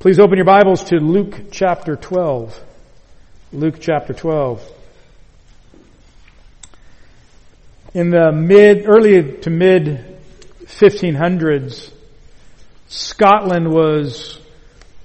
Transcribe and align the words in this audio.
Please 0.00 0.18
open 0.18 0.38
your 0.38 0.46
Bibles 0.46 0.84
to 0.84 0.96
Luke 0.96 1.50
chapter 1.50 1.94
12. 1.94 2.58
Luke 3.52 3.74
chapter 3.80 4.14
12. 4.14 4.66
In 7.92 8.08
the 8.08 8.32
mid, 8.32 8.88
early 8.88 9.36
to 9.40 9.50
mid 9.50 10.18
1500s, 10.62 11.92
Scotland 12.88 13.70
was 13.70 14.40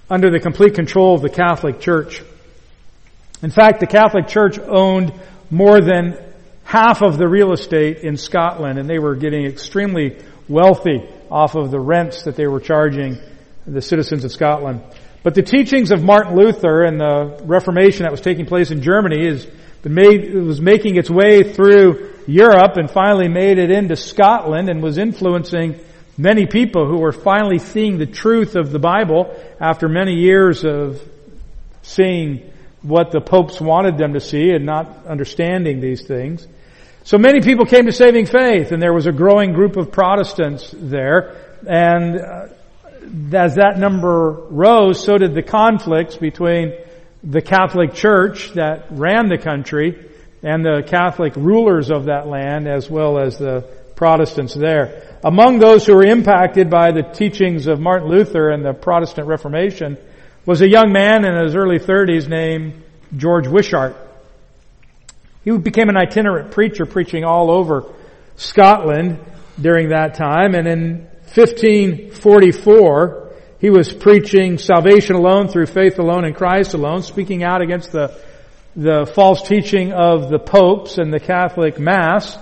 under 0.09 0.29
the 0.29 0.39
complete 0.39 0.75
control 0.75 1.15
of 1.15 1.21
the 1.21 1.29
Catholic 1.29 1.81
Church. 1.81 2.23
In 3.43 3.51
fact, 3.51 3.81
the 3.81 3.87
Catholic 3.87 4.29
Church 4.29 4.57
owned 4.57 5.11
more 5.51 5.81
than 5.81 6.17
half 6.63 7.01
of 7.01 7.17
the 7.17 7.27
real 7.27 7.51
estate 7.51 7.97
in 7.97 8.15
Scotland 8.15 8.79
and 8.79 8.89
they 8.89 8.99
were 8.99 9.17
getting 9.17 9.45
extremely 9.45 10.17
wealthy 10.47 11.03
off 11.29 11.55
of 11.55 11.69
the 11.69 11.81
rents 11.81 12.23
that 12.23 12.37
they 12.37 12.47
were 12.47 12.61
charging 12.61 13.19
the 13.67 13.81
citizens 13.81 14.23
of 14.23 14.31
Scotland. 14.31 14.81
But 15.23 15.33
the 15.33 15.41
teachings 15.41 15.91
of 15.91 16.03
Martin 16.03 16.35
Luther 16.35 16.83
and 16.83 16.99
the 16.99 17.41
Reformation 17.43 18.03
that 18.03 18.11
was 18.11 18.21
taking 18.21 18.45
place 18.45 18.71
in 18.71 18.81
Germany 18.81 19.25
is 19.25 19.47
made, 19.83 20.33
was 20.35 20.61
making 20.61 20.97
its 20.97 21.09
way 21.09 21.43
through 21.43 22.13
Europe 22.27 22.77
and 22.77 22.89
finally 22.89 23.27
made 23.27 23.57
it 23.57 23.71
into 23.71 23.95
Scotland 23.95 24.69
and 24.69 24.81
was 24.81 24.97
influencing 24.97 25.79
many 26.17 26.45
people 26.45 26.87
who 26.87 26.99
were 26.99 27.11
finally 27.11 27.59
seeing 27.59 27.97
the 27.97 28.05
truth 28.05 28.55
of 28.55 28.71
the 28.71 28.79
Bible 28.79 29.35
after 29.59 29.87
many 29.89 30.13
years 30.13 30.63
of 30.63 31.01
seeing 31.81 32.51
what 32.81 33.11
the 33.11 33.21
popes 33.21 33.59
wanted 33.59 33.97
them 33.97 34.13
to 34.13 34.19
see 34.19 34.51
and 34.51 34.65
not 34.65 35.05
understanding 35.07 35.81
these 35.81 36.05
things. 36.05 36.47
So 37.03 37.17
many 37.17 37.41
people 37.41 37.65
came 37.65 37.85
to 37.85 37.91
saving 37.91 38.27
faith 38.27 38.71
and 38.71 38.81
there 38.81 38.93
was 38.93 39.07
a 39.07 39.11
growing 39.11 39.53
group 39.53 39.75
of 39.75 39.91
Protestants 39.91 40.73
there 40.73 41.35
and 41.67 42.19
uh, 42.19 42.47
as 43.33 43.55
that 43.55 43.77
number 43.77 44.31
rose, 44.49 45.03
so 45.03 45.17
did 45.17 45.33
the 45.33 45.43
conflicts 45.43 46.17
between 46.17 46.73
the 47.23 47.41
Catholic 47.41 47.93
Church 47.93 48.51
that 48.53 48.87
ran 48.91 49.29
the 49.29 49.37
country 49.37 50.09
and 50.43 50.63
the 50.63 50.83
Catholic 50.85 51.35
rulers 51.35 51.89
of 51.89 52.05
that 52.05 52.27
land 52.27 52.67
as 52.67 52.89
well 52.89 53.19
as 53.19 53.37
the 53.37 53.67
Protestants 53.95 54.53
there. 54.53 55.17
Among 55.23 55.59
those 55.59 55.85
who 55.85 55.95
were 55.95 56.05
impacted 56.05 56.69
by 56.69 56.91
the 56.91 57.01
teachings 57.01 57.67
of 57.67 57.79
Martin 57.79 58.09
Luther 58.09 58.49
and 58.49 58.63
the 58.63 58.73
Protestant 58.73 59.27
Reformation 59.27 59.97
was 60.45 60.61
a 60.61 60.69
young 60.69 60.91
man 60.91 61.25
in 61.25 61.43
his 61.43 61.55
early 61.55 61.79
30s 61.79 62.27
named 62.27 62.83
George 63.15 63.47
Wishart. 63.47 63.95
He 65.43 65.57
became 65.57 65.89
an 65.89 65.97
itinerant 65.97 66.51
preacher 66.51 66.85
preaching 66.85 67.23
all 67.23 67.49
over 67.49 67.91
Scotland 68.35 69.19
during 69.59 69.89
that 69.89 70.15
time 70.15 70.55
and 70.55 70.67
in 70.67 71.07
1544, 71.35 73.33
he 73.59 73.69
was 73.69 73.93
preaching 73.93 74.57
salvation 74.57 75.17
alone 75.17 75.49
through 75.49 75.65
faith 75.65 75.99
alone 75.99 76.23
in 76.23 76.33
Christ 76.33 76.73
alone, 76.73 77.01
speaking 77.01 77.43
out 77.43 77.61
against 77.61 77.91
the, 77.91 78.17
the 78.75 79.11
false 79.13 79.45
teaching 79.45 79.91
of 79.91 80.29
the 80.29 80.39
popes 80.39 80.97
and 80.97 81.11
the 81.11 81.19
Catholic 81.19 81.77
Mass. 81.77 82.37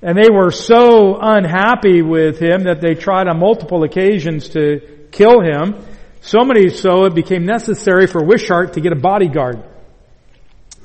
And 0.00 0.16
they 0.16 0.30
were 0.30 0.50
so 0.50 1.18
unhappy 1.20 2.00
with 2.00 2.38
him 2.38 2.64
that 2.64 2.80
they 2.80 2.94
tried 2.94 3.28
on 3.28 3.38
multiple 3.40 3.82
occasions 3.82 4.48
to 4.50 5.06
kill 5.10 5.42
him. 5.42 5.74
So 6.22 6.44
many 6.44 6.70
so 6.70 7.04
it 7.04 7.14
became 7.14 7.44
necessary 7.44 8.06
for 8.06 8.24
Wishart 8.24 8.72
to 8.74 8.80
get 8.80 8.92
a 8.92 8.96
bodyguard. 8.96 9.62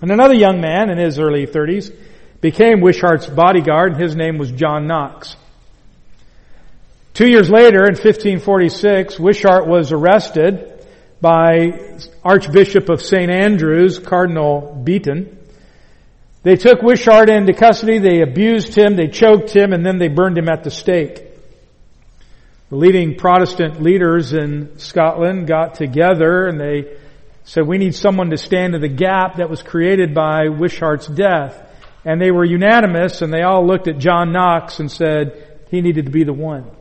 And 0.01 0.11
another 0.11 0.35
young 0.35 0.59
man 0.59 0.89
in 0.89 0.97
his 0.97 1.19
early 1.19 1.47
30s 1.47 1.95
became 2.41 2.81
Wishart's 2.81 3.27
bodyguard 3.27 3.93
and 3.93 4.01
his 4.01 4.13
name 4.13 4.37
was 4.37 4.51
John 4.51 4.87
Knox. 4.87 5.37
Two 7.13 7.29
years 7.29 7.47
later, 7.47 7.83
in 7.83 7.93
1546, 7.93 9.19
Wishart 9.19 9.67
was 9.67 9.91
arrested 9.91 10.83
by 11.21 11.99
Archbishop 12.23 12.89
of 12.89 13.03
St. 13.03 13.29
Andrews, 13.29 13.99
Cardinal 13.99 14.81
Beaton. 14.83 15.37
They 16.41 16.55
took 16.55 16.81
Wishart 16.81 17.29
into 17.29 17.53
custody, 17.53 17.99
they 17.99 18.21
abused 18.21 18.75
him, 18.75 18.95
they 18.95 19.09
choked 19.09 19.55
him, 19.55 19.73
and 19.73 19.85
then 19.85 19.99
they 19.99 20.07
burned 20.07 20.39
him 20.39 20.49
at 20.49 20.63
the 20.63 20.71
stake. 20.71 21.23
The 22.71 22.75
leading 22.77 23.15
Protestant 23.15 23.83
leaders 23.83 24.33
in 24.33 24.79
Scotland 24.79 25.45
got 25.45 25.75
together 25.75 26.47
and 26.47 26.59
they 26.59 26.97
said, 27.43 27.67
we 27.67 27.77
need 27.77 27.93
someone 27.93 28.31
to 28.31 28.37
stand 28.37 28.73
in 28.73 28.81
the 28.81 28.87
gap 28.87 29.35
that 29.35 29.51
was 29.51 29.61
created 29.61 30.15
by 30.15 30.49
Wishart's 30.49 31.05
death. 31.05 31.61
And 32.03 32.19
they 32.19 32.31
were 32.31 32.43
unanimous 32.43 33.21
and 33.21 33.31
they 33.31 33.43
all 33.43 33.67
looked 33.67 33.87
at 33.87 33.99
John 33.99 34.31
Knox 34.31 34.79
and 34.79 34.91
said 34.91 35.61
he 35.69 35.81
needed 35.81 36.05
to 36.05 36.11
be 36.11 36.23
the 36.23 36.33
one. 36.33 36.71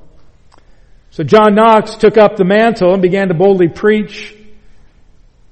So 1.12 1.22
John 1.24 1.54
Knox 1.54 1.96
took 1.96 2.16
up 2.16 2.36
the 2.36 2.44
mantle 2.44 2.94
and 2.94 3.02
began 3.02 3.28
to 3.28 3.34
boldly 3.34 3.68
preach 3.68 4.34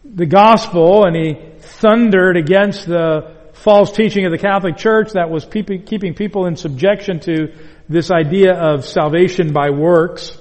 the 0.03 0.25
gospel 0.25 1.05
and 1.05 1.15
he 1.15 1.37
thundered 1.59 2.39
against 2.39 2.87
the 2.87 3.37
false 3.53 3.93
teaching 3.93 4.25
of 4.25 4.33
the 4.33 4.39
Catholic 4.39 4.79
Church 4.79 5.13
that 5.13 5.29
was 5.29 5.45
keeping 5.45 6.15
people 6.15 6.47
in 6.47 6.57
subjection 6.57 7.21
to 7.21 7.53
this 7.91 8.11
idea 8.11 8.55
of 8.55 8.87
salvation 8.87 9.53
by 9.53 9.69
works. 9.69 10.35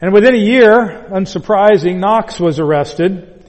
And 0.00 0.12
within 0.12 0.36
a 0.36 0.38
year, 0.38 1.08
unsurprising, 1.10 1.96
Knox 1.96 2.38
was 2.38 2.60
arrested. 2.60 3.44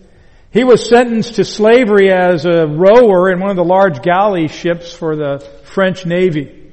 He 0.49 0.63
was 0.63 0.89
sentenced 0.89 1.35
to 1.35 1.45
slavery 1.45 2.11
as 2.11 2.47
a 2.47 2.65
rower 2.65 3.29
in 3.29 3.39
one 3.39 3.51
of 3.51 3.57
the 3.57 3.63
large 3.63 4.01
galley 4.01 4.47
ships 4.47 4.91
for 4.91 5.15
the 5.15 5.47
French 5.65 6.03
Navy. 6.03 6.64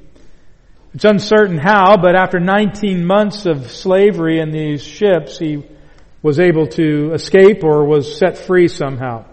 It's 0.95 1.07
uncertain 1.07 1.57
how, 1.57 1.97
but 1.97 2.15
after 2.15 2.39
19 2.39 3.07
months 3.07 3.47
of 3.47 3.71
slavery 3.71 4.41
in 4.41 4.51
these 4.51 4.83
ships, 4.83 5.39
he 5.39 5.65
was 6.21 6.39
able 6.39 6.67
to 6.67 7.13
escape 7.15 7.65
or 7.65 7.87
was 7.87 8.19
set 8.19 8.37
free 8.37 8.69
somehow. 8.69 9.25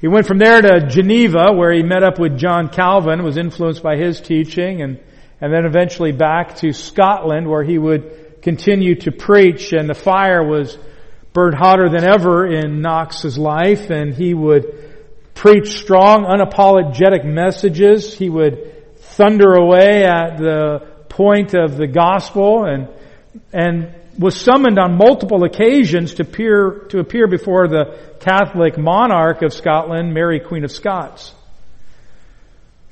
He 0.00 0.08
went 0.08 0.26
from 0.26 0.38
there 0.38 0.60
to 0.60 0.88
Geneva 0.88 1.52
where 1.54 1.72
he 1.72 1.84
met 1.84 2.02
up 2.02 2.18
with 2.18 2.36
John 2.36 2.68
Calvin, 2.68 3.22
was 3.22 3.36
influenced 3.36 3.80
by 3.80 3.96
his 3.96 4.20
teaching, 4.20 4.82
and, 4.82 4.98
and 5.40 5.52
then 5.52 5.66
eventually 5.66 6.10
back 6.10 6.56
to 6.56 6.72
Scotland 6.72 7.48
where 7.48 7.62
he 7.62 7.78
would 7.78 8.42
continue 8.42 8.96
to 8.96 9.12
preach 9.12 9.72
and 9.72 9.88
the 9.88 9.94
fire 9.94 10.42
was 10.42 10.76
burned 11.32 11.54
hotter 11.54 11.88
than 11.88 12.02
ever 12.02 12.44
in 12.44 12.80
Knox's 12.80 13.38
life 13.38 13.90
and 13.90 14.14
he 14.14 14.34
would 14.34 15.32
preach 15.32 15.78
strong, 15.78 16.24
unapologetic 16.24 17.24
messages. 17.24 18.18
He 18.18 18.28
would 18.28 18.75
thunder 19.16 19.54
away 19.54 20.04
at 20.04 20.36
the 20.36 20.86
point 21.08 21.54
of 21.54 21.76
the 21.78 21.86
gospel 21.86 22.64
and, 22.64 22.88
and 23.50 23.94
was 24.18 24.38
summoned 24.38 24.78
on 24.78 24.96
multiple 24.96 25.44
occasions 25.44 26.14
to 26.14 26.22
appear, 26.22 26.86
to 26.90 26.98
appear 26.98 27.26
before 27.26 27.66
the 27.66 27.98
Catholic 28.20 28.76
monarch 28.76 29.40
of 29.42 29.54
Scotland, 29.54 30.12
Mary 30.12 30.40
Queen 30.40 30.64
of 30.64 30.70
Scots. 30.70 31.34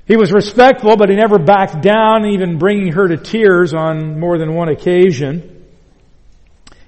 He 0.06 0.16
was 0.16 0.32
respectful, 0.32 0.96
but 0.96 1.10
he 1.10 1.16
never 1.16 1.38
backed 1.38 1.82
down, 1.82 2.26
even 2.26 2.58
bringing 2.58 2.92
her 2.92 3.08
to 3.08 3.16
tears 3.16 3.74
on 3.74 4.18
more 4.18 4.38
than 4.38 4.54
one 4.54 4.68
occasion. 4.68 5.64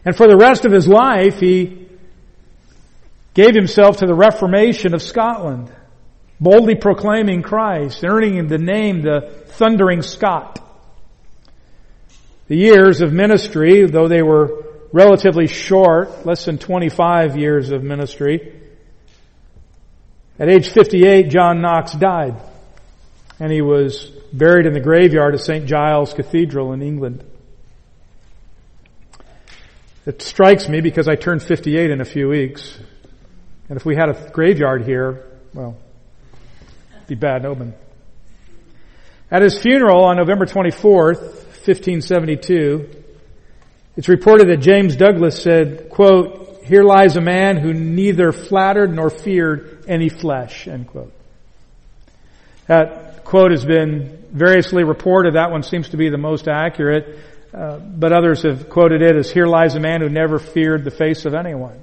And 0.04 0.16
for 0.16 0.26
the 0.26 0.36
rest 0.36 0.64
of 0.64 0.72
his 0.72 0.88
life, 0.88 1.41
he 1.41 1.88
gave 3.34 3.54
himself 3.54 3.98
to 3.98 4.06
the 4.06 4.14
Reformation 4.14 4.94
of 4.94 5.03
Scotland 5.03 5.70
boldly 6.41 6.74
proclaiming 6.74 7.42
Christ, 7.42 8.04
earning 8.04 8.36
him 8.36 8.48
the 8.48 8.58
name 8.58 9.02
the 9.02 9.30
Thundering 9.47 10.02
Scot. 10.02 10.62
The 12.48 12.56
years 12.56 13.00
of 13.00 13.12
ministry, 13.12 13.86
though 13.86 14.08
they 14.08 14.22
were 14.22 14.64
relatively 14.92 15.47
short, 15.47 16.24
less 16.26 16.44
than 16.44 16.58
25 16.58 17.36
years 17.36 17.70
of 17.70 17.82
ministry, 17.82 18.52
at 20.38 20.48
age 20.48 20.69
58, 20.69 21.30
John 21.30 21.62
Knox 21.62 21.92
died, 21.92 22.36
and 23.41 23.50
he 23.50 23.62
was 23.62 24.10
buried 24.32 24.66
in 24.66 24.74
the 24.74 24.80
graveyard 24.80 25.34
of 25.34 25.41
St. 25.41 25.66
Giles 25.66 26.12
Cathedral 26.12 26.72
in 26.72 26.82
England. 26.82 27.24
It 30.04 30.22
strikes 30.22 30.68
me 30.68 30.80
because 30.82 31.09
I 31.09 31.16
turned 31.16 31.42
58 31.42 31.91
in 31.91 32.00
a 32.00 32.04
few 32.04 32.28
weeks, 32.28 32.78
and 33.68 33.77
if 33.77 33.84
we 33.84 33.97
had 33.97 34.10
a 34.10 34.30
graveyard 34.30 34.84
here, 34.84 35.24
well, 35.53 35.77
be 37.06 37.14
bad 37.14 37.44
omen. 37.44 37.74
At 39.30 39.42
his 39.42 39.58
funeral 39.58 40.04
on 40.04 40.16
November 40.16 40.47
24th, 40.47 41.20
1572, 41.66 43.04
it's 43.97 44.08
reported 44.08 44.48
that 44.48 44.58
James 44.58 44.94
Douglas 44.94 45.42
said, 45.42 45.88
quote, 45.91 46.62
here 46.64 46.82
lies 46.82 47.16
a 47.16 47.20
man 47.20 47.56
who 47.56 47.72
neither 47.72 48.32
flattered 48.32 48.94
nor 48.94 49.10
feared 49.10 49.84
any 49.88 50.08
flesh, 50.08 50.66
end 50.68 50.88
quote. 50.88 51.12
That 52.66 53.24
quote 53.24 53.53
has 53.53 53.64
been 53.64 54.24
variously 54.32 54.84
reported. 54.84 55.34
That 55.34 55.50
one 55.50 55.62
seems 55.62 55.91
to 55.91 55.97
be 55.97 56.08
the 56.08 56.18
most 56.18 56.48
accurate. 56.48 57.18
Uh, 57.54 57.78
but 57.78 58.12
others 58.12 58.42
have 58.42 58.68
quoted 58.68 59.00
it 59.00 59.16
as 59.16 59.30
here 59.30 59.47
lies 59.47 59.76
a 59.76 59.80
man 59.80 60.00
who 60.00 60.08
never 60.08 60.38
feared 60.38 60.84
the 60.84 60.91
face 60.91 61.24
of 61.24 61.34
anyone. 61.34 61.82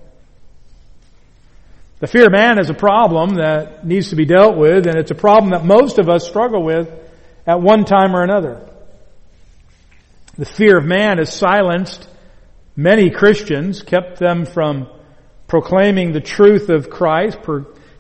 The 2.04 2.08
fear 2.08 2.26
of 2.26 2.34
man 2.34 2.60
is 2.60 2.70
a 2.70 2.74
problem 2.74 3.36
that 3.36 3.88
needs 3.88 4.10
to 4.10 4.18
be 4.18 4.26
dealt 4.26 4.58
with, 4.58 4.88
and 4.88 4.98
it's 4.98 5.12
a 5.12 5.16
problem 5.16 5.52
that 5.52 5.64
most 5.64 6.00
of 6.00 6.10
us 6.10 6.28
struggle 6.28 6.62
with 6.62 6.90
at 7.48 7.62
one 7.62 7.86
time 7.86 8.14
or 8.14 8.24
another. 8.24 8.70
The 10.38 10.44
fear 10.44 10.78
of 10.78 10.84
man 10.84 11.20
has 11.20 11.34
silenced 11.34 12.06
many 12.76 13.10
Christians, 13.10 13.84
kept 13.84 14.20
them 14.20 14.46
from 14.46 14.90
proclaiming 15.48 16.12
the 16.12 16.20
truth 16.20 16.68
of 16.68 16.90
Christ, 16.90 17.38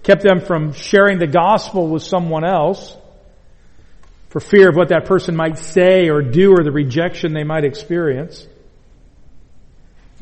kept 0.03 0.21
them 0.21 0.41
from 0.41 0.73
sharing 0.73 1.17
the 1.17 1.27
gospel 1.27 1.87
with 1.87 2.03
someone 2.03 2.43
else 2.43 2.97
for 4.27 4.41
fear 4.41 4.67
of 4.67 4.75
what 4.75 4.89
that 4.89 5.05
person 5.05 5.33
might 5.33 5.57
say 5.57 6.09
or 6.09 6.21
do 6.21 6.51
or 6.51 6.65
the 6.65 6.73
rejection 6.73 7.31
they 7.31 7.45
might 7.45 7.63
experience. 7.63 8.45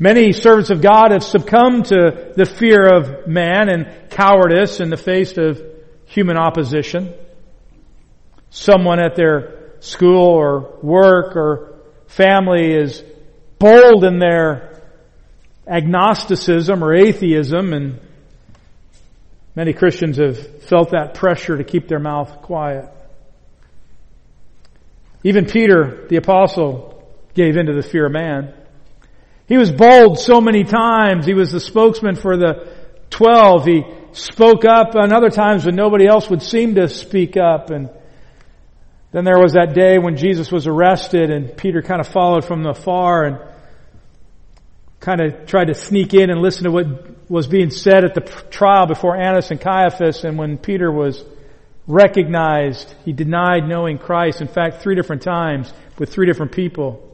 Many 0.02 0.32
servants 0.32 0.70
of 0.70 0.82
God 0.82 1.12
have 1.12 1.22
succumbed 1.22 1.84
to 1.84 2.32
the 2.34 2.44
fear 2.44 2.92
of 2.92 3.28
man 3.28 3.68
and 3.68 4.10
cowardice 4.10 4.80
in 4.80 4.90
the 4.90 4.96
face 4.96 5.38
of 5.38 5.62
human 6.06 6.36
opposition. 6.36 7.14
Someone 8.50 8.98
at 8.98 9.14
their 9.14 9.76
school 9.78 10.26
or 10.26 10.76
work 10.82 11.36
or 11.36 11.78
family 12.08 12.74
is 12.74 13.04
bold 13.60 14.02
in 14.02 14.18
their 14.18 14.82
agnosticism 15.68 16.82
or 16.82 16.92
atheism 16.96 17.72
and 17.72 18.00
many 19.54 19.72
Christians 19.72 20.16
have 20.16 20.64
felt 20.64 20.90
that 20.90 21.14
pressure 21.14 21.58
to 21.58 21.62
keep 21.62 21.86
their 21.86 22.00
mouth 22.00 22.42
quiet. 22.42 22.88
Even 25.22 25.46
Peter, 25.46 26.08
the 26.08 26.16
apostle, 26.16 27.08
gave 27.34 27.56
in 27.56 27.66
to 27.66 27.72
the 27.72 27.88
fear 27.88 28.06
of 28.06 28.12
man. 28.12 28.52
He 29.52 29.58
was 29.58 29.70
bold 29.70 30.18
so 30.18 30.40
many 30.40 30.64
times. 30.64 31.26
He 31.26 31.34
was 31.34 31.52
the 31.52 31.60
spokesman 31.60 32.16
for 32.16 32.38
the 32.38 32.74
twelve. 33.10 33.66
He 33.66 33.84
spoke 34.12 34.64
up 34.64 34.96
on 34.96 35.12
other 35.12 35.28
times 35.28 35.66
when 35.66 35.76
nobody 35.76 36.06
else 36.06 36.30
would 36.30 36.40
seem 36.40 36.76
to 36.76 36.88
speak 36.88 37.36
up. 37.36 37.68
And 37.68 37.90
then 39.10 39.24
there 39.24 39.38
was 39.38 39.52
that 39.52 39.74
day 39.74 39.98
when 39.98 40.16
Jesus 40.16 40.50
was 40.50 40.66
arrested 40.66 41.30
and 41.30 41.54
Peter 41.54 41.82
kind 41.82 42.00
of 42.00 42.08
followed 42.08 42.46
from 42.46 42.64
afar 42.64 43.26
and 43.26 43.40
kind 45.00 45.20
of 45.20 45.44
tried 45.44 45.66
to 45.66 45.74
sneak 45.74 46.14
in 46.14 46.30
and 46.30 46.40
listen 46.40 46.64
to 46.64 46.70
what 46.70 47.30
was 47.30 47.46
being 47.46 47.68
said 47.68 48.06
at 48.06 48.14
the 48.14 48.22
trial 48.48 48.86
before 48.86 49.14
Annas 49.14 49.50
and 49.50 49.60
Caiaphas. 49.60 50.24
And 50.24 50.38
when 50.38 50.56
Peter 50.56 50.90
was 50.90 51.22
recognized, 51.86 52.90
he 53.04 53.12
denied 53.12 53.68
knowing 53.68 53.98
Christ. 53.98 54.40
In 54.40 54.48
fact, 54.48 54.80
three 54.80 54.94
different 54.94 55.20
times 55.20 55.70
with 55.98 56.10
three 56.10 56.24
different 56.24 56.52
people. 56.52 57.11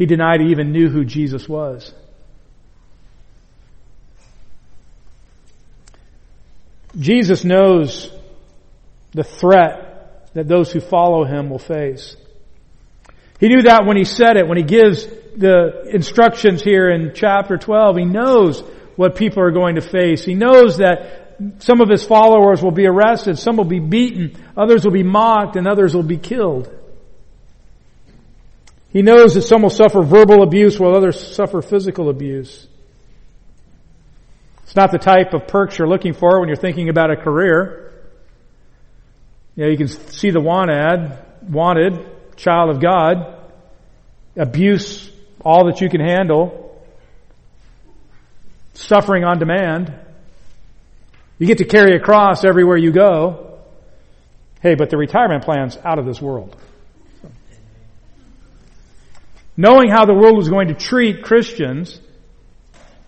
He 0.00 0.06
denied 0.06 0.40
he 0.40 0.52
even 0.52 0.72
knew 0.72 0.88
who 0.88 1.04
Jesus 1.04 1.46
was. 1.46 1.92
Jesus 6.98 7.44
knows 7.44 8.10
the 9.12 9.24
threat 9.24 10.32
that 10.32 10.48
those 10.48 10.72
who 10.72 10.80
follow 10.80 11.26
him 11.26 11.50
will 11.50 11.58
face. 11.58 12.16
He 13.40 13.48
knew 13.48 13.60
that 13.64 13.84
when 13.84 13.98
he 13.98 14.06
said 14.06 14.38
it, 14.38 14.48
when 14.48 14.56
he 14.56 14.64
gives 14.64 15.04
the 15.36 15.82
instructions 15.92 16.62
here 16.62 16.88
in 16.88 17.12
chapter 17.14 17.58
12, 17.58 17.98
he 17.98 18.04
knows 18.06 18.62
what 18.96 19.16
people 19.16 19.42
are 19.42 19.50
going 19.50 19.74
to 19.74 19.82
face. 19.82 20.24
He 20.24 20.34
knows 20.34 20.78
that 20.78 21.36
some 21.58 21.82
of 21.82 21.90
his 21.90 22.06
followers 22.06 22.62
will 22.62 22.70
be 22.70 22.86
arrested, 22.86 23.38
some 23.38 23.58
will 23.58 23.64
be 23.64 23.80
beaten, 23.80 24.42
others 24.56 24.82
will 24.82 24.92
be 24.92 25.02
mocked, 25.02 25.56
and 25.56 25.68
others 25.68 25.94
will 25.94 26.02
be 26.02 26.16
killed. 26.16 26.74
He 28.92 29.02
knows 29.02 29.34
that 29.34 29.42
some 29.42 29.62
will 29.62 29.70
suffer 29.70 30.02
verbal 30.02 30.42
abuse 30.42 30.78
while 30.78 30.96
others 30.96 31.34
suffer 31.34 31.62
physical 31.62 32.08
abuse. 32.08 32.66
It's 34.64 34.74
not 34.74 34.90
the 34.90 34.98
type 34.98 35.32
of 35.32 35.46
perks 35.46 35.78
you're 35.78 35.88
looking 35.88 36.12
for 36.12 36.40
when 36.40 36.48
you're 36.48 36.56
thinking 36.56 36.88
about 36.88 37.10
a 37.10 37.16
career. 37.16 37.92
You 39.54 39.64
know, 39.64 39.70
you 39.70 39.76
can 39.76 39.88
see 39.88 40.30
the 40.30 40.40
want 40.40 40.70
ad, 40.70 41.24
wanted, 41.48 42.36
child 42.36 42.70
of 42.70 42.80
God, 42.80 43.36
abuse, 44.36 45.10
all 45.44 45.66
that 45.66 45.80
you 45.80 45.88
can 45.88 46.00
handle, 46.00 46.84
suffering 48.74 49.24
on 49.24 49.38
demand. 49.38 49.94
You 51.38 51.46
get 51.46 51.58
to 51.58 51.64
carry 51.64 51.96
a 51.96 52.00
cross 52.00 52.44
everywhere 52.44 52.76
you 52.76 52.92
go. 52.92 53.58
Hey, 54.62 54.74
but 54.74 54.90
the 54.90 54.96
retirement 54.96 55.44
plan's 55.44 55.76
out 55.78 55.98
of 55.98 56.06
this 56.06 56.20
world 56.20 56.56
knowing 59.60 59.90
how 59.90 60.06
the 60.06 60.14
world 60.14 60.38
was 60.38 60.48
going 60.48 60.68
to 60.68 60.74
treat 60.74 61.22
Christians, 61.22 62.00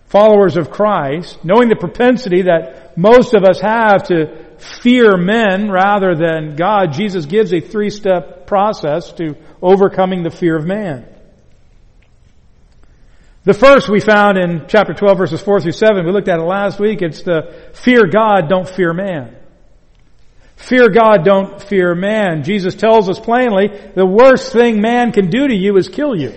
followers 0.05 0.55
of 0.55 0.69
Christ, 0.69 1.43
knowing 1.43 1.67
the 1.67 1.75
propensity 1.75 2.43
that 2.43 2.95
most 2.95 3.33
of 3.33 3.43
us 3.43 3.59
have 3.59 4.03
to 4.09 4.45
fear 4.59 5.17
men 5.17 5.71
rather 5.71 6.13
than 6.13 6.55
God, 6.55 6.93
Jesus 6.93 7.25
gives 7.25 7.51
a 7.53 7.59
three-step 7.59 8.45
process 8.45 9.11
to 9.13 9.35
overcoming 9.63 10.21
the 10.21 10.29
fear 10.29 10.55
of 10.55 10.63
man. 10.63 11.07
The 13.45 13.55
first 13.55 13.89
we 13.89 13.99
found 13.99 14.37
in 14.37 14.67
chapter 14.67 14.93
12 14.93 15.17
verses 15.17 15.41
4 15.41 15.59
through 15.59 15.71
7, 15.71 16.05
we 16.05 16.11
looked 16.11 16.27
at 16.27 16.39
it 16.39 16.43
last 16.43 16.79
week, 16.79 17.01
it's 17.01 17.23
the 17.23 17.71
fear 17.73 18.05
God, 18.05 18.47
don't 18.47 18.69
fear 18.69 18.93
man. 18.93 19.35
Fear 20.63 20.91
God, 20.91 21.25
don't 21.25 21.61
fear 21.61 21.93
man. 21.93 22.43
Jesus 22.43 22.73
tells 22.73 23.09
us 23.09 23.19
plainly, 23.19 23.67
the 23.95 24.05
worst 24.05 24.53
thing 24.53 24.79
man 24.79 25.11
can 25.11 25.29
do 25.29 25.45
to 25.45 25.53
you 25.53 25.75
is 25.75 25.89
kill 25.89 26.15
you. 26.15 26.33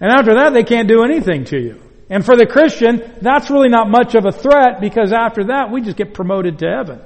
And 0.00 0.12
after 0.12 0.34
that, 0.34 0.52
they 0.52 0.62
can't 0.62 0.86
do 0.86 1.02
anything 1.02 1.44
to 1.46 1.58
you. 1.58 1.82
And 2.08 2.24
for 2.24 2.36
the 2.36 2.46
Christian, 2.46 3.16
that's 3.20 3.50
really 3.50 3.70
not 3.70 3.90
much 3.90 4.14
of 4.14 4.24
a 4.24 4.30
threat 4.30 4.80
because 4.80 5.12
after 5.12 5.46
that, 5.46 5.72
we 5.72 5.80
just 5.80 5.96
get 5.96 6.14
promoted 6.14 6.60
to 6.60 6.68
heaven. 6.68 7.00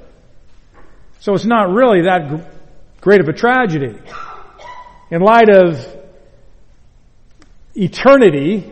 So 1.20 1.32
it's 1.32 1.46
not 1.46 1.70
really 1.70 2.02
that 2.02 3.00
great 3.00 3.22
of 3.22 3.28
a 3.28 3.32
tragedy. 3.32 3.98
In 5.10 5.22
light 5.22 5.48
of 5.48 5.82
eternity, 7.74 8.70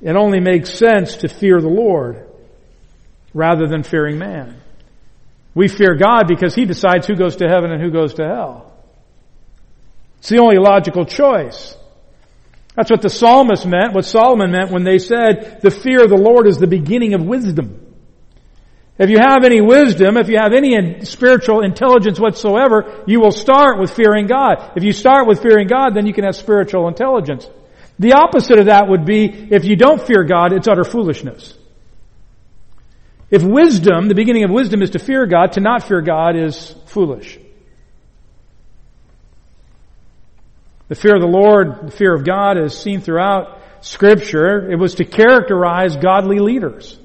it 0.00 0.14
only 0.14 0.38
makes 0.38 0.70
sense 0.70 1.16
to 1.16 1.28
fear 1.28 1.60
the 1.60 1.68
Lord 1.68 2.24
rather 3.34 3.66
than 3.66 3.82
fearing 3.82 4.16
man. 4.16 4.62
We 5.56 5.68
fear 5.68 5.94
God 5.94 6.28
because 6.28 6.54
He 6.54 6.66
decides 6.66 7.06
who 7.06 7.16
goes 7.16 7.36
to 7.36 7.48
heaven 7.48 7.72
and 7.72 7.82
who 7.82 7.90
goes 7.90 8.14
to 8.14 8.24
hell. 8.24 8.74
It's 10.18 10.28
the 10.28 10.38
only 10.38 10.58
logical 10.58 11.06
choice. 11.06 11.74
That's 12.74 12.90
what 12.90 13.00
the 13.00 13.08
psalmist 13.08 13.64
meant, 13.64 13.94
what 13.94 14.04
Solomon 14.04 14.52
meant 14.52 14.70
when 14.70 14.84
they 14.84 14.98
said, 14.98 15.60
the 15.62 15.70
fear 15.70 16.04
of 16.04 16.10
the 16.10 16.18
Lord 16.18 16.46
is 16.46 16.58
the 16.58 16.66
beginning 16.66 17.14
of 17.14 17.22
wisdom. 17.22 17.94
If 18.98 19.08
you 19.08 19.16
have 19.18 19.44
any 19.44 19.62
wisdom, 19.62 20.18
if 20.18 20.28
you 20.28 20.36
have 20.36 20.52
any 20.52 21.02
spiritual 21.06 21.64
intelligence 21.64 22.20
whatsoever, 22.20 23.04
you 23.06 23.20
will 23.20 23.32
start 23.32 23.80
with 23.80 23.90
fearing 23.90 24.26
God. 24.26 24.72
If 24.76 24.84
you 24.84 24.92
start 24.92 25.26
with 25.26 25.40
fearing 25.40 25.68
God, 25.68 25.94
then 25.94 26.04
you 26.04 26.12
can 26.12 26.24
have 26.24 26.36
spiritual 26.36 26.86
intelligence. 26.86 27.48
The 27.98 28.12
opposite 28.12 28.58
of 28.58 28.66
that 28.66 28.88
would 28.88 29.06
be, 29.06 29.24
if 29.24 29.64
you 29.64 29.76
don't 29.76 30.06
fear 30.06 30.22
God, 30.24 30.52
it's 30.52 30.68
utter 30.68 30.84
foolishness. 30.84 31.54
If 33.30 33.42
wisdom, 33.42 34.08
the 34.08 34.14
beginning 34.14 34.44
of 34.44 34.50
wisdom 34.50 34.82
is 34.82 34.90
to 34.90 34.98
fear 34.98 35.26
God, 35.26 35.52
to 35.52 35.60
not 35.60 35.82
fear 35.82 36.00
God 36.00 36.36
is 36.36 36.74
foolish. 36.86 37.38
The 40.88 40.94
fear 40.94 41.16
of 41.16 41.20
the 41.20 41.26
Lord, 41.26 41.88
the 41.88 41.90
fear 41.90 42.14
of 42.14 42.24
God 42.24 42.56
is 42.56 42.78
seen 42.78 43.00
throughout 43.00 43.60
scripture. 43.80 44.70
It 44.70 44.78
was 44.78 44.94
to 44.96 45.04
characterize 45.04 45.96
godly 45.96 46.38
leaders. 46.38 46.98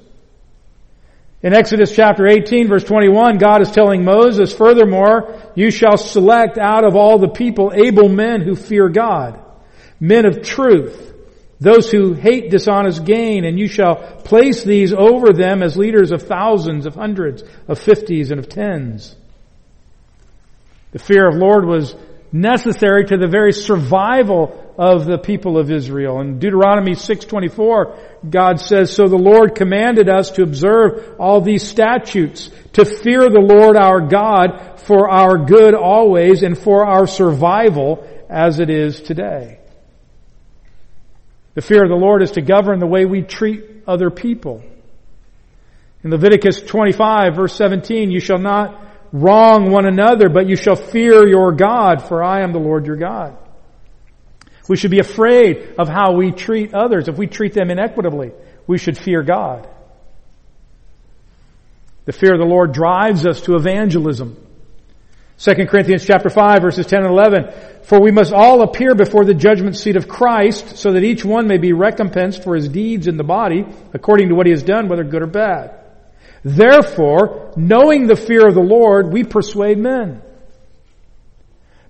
In 1.42 1.52
Exodus 1.52 1.92
chapter 1.92 2.28
18 2.28 2.68
verse 2.68 2.84
21, 2.84 3.38
God 3.38 3.62
is 3.62 3.72
telling 3.72 4.04
Moses, 4.04 4.54
furthermore, 4.54 5.42
you 5.56 5.72
shall 5.72 5.96
select 5.96 6.56
out 6.56 6.84
of 6.84 6.94
all 6.94 7.18
the 7.18 7.28
people 7.28 7.72
able 7.74 8.08
men 8.08 8.42
who 8.42 8.54
fear 8.54 8.88
God, 8.88 9.40
men 9.98 10.24
of 10.24 10.42
truth, 10.42 11.11
those 11.62 11.90
who 11.90 12.12
hate 12.12 12.50
dishonest 12.50 13.04
gain, 13.04 13.44
and 13.44 13.58
you 13.58 13.68
shall 13.68 13.96
place 14.24 14.64
these 14.64 14.92
over 14.92 15.32
them 15.32 15.62
as 15.62 15.76
leaders 15.76 16.10
of 16.10 16.22
thousands, 16.22 16.86
of 16.86 16.96
hundreds, 16.96 17.44
of 17.68 17.78
fifties, 17.78 18.32
and 18.32 18.40
of 18.40 18.48
tens. 18.48 19.14
The 20.90 20.98
fear 20.98 21.28
of 21.28 21.36
Lord 21.36 21.64
was 21.64 21.94
necessary 22.32 23.04
to 23.04 23.16
the 23.16 23.28
very 23.28 23.52
survival 23.52 24.74
of 24.76 25.06
the 25.06 25.18
people 25.18 25.56
of 25.56 25.70
Israel. 25.70 26.20
In 26.20 26.38
Deuteronomy 26.40 26.94
6:24, 26.94 27.94
God 28.28 28.58
says, 28.58 28.90
"So 28.90 29.06
the 29.06 29.16
Lord 29.16 29.54
commanded 29.54 30.08
us 30.08 30.32
to 30.32 30.42
observe 30.42 31.14
all 31.18 31.40
these 31.40 31.62
statutes, 31.62 32.50
to 32.72 32.84
fear 32.84 33.28
the 33.28 33.38
Lord 33.40 33.76
our 33.76 34.00
God 34.00 34.60
for 34.76 35.08
our 35.08 35.38
good 35.38 35.74
always 35.74 36.42
and 36.42 36.58
for 36.58 36.84
our 36.86 37.06
survival 37.06 38.02
as 38.28 38.58
it 38.58 38.70
is 38.70 39.00
today." 39.00 39.58
The 41.54 41.62
fear 41.62 41.82
of 41.82 41.90
the 41.90 41.96
Lord 41.96 42.22
is 42.22 42.32
to 42.32 42.40
govern 42.40 42.78
the 42.78 42.86
way 42.86 43.04
we 43.04 43.22
treat 43.22 43.64
other 43.86 44.10
people. 44.10 44.62
In 46.02 46.10
Leviticus 46.10 46.62
25 46.62 47.36
verse 47.36 47.54
17, 47.54 48.10
you 48.10 48.20
shall 48.20 48.38
not 48.38 48.82
wrong 49.12 49.70
one 49.70 49.86
another, 49.86 50.28
but 50.28 50.48
you 50.48 50.56
shall 50.56 50.76
fear 50.76 51.28
your 51.28 51.52
God, 51.52 52.08
for 52.08 52.22
I 52.22 52.42
am 52.42 52.52
the 52.52 52.58
Lord 52.58 52.86
your 52.86 52.96
God. 52.96 53.36
We 54.68 54.76
should 54.76 54.90
be 54.90 55.00
afraid 55.00 55.74
of 55.78 55.88
how 55.88 56.14
we 56.14 56.30
treat 56.32 56.72
others. 56.72 57.08
If 57.08 57.18
we 57.18 57.26
treat 57.26 57.52
them 57.52 57.70
inequitably, 57.70 58.32
we 58.66 58.78
should 58.78 58.96
fear 58.96 59.22
God. 59.22 59.68
The 62.04 62.12
fear 62.12 62.32
of 62.32 62.40
the 62.40 62.46
Lord 62.46 62.72
drives 62.72 63.26
us 63.26 63.42
to 63.42 63.56
evangelism. 63.56 64.36
2 65.42 65.66
Corinthians 65.66 66.06
chapter 66.06 66.30
5 66.30 66.62
verses 66.62 66.86
10 66.86 67.00
and 67.00 67.10
11. 67.10 67.50
For 67.82 68.00
we 68.00 68.12
must 68.12 68.32
all 68.32 68.62
appear 68.62 68.94
before 68.94 69.24
the 69.24 69.34
judgment 69.34 69.76
seat 69.76 69.96
of 69.96 70.06
Christ 70.06 70.76
so 70.76 70.92
that 70.92 71.02
each 71.02 71.24
one 71.24 71.48
may 71.48 71.58
be 71.58 71.72
recompensed 71.72 72.44
for 72.44 72.54
his 72.54 72.68
deeds 72.68 73.08
in 73.08 73.16
the 73.16 73.24
body 73.24 73.66
according 73.92 74.28
to 74.28 74.36
what 74.36 74.46
he 74.46 74.52
has 74.52 74.62
done, 74.62 74.88
whether 74.88 75.02
good 75.02 75.22
or 75.22 75.26
bad. 75.26 75.80
Therefore, 76.44 77.52
knowing 77.56 78.06
the 78.06 78.14
fear 78.14 78.46
of 78.46 78.54
the 78.54 78.60
Lord, 78.60 79.12
we 79.12 79.24
persuade 79.24 79.78
men. 79.78 80.22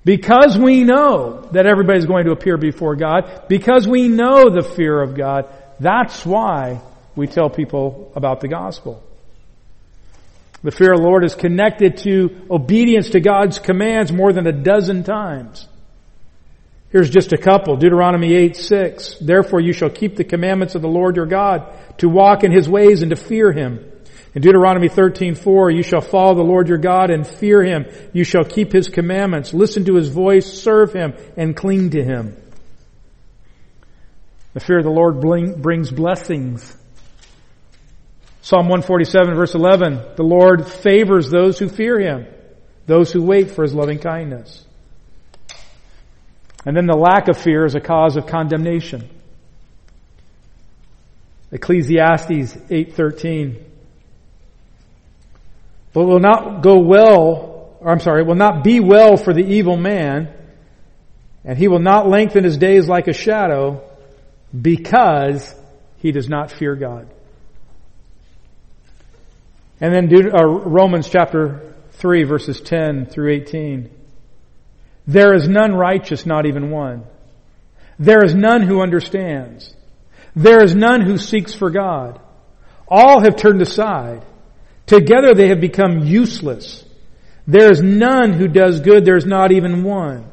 Because 0.03 0.57
we 0.57 0.83
know 0.83 1.43
that 1.53 1.67
everybody's 1.67 2.07
going 2.07 2.25
to 2.25 2.33
appear 2.33 2.57
before 2.57 2.97
God, 2.97 3.45
because 3.49 3.87
we 3.87 4.09
know 4.09 4.49
the 4.49 4.63
fear 4.63 4.99
of 4.99 5.15
God, 5.15 5.47
that's 5.79 6.25
why 6.25 6.81
we 7.15 7.27
tell 7.27 7.51
people 7.51 8.13
about 8.17 8.41
the 8.41 8.49
gospel. 8.49 9.03
The 10.63 10.71
fear 10.71 10.93
of 10.93 11.01
the 11.01 11.07
Lord 11.07 11.25
is 11.25 11.35
connected 11.35 11.97
to 11.99 12.47
obedience 12.51 13.11
to 13.11 13.21
God's 13.21 13.59
commands 13.59 14.13
more 14.13 14.33
than 14.33 14.47
a 14.47 14.53
dozen 14.53 15.03
times. 15.03 15.67
Here's 16.91 17.11
just 17.11 17.33
a 17.33 17.39
couple. 17.39 17.77
Deuteronomy 17.77 18.35
8, 18.35 18.57
6. 18.57 19.17
Therefore 19.21 19.61
you 19.61 19.73
shall 19.73 19.91
keep 19.91 20.15
the 20.15 20.25
commandments 20.25 20.75
of 20.75 20.83
the 20.83 20.89
Lord 20.89 21.17
your 21.17 21.27
God 21.27 21.75
to 21.99 22.09
walk 22.09 22.45
in 22.45 22.53
his 22.53 22.69
ways 22.69 23.03
and 23.03 23.11
to 23.11 23.17
fear 23.17 23.51
him. 23.51 23.89
In 24.35 24.43
Deuteronomy 24.43 24.89
13, 24.89 25.35
4, 25.35 25.71
you 25.71 25.83
shall 25.83 26.01
follow 26.01 26.35
the 26.35 26.43
Lord 26.43 26.69
your 26.69 26.79
God 26.79 27.11
and 27.11 27.27
fear 27.27 27.63
him. 27.63 27.87
You 28.13 28.25
shall 28.25 28.45
keep 28.45 28.73
his 28.73 28.89
commandments, 28.89 29.53
listen 29.53 29.85
to 29.87 29.97
his 29.97 30.09
voice, 30.09 30.47
serve 30.47 30.93
him, 30.93 31.15
and 31.37 31.57
cling 31.57 31.91
to 31.91 32.05
him. 32.05 32.37
The 34.55 34.61
fear 34.61 34.79
of 34.79 34.85
the 34.85 34.91
Lord 34.91 35.21
brings 35.21 35.91
blessings. 35.91 36.77
Psalm 38.43 38.69
147 38.69 39.37
verse 39.37 39.55
11, 39.55 40.17
the 40.17 40.25
Lord 40.25 40.69
favors 40.69 41.31
those 41.31 41.61
who 41.61 41.69
fear 41.69 42.01
Him, 42.01 42.27
those 42.87 43.13
who 43.13 43.23
wait 43.23 43.53
for 43.53 43.63
His 43.63 43.73
loving 43.73 44.01
kindness. 44.01 44.65
And 46.67 46.77
then 46.77 46.87
the 46.87 46.97
lack 46.97 47.29
of 47.29 47.37
fear 47.37 47.65
is 47.65 47.77
a 47.77 47.81
cause 47.81 48.17
of 48.17 48.27
condemnation. 48.27 49.09
Ecclesiastes 51.53 52.57
8:13 52.69 53.63
But 55.93 56.05
will 56.05 56.21
not 56.21 56.63
go 56.63 56.81
well, 56.81 57.77
or 57.81 57.93
I'm 57.93 58.01
sorry, 58.01 58.25
will 58.25 58.35
not 58.35 58.65
be 58.65 58.81
well 58.81 59.17
for 59.17 59.33
the 59.33 59.45
evil 59.45 59.77
man, 59.77 60.33
and 61.45 61.57
he 61.57 61.69
will 61.69 61.81
not 61.81 62.09
lengthen 62.09 62.43
his 62.43 62.57
days 62.57 62.89
like 62.89 63.07
a 63.07 63.13
shadow 63.13 63.83
because 64.59 65.55
he 65.99 66.11
does 66.11 66.29
not 66.29 66.51
fear 66.51 66.75
God. 66.75 67.09
And 69.83 69.93
then 69.93 70.33
uh, 70.33 70.45
Romans 70.45 71.11
chapter 71.11 71.75
3 71.95 72.23
verses 72.23 72.61
10 72.61 73.07
through 73.07 73.33
18. 73.33 73.91
There 75.09 75.35
is 75.35 75.49
none 75.49 75.75
righteous, 75.75 76.25
not 76.25 76.47
even 76.47 76.71
one. 76.71 77.03
There 77.99 78.25
is 78.25 78.33
none 78.33 78.63
who 78.63 78.81
understands. 78.81 79.75
There 80.37 80.63
is 80.63 80.77
none 80.77 81.01
who 81.01 81.19
seeks 81.19 81.53
for 81.53 81.69
God. 81.69 82.21
All 82.87 83.23
have 83.23 83.35
turned 83.35 83.61
aside. 83.61 84.25
Together 84.87 85.35
they 85.35 85.49
have 85.49 85.61
become 85.61 86.07
useless. 86.07 86.85
There 87.49 87.73
is 87.73 87.83
none 87.83 88.35
who 88.35 88.47
does 88.47 88.79
good. 88.83 89.05
There 89.05 89.17
is 89.17 89.27
not 89.27 89.51
even 89.51 89.83
one. 89.83 90.31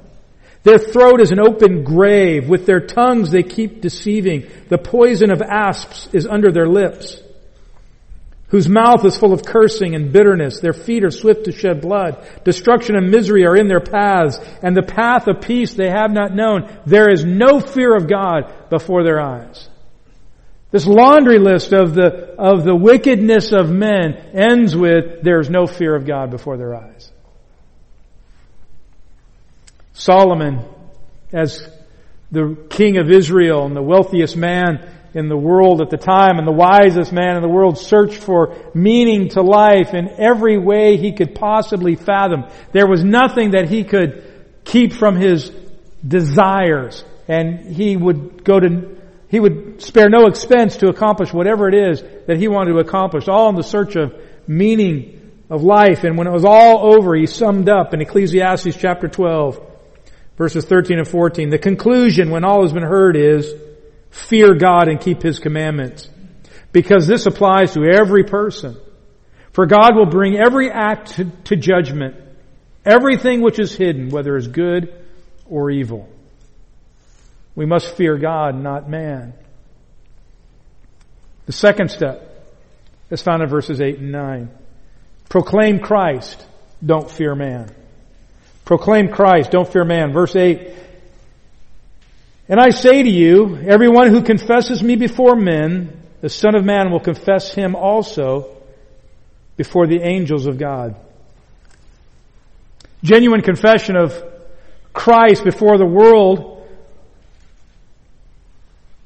Their 0.62 0.78
throat 0.78 1.22
is 1.22 1.32
an 1.32 1.40
open 1.40 1.84
grave. 1.84 2.48
With 2.48 2.68
their 2.68 2.86
tongues 2.86 3.32
they 3.32 3.42
keep 3.42 3.82
deceiving. 3.82 4.48
The 4.68 4.78
poison 4.78 5.32
of 5.32 5.42
asps 5.42 6.08
is 6.14 6.28
under 6.28 6.52
their 6.52 6.68
lips 6.68 7.20
whose 8.50 8.68
mouth 8.68 9.06
is 9.06 9.18
full 9.18 9.34
of 9.34 9.44
cursing 9.44 9.96
and 9.96 10.12
bitterness. 10.12 10.60
Their 10.60 10.74
feet 10.74 11.04
are 11.04 11.12
swift 11.12 11.46
to 11.46 11.52
shed 11.52 11.82
blood. 11.82 12.26
Destruction 12.44 12.96
and 12.96 13.12
misery 13.12 13.46
are 13.46 13.56
in 13.56 13.68
their 13.68 13.80
paths, 13.80 14.40
and 14.62 14.76
the 14.76 14.84
path 14.84 15.28
of 15.28 15.42
peace 15.42 15.74
they 15.74 15.90
have 15.90 16.12
not 16.12 16.36
known. 16.36 16.70
There 16.86 17.10
is 17.10 17.24
no 17.24 17.60
fear 17.60 17.96
of 17.96 18.08
God 18.08 18.70
before 18.70 19.04
their 19.04 19.22
eyes. 19.22 19.70
This 20.72 20.86
laundry 20.86 21.40
list 21.40 21.74
of 21.74 21.96
the, 21.96 22.36
of 22.38 22.64
the 22.64 22.76
wickedness 22.76 23.52
of 23.52 23.72
men 23.72 24.14
ends 24.34 24.76
with, 24.76 25.24
there 25.24 25.40
is 25.40 25.50
no 25.50 25.66
fear 25.66 25.96
of 25.96 26.06
God 26.06 26.30
before 26.30 26.58
their 26.58 26.76
eyes. 26.76 27.12
Solomon, 29.94 30.64
as 31.34 31.68
the 32.32 32.56
king 32.70 32.98
of 32.98 33.10
Israel 33.10 33.66
and 33.66 33.76
the 33.76 33.82
wealthiest 33.82 34.38
man 34.38 34.88
in 35.20 35.28
the 35.28 35.38
world 35.38 35.82
at 35.82 35.92
the 35.92 35.98
time 35.98 36.40
and 36.40 36.48
the 36.48 36.52
wisest 36.52 37.12
man 37.12 37.36
in 37.36 37.44
the 37.44 37.50
world 37.50 37.78
searched 37.78 38.24
for 38.24 38.56
meaning 38.74 39.30
to 39.30 39.42
life 39.42 39.94
in 39.94 40.10
every 40.18 40.58
way 40.58 40.98
he 40.98 41.12
could 41.12 41.36
possibly 41.36 41.96
fathom. 41.96 42.46
There 42.72 42.88
was 42.88 43.04
nothing 43.04 43.52
that 43.52 43.70
he 43.70 43.84
could 43.84 44.64
keep 44.64 44.94
from 44.94 45.16
his 45.18 45.52
desires 46.08 47.04
and 47.28 47.76
he 47.76 47.96
would 47.96 48.44
go 48.44 48.60
to, 48.60 48.98
he 49.28 49.40
would 49.40 49.82
spare 49.82 50.10
no 50.10 50.26
expense 50.26 50.78
to 50.78 50.88
accomplish 50.88 51.32
whatever 51.32 51.68
it 51.68 51.76
is 51.76 52.02
that 52.26 52.38
he 52.38 52.48
wanted 52.48 52.74
to 52.74 52.80
accomplish, 52.80 53.28
all 53.28 53.50
in 53.50 53.56
the 53.56 53.64
search 53.64 53.96
of 53.96 54.20
meaning 54.48 55.32
of 55.50 55.64
life. 55.64 56.04
And 56.04 56.18
when 56.18 56.28
it 56.28 56.32
was 56.32 56.46
all 56.46 56.96
over, 56.96 57.16
he 57.16 57.28
summed 57.28 57.70
up 57.70 57.94
in 57.94 58.02
Ecclesiastes 58.02 58.76
chapter 58.76 59.08
12, 59.08 59.60
verses 60.38 60.66
13 60.66 60.98
and 60.98 61.08
14. 61.08 61.50
The 61.50 61.60
conclusion 61.60 62.32
when 62.32 62.44
all 62.44 62.64
has 62.64 62.74
been 62.74 62.84
heard 62.84 63.16
is, 63.16 63.54
fear 64.12 64.54
God 64.56 64.88
and 64.88 65.00
keep 65.00 65.22
His 65.22 65.40
commandments. 65.40 66.10
Because 66.72 67.08
this 67.08 67.26
applies 67.26 67.74
to 67.74 67.84
every 67.84 68.24
person. 68.24 68.78
For 69.52 69.66
God 69.66 69.96
will 69.96 70.06
bring 70.06 70.38
every 70.38 70.70
act 70.70 71.16
to, 71.16 71.26
to 71.46 71.56
judgment, 71.56 72.16
everything 72.86 73.42
which 73.42 73.60
is 73.60 73.76
hidden, 73.76 74.10
whether 74.10 74.38
it's 74.38 74.48
good 74.48 74.94
or 75.50 75.72
evil. 75.72 76.08
We 77.56 77.66
must 77.66 77.96
fear 77.96 78.18
God, 78.18 78.56
not 78.56 78.90
man. 78.90 79.34
The 81.46 81.52
second 81.52 81.90
step 81.90 82.26
is 83.10 83.22
found 83.22 83.42
in 83.42 83.50
verses 83.50 83.82
8 83.82 83.98
and 83.98 84.12
9. 84.12 84.50
Proclaim 85.30 85.80
Christ, 85.80 86.46
don't 86.86 87.10
fear 87.10 87.36
man. 87.36 87.70
Proclaim 88.66 89.10
Christ, 89.10 89.52
don't 89.52 89.68
fear 89.68 89.84
man. 89.84 90.14
Verse 90.14 90.36
8, 90.36 90.74
and 92.50 92.60
I 92.60 92.72
say 92.72 93.04
to 93.04 93.10
you, 93.10 93.58
everyone 93.58 94.10
who 94.10 94.24
confesses 94.24 94.82
me 94.82 94.96
before 94.96 95.36
men, 95.36 96.02
the 96.22 96.30
Son 96.30 96.56
of 96.56 96.66
Man 96.66 96.92
will 96.92 97.00
confess 97.00 97.54
him 97.54 97.76
also 97.76 98.58
before 99.56 99.86
the 99.86 100.02
angels 100.02 100.48
of 100.48 100.58
God. 100.58 100.96
Genuine 103.04 103.42
confession 103.42 103.96
of 103.96 104.20
Christ 104.92 105.44
before 105.44 105.78
the 105.78 105.86
world 105.86 106.68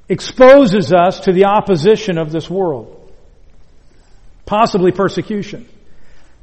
exposes 0.07 0.93
us 0.93 1.19
to 1.21 1.33
the 1.33 1.45
opposition 1.45 2.17
of 2.17 2.31
this 2.31 2.49
world. 2.49 3.11
Possibly 4.45 4.93
persecution. 4.93 5.67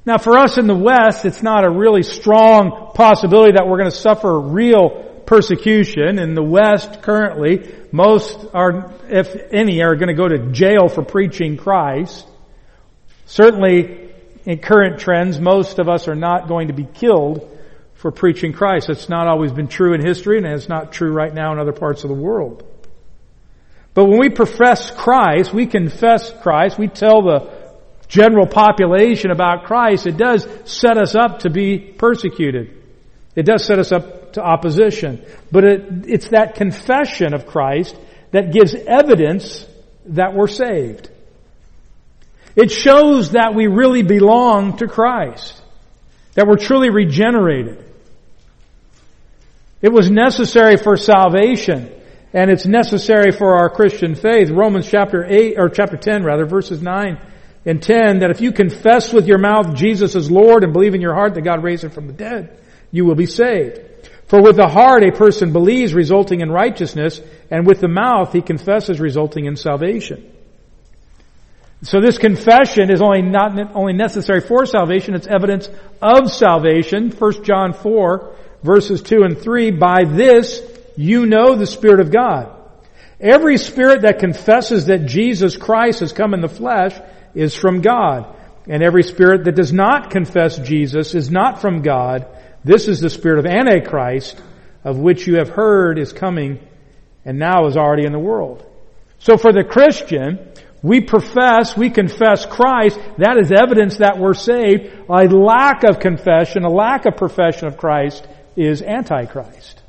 Now 0.05 0.19
for 0.19 0.37
us 0.37 0.59
in 0.59 0.67
the 0.67 0.77
West, 0.77 1.25
it's 1.25 1.43
not 1.43 1.65
a 1.65 1.71
really 1.71 2.03
strong 2.03 2.93
possibility 2.95 3.53
that 3.53 3.67
we're 3.67 3.79
going 3.79 3.91
to 3.91 3.97
suffer 3.97 4.39
real 4.39 5.10
persecution 5.31 6.19
in 6.19 6.35
the 6.35 6.43
West 6.43 7.03
currently. 7.03 7.73
Most 7.93 8.47
are, 8.53 8.93
if 9.09 9.37
any, 9.53 9.81
are 9.81 9.95
going 9.95 10.09
to 10.09 10.15
go 10.15 10.27
to 10.27 10.51
jail 10.51 10.89
for 10.89 11.05
preaching 11.05 11.57
Christ. 11.57 12.27
Certainly, 13.27 14.11
in 14.45 14.59
current 14.59 14.99
trends, 14.99 15.39
most 15.39 15.79
of 15.79 15.89
us 15.89 16.09
are 16.09 16.17
not 16.17 16.49
going 16.49 16.67
to 16.67 16.75
be 16.75 16.83
killed 16.83 17.49
for 17.95 18.11
preaching 18.11 18.53
Christ. 18.53 18.89
That's 18.89 19.09
not 19.09 19.29
always 19.29 19.53
been 19.53 19.69
true 19.69 19.95
in 19.95 20.05
history, 20.05 20.37
and 20.37 20.47
it's 20.49 20.69
not 20.69 20.91
true 20.91 21.13
right 21.13 21.33
now 21.33 21.53
in 21.53 21.61
other 21.61 21.73
parts 21.73 22.03
of 22.03 22.09
the 22.09 22.17
world. 22.17 22.65
But 23.95 24.07
when 24.07 24.19
we 24.19 24.31
profess 24.31 24.91
Christ, 24.91 25.55
we 25.55 25.67
confess 25.67 26.33
Christ, 26.43 26.77
we 26.77 26.89
tell 26.89 27.23
the 27.23 27.71
general 28.09 28.49
population 28.49 29.31
about 29.31 29.63
Christ, 29.63 30.09
it 30.09 30.17
does 30.17 30.45
set 30.65 30.99
us 30.99 31.15
up 31.15 31.41
to 31.41 31.51
be 31.51 31.79
persecuted. 31.79 32.80
It 33.35 33.45
does 33.45 33.65
set 33.65 33.79
us 33.79 33.93
up 33.93 34.33
to 34.35 34.43
opposition. 34.43 35.25
But 35.51 35.65
it, 35.65 35.83
it's 36.07 36.29
that 36.29 36.55
confession 36.55 37.35
of 37.35 37.47
Christ 37.47 37.97
that 38.33 38.53
gives 38.53 38.75
evidence 38.75 39.67
that 40.07 40.35
we're 40.35 40.49
saved. 40.49 41.11
It 42.57 42.71
shows 42.71 43.33
that 43.33 43.55
we 43.55 43.67
really 43.67 44.03
belong 44.03 44.77
to 44.79 44.89
Christ. 44.89 45.61
That 46.35 46.47
we're 46.47 46.57
truly 46.57 46.91
regenerated. 46.91 47.85
It 49.83 49.93
was 49.93 50.11
necessary 50.11 50.77
for 50.77 50.97
salvation 50.97 51.95
and 52.33 52.51
it's 52.51 52.67
necessary 52.67 53.33
for 53.33 53.57
our 53.57 53.69
Christian 53.69 54.15
faith. 54.15 54.51
Romans 54.51 54.89
chapter 54.89 55.25
8, 55.25 55.55
or 55.59 55.69
chapter 55.69 55.97
10 55.97 56.23
rather, 56.23 56.47
verses 56.47 56.81
9 56.81 57.19
and 57.67 57.83
10, 57.83 58.21
that 58.21 58.31
if 58.31 58.41
you 58.41 58.53
confess 58.53 59.13
with 59.13 59.27
your 59.27 59.39
mouth 59.39 59.75
Jesus 59.75 60.15
is 60.15 60.31
Lord 60.31 60.63
and 60.63 60.73
believe 60.73 60.95
in 60.95 61.01
your 61.01 61.15
heart 61.15 61.35
that 61.35 61.43
God 61.43 61.65
raised 61.65 61.85
him 61.85 61.91
from 61.91 62.07
the 62.07 62.13
dead, 62.13 62.57
you 62.91 63.05
will 63.05 63.15
be 63.15 63.27
saved. 63.27 63.81
For 64.27 64.43
with 64.43 64.57
the 64.57 64.69
heart 64.69 65.03
a 65.03 65.13
person 65.13 65.53
believes 65.53 65.93
resulting 65.93 66.41
in 66.41 66.51
righteousness, 66.51 67.21
and 67.51 67.67
with 67.67 67.81
the 67.81 67.89
mouth 67.89 68.33
he 68.33 68.43
confesses 68.43 69.01
resulting 69.01 69.47
in 69.47 69.57
salvation. 69.57 70.31
So 71.83 72.01
this 72.01 72.19
confession 72.19 72.91
is 72.91 73.01
only 73.01 73.23
not 73.23 73.75
only 73.75 73.95
necessary 73.95 74.41
for 74.41 74.67
salvation, 74.67 75.15
it's 75.15 75.27
evidence 75.27 75.69
of 76.03 76.31
salvation. 76.31 77.11
1 77.11 77.45
John 77.45 77.73
4 77.73 78.37
verses 78.63 79.03
2 79.03 79.23
and 79.23 79.39
3, 79.39 79.71
by 79.71 80.05
this 80.05 80.63
you 80.97 81.27
know 81.27 81.57
the 81.57 81.67
Spirit 81.67 82.01
of 82.01 82.13
God. 82.13 82.57
Every 83.21 83.59
spirit 83.59 84.03
that 84.03 84.19
confesses 84.19 84.87
that 84.87 85.07
Jesus 85.07 85.57
Christ 85.57 86.01
has 86.01 86.13
come 86.13 86.33
in 86.33 86.41
the 86.41 86.49
flesh 86.49 86.99
is 87.35 87.55
from 87.55 87.83
God. 87.83 88.35
And 88.67 88.83
every 88.83 89.03
spirit 89.03 89.45
that 89.45 89.57
does 89.57 89.73
not 89.73 90.11
confess 90.11 90.59
Jesus 90.59 91.15
is 91.15 91.31
not 91.31 91.61
from 91.61 91.83
God. 91.83 92.27
This 92.65 92.89
is 92.89 93.01
the 93.01 93.11
spirit 93.11 93.39
of 93.39 93.47
Antichrist, 93.47 94.41
of 94.85 94.99
which 94.99 95.27
you 95.27 95.37
have 95.37 95.49
heard 95.49 95.99
is 95.99 96.13
coming 96.13 96.61
and 97.25 97.39
now 97.39 97.67
is 97.67 97.77
already 97.77 98.05
in 98.05 98.13
the 98.13 98.19
world. 98.19 98.65
So 99.19 99.37
for 99.37 99.53
the 99.53 99.65
Christian, 99.65 100.39
we 100.83 101.03
profess, 101.03 101.77
we 101.77 101.91
confess 101.91 102.47
Christ, 102.47 102.99
that 103.19 103.37
is 103.39 103.53
evidence 103.53 103.99
that 103.99 104.19
we're 104.19 104.35
saved. 104.35 104.93
A 105.09 105.25
lack 105.29 105.85
of 105.85 106.01
confession, 106.01 106.65
a 106.65 106.71
lack 106.71 107.05
of 107.07 107.17
profession 107.17 107.67
of 107.67 107.77
Christ 107.77 108.27
is 108.57 108.83
Antichrist. 108.83 109.83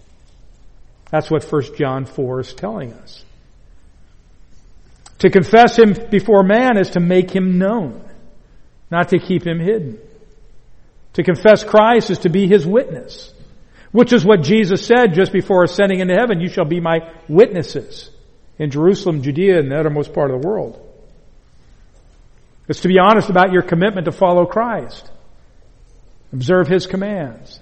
That's 1.09 1.29
what 1.29 1.43
1 1.43 1.75
John 1.77 2.05
4 2.05 2.39
is 2.41 2.53
telling 2.53 2.93
us. 2.93 3.23
To 5.19 5.29
confess 5.29 5.77
Him 5.77 5.95
before 6.09 6.43
man 6.43 6.77
is 6.77 6.91
to 6.91 6.99
make 6.99 7.31
Him 7.31 7.57
known, 7.57 8.03
not 8.89 9.09
to 9.09 9.19
keep 9.19 9.45
Him 9.45 9.59
hidden. 9.59 9.99
To 11.13 11.23
confess 11.23 11.63
Christ 11.63 12.09
is 12.09 12.19
to 12.19 12.29
be 12.29 12.47
His 12.47 12.65
witness, 12.65 13.33
which 13.91 14.13
is 14.13 14.25
what 14.25 14.43
Jesus 14.43 14.85
said 14.85 15.13
just 15.13 15.33
before 15.33 15.63
ascending 15.63 15.99
into 15.99 16.15
heaven, 16.15 16.39
you 16.39 16.49
shall 16.49 16.65
be 16.65 16.79
my 16.79 17.11
witnesses 17.27 18.09
in 18.57 18.71
Jerusalem, 18.71 19.21
Judea, 19.21 19.59
and 19.59 19.71
the 19.71 19.79
uttermost 19.79 20.13
part 20.13 20.31
of 20.31 20.41
the 20.41 20.47
world. 20.47 20.87
It's 22.67 22.81
to 22.81 22.87
be 22.87 22.99
honest 22.99 23.29
about 23.29 23.51
your 23.51 23.63
commitment 23.63 24.05
to 24.05 24.11
follow 24.11 24.45
Christ. 24.45 25.11
Observe 26.31 26.67
His 26.67 26.87
commands. 26.87 27.59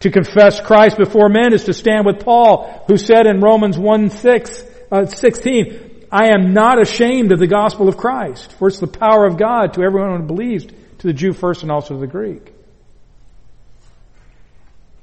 To 0.00 0.10
confess 0.10 0.60
Christ 0.60 0.98
before 0.98 1.28
men 1.28 1.52
is 1.54 1.64
to 1.64 1.72
stand 1.72 2.06
with 2.06 2.20
Paul, 2.20 2.84
who 2.86 2.96
said 2.96 3.26
in 3.26 3.40
Romans 3.40 3.78
1 3.78 4.10
6, 4.10 4.64
uh, 4.92 5.06
16, 5.06 6.06
I 6.12 6.28
am 6.28 6.52
not 6.52 6.80
ashamed 6.80 7.32
of 7.32 7.38
the 7.38 7.46
gospel 7.46 7.88
of 7.88 7.96
Christ, 7.96 8.52
for 8.52 8.68
it's 8.68 8.78
the 8.78 8.86
power 8.86 9.26
of 9.26 9.38
God 9.38 9.72
to 9.74 9.82
everyone 9.82 10.20
who 10.20 10.26
believes, 10.26 10.66
to 11.04 11.08
the 11.08 11.12
Jew 11.12 11.34
first 11.34 11.62
and 11.62 11.70
also 11.70 11.92
to 11.92 12.00
the 12.00 12.06
Greek. 12.06 12.50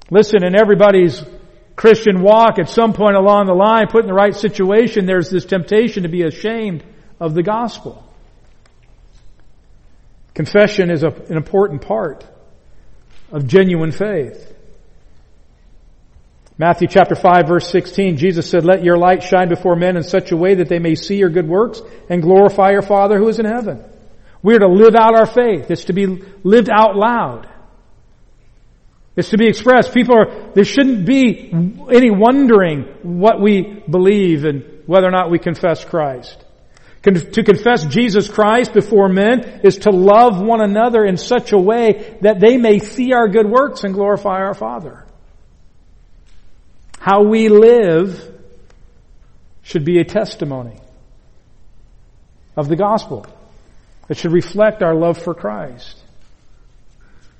Listen, 0.09 0.43
in 0.43 0.59
everybody's 0.59 1.23
Christian 1.75 2.23
walk, 2.23 2.57
at 2.57 2.69
some 2.69 2.93
point 2.93 3.15
along 3.15 3.45
the 3.45 3.53
line, 3.53 3.85
put 3.85 4.01
in 4.01 4.07
the 4.07 4.13
right 4.13 4.35
situation, 4.35 5.05
there's 5.05 5.29
this 5.29 5.45
temptation 5.45 6.03
to 6.03 6.09
be 6.09 6.23
ashamed 6.23 6.83
of 7.19 7.35
the 7.35 7.43
gospel. 7.43 8.03
Confession 10.33 10.89
is 10.89 11.03
a, 11.03 11.09
an 11.09 11.37
important 11.37 11.83
part 11.83 12.25
of 13.31 13.45
genuine 13.45 13.91
faith. 13.91 14.47
Matthew 16.57 16.87
chapter 16.87 17.13
5 17.13 17.47
verse 17.47 17.69
16, 17.69 18.17
Jesus 18.17 18.49
said, 18.49 18.65
Let 18.65 18.83
your 18.83 18.97
light 18.97 19.21
shine 19.21 19.49
before 19.49 19.75
men 19.75 19.97
in 19.97 20.03
such 20.03 20.31
a 20.31 20.37
way 20.37 20.55
that 20.55 20.67
they 20.67 20.79
may 20.79 20.95
see 20.95 21.17
your 21.17 21.29
good 21.29 21.47
works 21.47 21.79
and 22.09 22.23
glorify 22.23 22.71
your 22.71 22.81
Father 22.81 23.19
who 23.19 23.27
is 23.27 23.37
in 23.37 23.45
heaven. 23.45 23.83
We 24.43 24.55
are 24.55 24.59
to 24.59 24.67
live 24.67 24.95
out 24.95 25.15
our 25.15 25.25
faith. 25.25 25.69
It's 25.69 25.85
to 25.85 25.93
be 25.93 26.07
lived 26.43 26.69
out 26.69 26.95
loud. 26.95 27.47
It's 29.15 29.29
to 29.29 29.37
be 29.37 29.47
expressed. 29.47 29.93
People 29.93 30.15
are, 30.15 30.51
there 30.53 30.63
shouldn't 30.63 31.05
be 31.05 31.51
any 31.91 32.09
wondering 32.09 32.83
what 33.03 33.41
we 33.41 33.83
believe 33.89 34.45
and 34.45 34.83
whether 34.85 35.07
or 35.07 35.11
not 35.11 35.29
we 35.29 35.37
confess 35.37 35.83
Christ. 35.83 36.43
To 37.03 37.43
confess 37.43 37.85
Jesus 37.85 38.29
Christ 38.29 38.73
before 38.73 39.09
men 39.09 39.61
is 39.63 39.79
to 39.79 39.89
love 39.89 40.39
one 40.39 40.61
another 40.61 41.03
in 41.03 41.17
such 41.17 41.51
a 41.51 41.57
way 41.57 42.17
that 42.21 42.39
they 42.39 42.57
may 42.57 42.79
see 42.79 43.11
our 43.11 43.27
good 43.27 43.49
works 43.49 43.83
and 43.83 43.93
glorify 43.93 44.39
our 44.41 44.53
Father. 44.53 45.05
How 46.99 47.23
we 47.23 47.49
live 47.49 48.31
should 49.63 49.83
be 49.83 49.99
a 49.99 50.03
testimony 50.03 50.79
of 52.55 52.69
the 52.69 52.75
gospel. 52.75 53.25
It 54.11 54.17
should 54.17 54.33
reflect 54.33 54.83
our 54.83 54.93
love 54.93 55.17
for 55.17 55.33
Christ. 55.33 55.97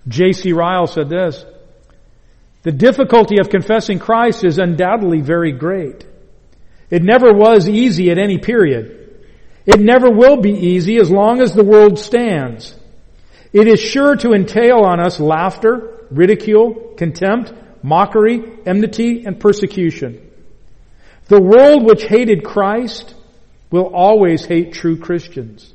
J.C. 0.08 0.54
Ryle 0.54 0.88
said 0.88 1.10
this, 1.10 1.44
the 2.64 2.72
difficulty 2.72 3.40
of 3.42 3.50
confessing 3.50 4.00
Christ 4.00 4.46
is 4.46 4.58
undoubtedly 4.58 5.20
very 5.20 5.52
great. 5.52 6.06
It 6.90 7.04
never 7.04 7.34
was 7.34 7.68
easy 7.68 8.10
at 8.10 8.18
any 8.18 8.38
period. 8.38 9.26
It 9.66 9.82
never 9.82 10.10
will 10.10 10.38
be 10.38 10.54
easy 10.54 10.96
as 10.96 11.12
long 11.12 11.42
as 11.42 11.54
the 11.54 11.64
world 11.66 12.00
stands. 12.00 12.74
It 13.52 13.68
is 13.68 13.82
sure 13.82 14.16
to 14.16 14.32
entail 14.32 14.78
on 14.78 15.02
us 15.02 15.20
laughter, 15.20 16.08
ridicule, 16.10 16.94
contempt, 16.96 17.52
mockery, 17.84 18.44
enmity, 18.66 19.26
and 19.26 19.38
persecution. 19.38 20.26
The 21.26 21.42
world 21.42 21.84
which 21.84 22.04
hated 22.04 22.46
Christ 22.46 23.14
will 23.72 23.94
always 23.94 24.46
hate 24.46 24.72
true 24.72 24.98
Christians. 24.98 25.74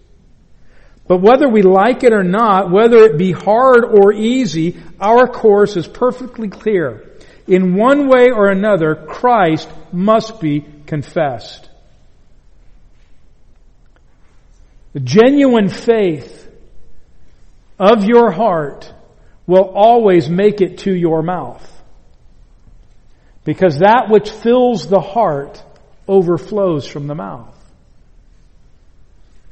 But 1.08 1.18
whether 1.18 1.48
we 1.48 1.62
like 1.62 2.02
it 2.02 2.12
or 2.12 2.24
not, 2.24 2.70
whether 2.70 2.98
it 2.98 3.16
be 3.16 3.32
hard 3.32 3.84
or 3.84 4.12
easy, 4.12 4.76
our 5.00 5.28
course 5.28 5.76
is 5.76 5.86
perfectly 5.86 6.48
clear. 6.48 7.12
In 7.46 7.76
one 7.76 8.08
way 8.08 8.30
or 8.32 8.50
another, 8.50 8.94
Christ 8.94 9.68
must 9.92 10.40
be 10.40 10.66
confessed. 10.86 11.68
The 14.94 15.00
genuine 15.00 15.68
faith 15.68 16.50
of 17.78 18.04
your 18.04 18.32
heart 18.32 18.92
will 19.46 19.70
always 19.74 20.28
make 20.28 20.60
it 20.60 20.78
to 20.78 20.94
your 20.94 21.22
mouth. 21.22 21.62
Because 23.44 23.78
that 23.78 24.06
which 24.08 24.30
fills 24.30 24.88
the 24.88 25.00
heart 25.00 25.62
overflows 26.08 26.86
from 26.86 27.06
the 27.06 27.14
mouth. 27.14 27.55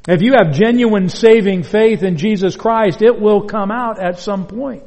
If 0.07 0.21
you 0.21 0.33
have 0.33 0.53
genuine 0.53 1.09
saving 1.09 1.63
faith 1.63 2.03
in 2.03 2.17
Jesus 2.17 2.55
Christ, 2.55 3.01
it 3.01 3.19
will 3.19 3.47
come 3.47 3.71
out 3.71 3.99
at 3.99 4.19
some 4.19 4.45
point. 4.45 4.83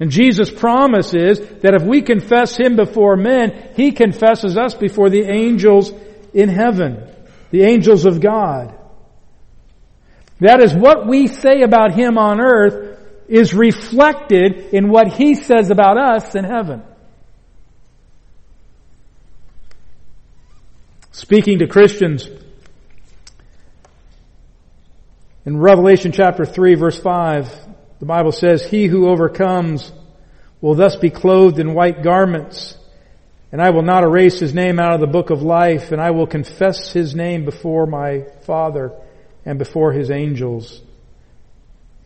And 0.00 0.10
Jesus' 0.10 0.50
promise 0.50 1.14
is 1.14 1.38
that 1.60 1.74
if 1.74 1.82
we 1.82 2.02
confess 2.02 2.56
Him 2.56 2.74
before 2.76 3.16
men, 3.16 3.72
He 3.76 3.92
confesses 3.92 4.56
us 4.56 4.74
before 4.74 5.10
the 5.10 5.24
angels 5.30 5.92
in 6.32 6.48
heaven, 6.48 7.06
the 7.50 7.62
angels 7.62 8.06
of 8.06 8.20
God. 8.20 8.76
That 10.40 10.60
is 10.60 10.74
what 10.74 11.06
we 11.06 11.28
say 11.28 11.62
about 11.62 11.94
Him 11.94 12.18
on 12.18 12.40
earth 12.40 12.98
is 13.28 13.54
reflected 13.54 14.72
in 14.72 14.88
what 14.88 15.12
He 15.12 15.34
says 15.34 15.70
about 15.70 15.98
us 15.98 16.34
in 16.34 16.44
heaven. 16.44 16.82
Speaking 21.22 21.60
to 21.60 21.68
Christians 21.68 22.28
in 25.46 25.56
Revelation 25.56 26.10
chapter 26.10 26.44
3 26.44 26.74
verse 26.74 26.98
5, 26.98 27.68
the 28.00 28.06
Bible 28.06 28.32
says, 28.32 28.66
He 28.66 28.86
who 28.86 29.08
overcomes 29.08 29.92
will 30.60 30.74
thus 30.74 30.96
be 30.96 31.10
clothed 31.10 31.60
in 31.60 31.74
white 31.74 32.02
garments, 32.02 32.76
and 33.52 33.62
I 33.62 33.70
will 33.70 33.84
not 33.84 34.02
erase 34.02 34.40
his 34.40 34.52
name 34.52 34.80
out 34.80 34.94
of 34.94 35.00
the 35.00 35.06
book 35.06 35.30
of 35.30 35.42
life, 35.42 35.92
and 35.92 36.00
I 36.00 36.10
will 36.10 36.26
confess 36.26 36.92
his 36.92 37.14
name 37.14 37.44
before 37.44 37.86
my 37.86 38.24
Father 38.44 38.90
and 39.44 39.60
before 39.60 39.92
his 39.92 40.10
angels. 40.10 40.82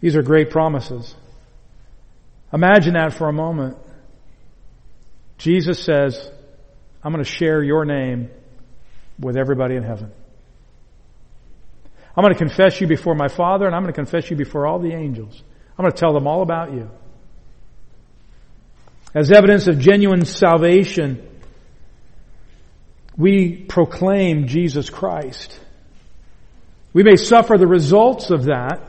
These 0.02 0.14
are 0.14 0.22
great 0.22 0.50
promises. 0.50 1.14
Imagine 2.52 2.92
that 2.92 3.14
for 3.14 3.31
a 3.31 3.33
moment. 3.33 3.79
Jesus 5.38 5.83
says, 5.83 6.31
I'm 7.02 7.14
going 7.14 7.24
to 7.24 7.31
share 7.31 7.62
your 7.62 7.87
name 7.87 8.29
with 9.18 9.37
everybody 9.37 9.76
in 9.76 9.83
heaven. 9.83 10.12
I'm 12.16 12.22
going 12.22 12.35
to 12.35 12.38
confess 12.38 12.81
you 12.81 12.87
before 12.87 13.14
my 13.14 13.29
Father 13.29 13.66
and 13.66 13.74
I'm 13.74 13.83
going 13.83 13.92
to 13.92 13.96
confess 13.96 14.31
you 14.31 14.37
before 14.37 14.66
all 14.66 14.79
the 14.79 14.92
angels. 14.92 15.42
I'm 15.79 15.83
going 15.83 15.92
to 15.92 15.98
tell 15.98 16.14
them 16.14 16.26
all 16.26 16.42
about 16.42 16.72
you. 16.72 16.90
As 19.14 19.31
evidence 19.31 19.66
of 19.66 19.79
genuine 19.79 20.24
salvation, 20.24 21.26
we 23.16 23.57
proclaim 23.57 24.46
Jesus 24.46 24.90
Christ. 24.90 25.59
We 26.92 27.02
may 27.02 27.16
suffer 27.16 27.59
the 27.59 27.66
results 27.66 28.31
of 28.31 28.44
that, 28.44 28.81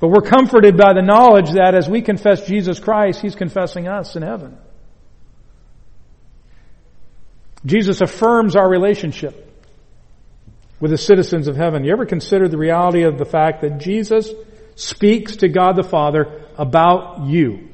but 0.00 0.08
we're 0.08 0.22
comforted 0.22 0.76
by 0.76 0.94
the 0.94 1.02
knowledge 1.02 1.52
that 1.52 1.74
as 1.74 1.88
we 1.88 2.02
confess 2.02 2.46
Jesus 2.46 2.78
Christ, 2.78 3.20
He's 3.20 3.34
confessing 3.34 3.88
us 3.88 4.16
in 4.16 4.22
heaven. 4.22 4.56
Jesus 7.66 8.00
affirms 8.00 8.56
our 8.56 8.68
relationship 8.68 9.40
with 10.80 10.90
the 10.90 10.98
citizens 10.98 11.48
of 11.48 11.56
heaven. 11.56 11.84
You 11.84 11.92
ever 11.92 12.04
consider 12.04 12.48
the 12.48 12.58
reality 12.58 13.04
of 13.04 13.16
the 13.16 13.24
fact 13.24 13.62
that 13.62 13.78
Jesus 13.78 14.30
speaks 14.74 15.36
to 15.36 15.48
God 15.48 15.76
the 15.76 15.82
Father 15.82 16.44
about 16.58 17.26
you? 17.26 17.68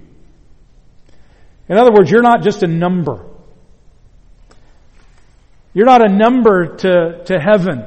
In 1.69 1.77
other 1.77 1.93
words, 1.93 2.11
you're 2.11 2.23
not 2.23 2.43
just 2.43 2.63
a 2.63 2.67
number. 2.67 3.25
You're 5.73 5.87
not 5.87 6.05
a 6.05 6.13
number 6.13 6.77
to, 6.77 7.25
to 7.25 7.39
heaven. 7.39 7.87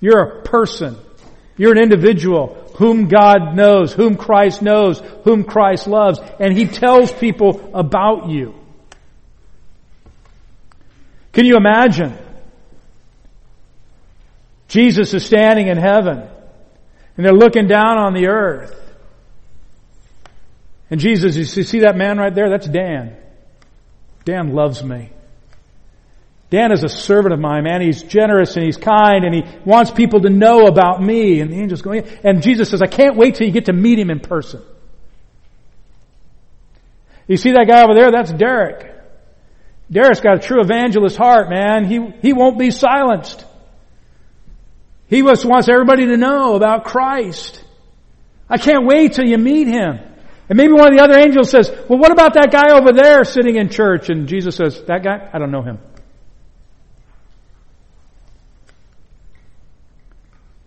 You're 0.00 0.20
a 0.20 0.42
person. 0.42 0.96
You're 1.56 1.72
an 1.72 1.82
individual 1.82 2.72
whom 2.76 3.08
God 3.08 3.54
knows, 3.54 3.92
whom 3.92 4.16
Christ 4.16 4.62
knows, 4.62 5.02
whom 5.24 5.44
Christ 5.44 5.86
loves, 5.86 6.18
and 6.38 6.56
He 6.56 6.66
tells 6.66 7.12
people 7.12 7.70
about 7.74 8.30
you. 8.30 8.59
Can 11.40 11.46
you 11.46 11.56
imagine? 11.56 12.18
Jesus 14.68 15.14
is 15.14 15.24
standing 15.24 15.68
in 15.68 15.78
heaven, 15.78 16.18
and 16.18 17.24
they're 17.24 17.32
looking 17.32 17.66
down 17.66 17.96
on 17.96 18.12
the 18.12 18.26
earth. 18.26 18.76
And 20.90 21.00
Jesus, 21.00 21.36
you 21.36 21.62
see 21.64 21.78
that 21.78 21.96
man 21.96 22.18
right 22.18 22.34
there? 22.34 22.50
That's 22.50 22.68
Dan. 22.68 23.16
Dan 24.26 24.52
loves 24.52 24.84
me. 24.84 25.08
Dan 26.50 26.72
is 26.72 26.84
a 26.84 26.90
servant 26.90 27.32
of 27.32 27.40
mine, 27.40 27.64
man. 27.64 27.80
He's 27.80 28.02
generous 28.02 28.56
and 28.56 28.66
he's 28.66 28.76
kind 28.76 29.24
and 29.24 29.34
he 29.34 29.42
wants 29.64 29.90
people 29.90 30.20
to 30.20 30.28
know 30.28 30.66
about 30.66 31.02
me. 31.02 31.40
And 31.40 31.50
the 31.50 31.56
angel's 31.56 31.80
going, 31.80 32.06
and 32.22 32.42
Jesus 32.42 32.68
says, 32.68 32.82
I 32.82 32.86
can't 32.86 33.16
wait 33.16 33.36
till 33.36 33.46
you 33.46 33.52
get 33.54 33.64
to 33.64 33.72
meet 33.72 33.98
him 33.98 34.10
in 34.10 34.20
person. 34.20 34.60
You 37.26 37.38
see 37.38 37.52
that 37.52 37.66
guy 37.66 37.82
over 37.82 37.94
there? 37.94 38.10
That's 38.10 38.30
Derek. 38.30 38.89
Derek's 39.90 40.20
got 40.20 40.36
a 40.36 40.38
true 40.38 40.60
evangelist 40.60 41.16
heart, 41.16 41.50
man. 41.50 41.84
He, 41.84 41.98
he 42.22 42.32
won't 42.32 42.58
be 42.58 42.70
silenced. 42.70 43.44
He 45.08 45.22
just 45.22 45.44
wants 45.44 45.68
everybody 45.68 46.06
to 46.06 46.16
know 46.16 46.54
about 46.54 46.84
Christ. 46.84 47.64
I 48.48 48.58
can't 48.58 48.86
wait 48.86 49.14
till 49.14 49.26
you 49.26 49.36
meet 49.36 49.66
him. 49.66 49.98
And 50.48 50.56
maybe 50.56 50.72
one 50.72 50.92
of 50.92 50.96
the 50.96 51.02
other 51.02 51.18
angels 51.18 51.50
says, 51.50 51.70
well, 51.88 51.98
what 51.98 52.12
about 52.12 52.34
that 52.34 52.52
guy 52.52 52.76
over 52.76 52.92
there 52.92 53.24
sitting 53.24 53.56
in 53.56 53.68
church? 53.68 54.10
And 54.10 54.28
Jesus 54.28 54.56
says, 54.56 54.82
that 54.84 55.02
guy? 55.02 55.28
I 55.32 55.38
don't 55.38 55.50
know 55.50 55.62
him. 55.62 55.78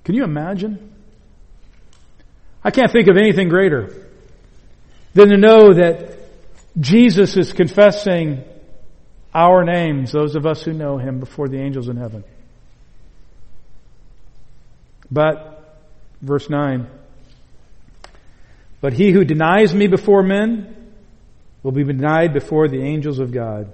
Can 0.03 0.15
you 0.15 0.23
imagine? 0.23 0.93
I 2.63 2.71
can't 2.71 2.91
think 2.91 3.07
of 3.07 3.15
anything 3.15 3.47
greater 3.47 4.09
than 5.13 5.29
to 5.29 5.37
know 5.37 5.73
that 5.73 6.19
Jesus 6.79 7.37
is 7.37 7.53
confessing 7.53 8.43
our 9.33 9.63
names, 9.63 10.11
those 10.11 10.35
of 10.35 10.45
us 10.45 10.63
who 10.63 10.73
know 10.73 10.97
Him, 10.97 11.19
before 11.19 11.47
the 11.47 11.59
angels 11.59 11.89
in 11.89 11.97
heaven. 11.97 12.23
But, 15.11 15.79
verse 16.21 16.49
9, 16.49 16.87
but 18.83 18.91
he 18.91 19.11
who 19.11 19.23
denies 19.23 19.73
me 19.73 19.87
before 19.87 20.23
men 20.23 20.75
will 21.63 21.71
be 21.71 21.85
denied 21.85 22.33
before 22.33 22.67
the 22.67 22.81
angels 22.81 23.19
of 23.19 23.31
God. 23.31 23.71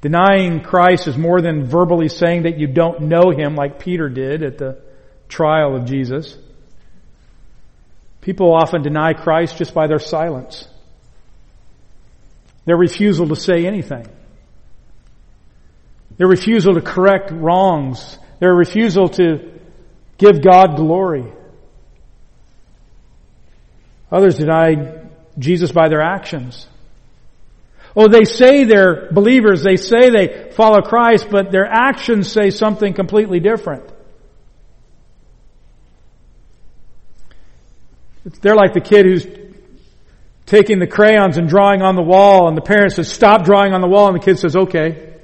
Denying 0.00 0.62
Christ 0.62 1.06
is 1.06 1.18
more 1.18 1.42
than 1.42 1.66
verbally 1.66 2.08
saying 2.08 2.44
that 2.44 2.58
you 2.58 2.66
don't 2.66 3.02
know 3.02 3.28
Him 3.28 3.56
like 3.56 3.78
Peter 3.78 4.08
did 4.08 4.42
at 4.42 4.56
the 4.56 4.80
trial 5.28 5.76
of 5.76 5.84
Jesus. 5.84 6.34
People 8.22 8.54
often 8.54 8.82
deny 8.82 9.12
Christ 9.12 9.58
just 9.58 9.74
by 9.74 9.86
their 9.86 9.98
silence. 9.98 10.66
Their 12.64 12.76
refusal 12.76 13.28
to 13.28 13.36
say 13.36 13.66
anything. 13.66 14.06
Their 16.18 16.28
refusal 16.28 16.74
to 16.74 16.82
correct 16.82 17.30
wrongs. 17.30 18.18
Their 18.40 18.54
refusal 18.54 19.08
to 19.10 19.58
give 20.18 20.42
God 20.42 20.76
glory. 20.76 21.24
Others 24.12 24.38
deny 24.38 25.06
Jesus 25.38 25.72
by 25.72 25.88
their 25.88 26.02
actions. 26.02 26.66
Oh, 27.96 28.08
they 28.08 28.24
say 28.24 28.64
they're 28.64 29.10
believers, 29.10 29.62
they 29.62 29.76
say 29.76 30.10
they 30.10 30.50
follow 30.52 30.80
Christ, 30.80 31.28
but 31.30 31.50
their 31.50 31.66
actions 31.66 32.30
say 32.30 32.50
something 32.50 32.92
completely 32.92 33.40
different. 33.40 33.84
They're 38.42 38.54
like 38.54 38.74
the 38.74 38.80
kid 38.80 39.06
who's 39.06 39.26
taking 40.50 40.80
the 40.80 40.86
crayons 40.86 41.38
and 41.38 41.48
drawing 41.48 41.80
on 41.80 41.94
the 41.94 42.02
wall, 42.02 42.48
and 42.48 42.56
the 42.56 42.60
parent 42.60 42.92
says, 42.92 43.10
stop 43.10 43.44
drawing 43.44 43.72
on 43.72 43.80
the 43.80 43.86
wall, 43.86 44.08
and 44.08 44.20
the 44.20 44.24
kid 44.24 44.36
says, 44.36 44.56
okay. 44.56 45.14